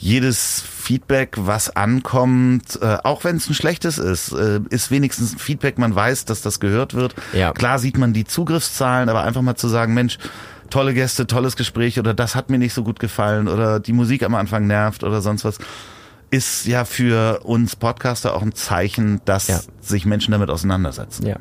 [0.00, 5.38] jedes Feedback, was ankommt, äh, auch wenn es ein schlechtes ist, äh, ist wenigstens ein
[5.38, 7.14] Feedback, man weiß, dass das gehört wird.
[7.32, 7.52] Ja.
[7.52, 10.18] Klar sieht man die Zugriffszahlen, aber einfach mal zu sagen, Mensch,
[10.70, 14.22] tolle Gäste, tolles Gespräch oder das hat mir nicht so gut gefallen oder die Musik
[14.22, 15.58] am Anfang nervt oder sonst was,
[16.30, 19.60] ist ja für uns Podcaster auch ein Zeichen, dass Ja.
[19.80, 21.26] sich Menschen damit auseinandersetzen.
[21.26, 21.36] Ja.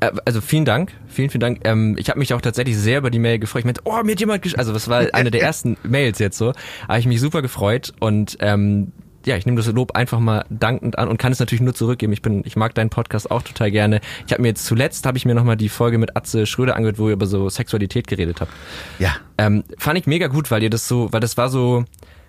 [0.00, 1.60] Äh, Also vielen Dank, vielen, vielen Dank.
[1.64, 3.60] Ähm, ich habe mich auch tatsächlich sehr über die Mail gefreut.
[3.60, 6.38] Ich meinte, oh, mir hat jemand gesch Also das war eine der ersten Mails jetzt
[6.38, 6.52] so.
[6.88, 8.92] Habe ich mich super gefreut und ähm,
[9.24, 12.12] ja, ich nehme das Lob einfach mal dankend an und kann es natürlich nur zurückgeben.
[12.12, 14.00] Ich bin, ich mag deinen Podcast auch total gerne.
[14.24, 16.76] Ich habe mir jetzt zuletzt habe ich mir noch mal die Folge mit Atze Schröder
[16.76, 18.52] angehört, wo ihr über so Sexualität geredet habt.
[19.00, 19.16] Ja.
[19.38, 21.84] Ähm, fand ich mega gut, weil ihr das so, weil das war so,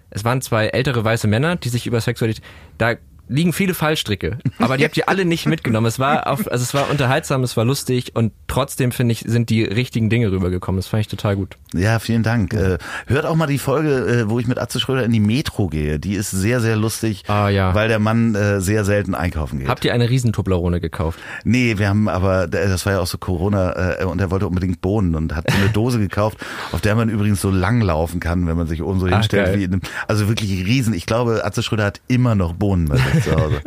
[0.09, 2.43] es waren zwei ältere weiße Männer, die sich über Sexualität,
[2.77, 2.95] da
[3.29, 5.87] liegen viele Fallstricke, aber die habt ihr alle nicht mitgenommen.
[5.87, 9.49] Es war auf, also es war unterhaltsam, es war lustig und trotzdem finde ich sind
[9.49, 10.77] die richtigen Dinge rübergekommen.
[10.79, 11.57] Das fand ich total gut.
[11.73, 12.53] Ja, vielen Dank.
[12.53, 12.77] Äh,
[13.07, 13.89] hört auch mal die Folge,
[14.25, 15.99] äh, wo ich mit Atze Schröder in die Metro gehe.
[15.99, 17.73] Die ist sehr, sehr lustig, Ah, ja.
[17.75, 19.67] weil der Mann äh, sehr selten einkaufen geht.
[19.67, 21.19] Habt ihr eine Riesentoblerone gekauft?
[21.43, 24.81] Nee, wir haben aber, das war ja auch so Corona äh, und er wollte unbedingt
[24.81, 26.37] Bohnen und hat so eine Dose gekauft,
[26.71, 29.45] auf der man übrigens so lang laufen kann, wenn man sich oben so hinstellt.
[29.47, 29.59] geil.
[29.59, 30.93] Wie in einem, also wirklich riesen.
[30.93, 33.61] Ich glaube, Atze Schröder hat immer noch Bohnen bei sich zu Hause.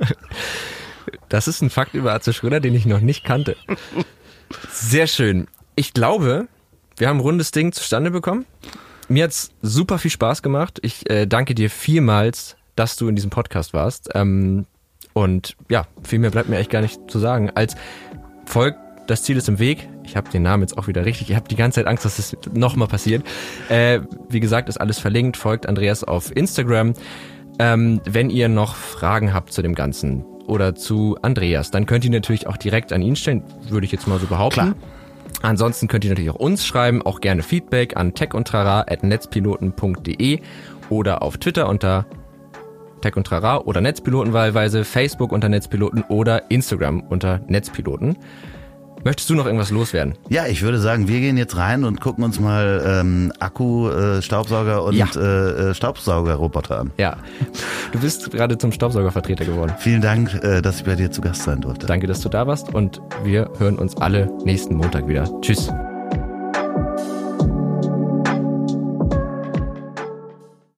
[1.28, 3.56] Das ist ein Fakt über Atze Schröder, den ich noch nicht kannte.
[4.70, 5.48] Sehr schön.
[5.76, 6.48] Ich glaube,
[6.96, 8.46] wir haben ein rundes Ding zustande bekommen.
[9.08, 10.78] Mir hat's super viel Spaß gemacht.
[10.82, 14.10] Ich äh, danke dir vielmals, dass du in diesem Podcast warst.
[14.14, 14.66] Ähm,
[15.12, 17.50] und ja, viel mehr bleibt mir echt gar nicht zu sagen.
[17.50, 17.74] Als
[18.46, 19.88] folgt, das Ziel ist im Weg.
[20.04, 21.30] Ich habe den Namen jetzt auch wieder richtig.
[21.30, 23.24] Ich habe die ganze Zeit Angst, dass das nochmal passiert.
[23.68, 25.36] Äh, wie gesagt, ist alles verlinkt.
[25.36, 26.94] Folgt Andreas auf Instagram.
[27.60, 32.10] Ähm, wenn ihr noch Fragen habt zu dem Ganzen oder zu Andreas, dann könnt ihr
[32.10, 34.60] natürlich auch direkt an ihn stellen, würde ich jetzt mal so behaupten.
[34.60, 34.74] Klar.
[35.42, 40.40] Ansonsten könnt ihr natürlich auch uns schreiben, auch gerne Feedback an techundtrara.netzpiloten.de
[40.88, 42.06] oder auf Twitter unter
[43.02, 48.16] Tech und Trara oder Netzpiloten wahlweise, Facebook unter Netzpiloten oder Instagram unter Netzpiloten.
[49.04, 50.14] Möchtest du noch irgendwas loswerden?
[50.28, 54.20] Ja, ich würde sagen, wir gehen jetzt rein und gucken uns mal ähm, Akku, äh,
[54.22, 55.06] Staubsauger und Ja.
[55.16, 56.90] äh, äh, Staubsaugerroboter an.
[56.98, 57.16] Ja,
[57.92, 59.72] du bist gerade zum Staubsaugervertreter geworden.
[59.78, 61.86] Vielen Dank, äh, dass ich bei dir zu Gast sein durfte.
[61.86, 65.28] Danke, dass du da warst und wir hören uns alle nächsten Montag wieder.
[65.40, 65.70] Tschüss.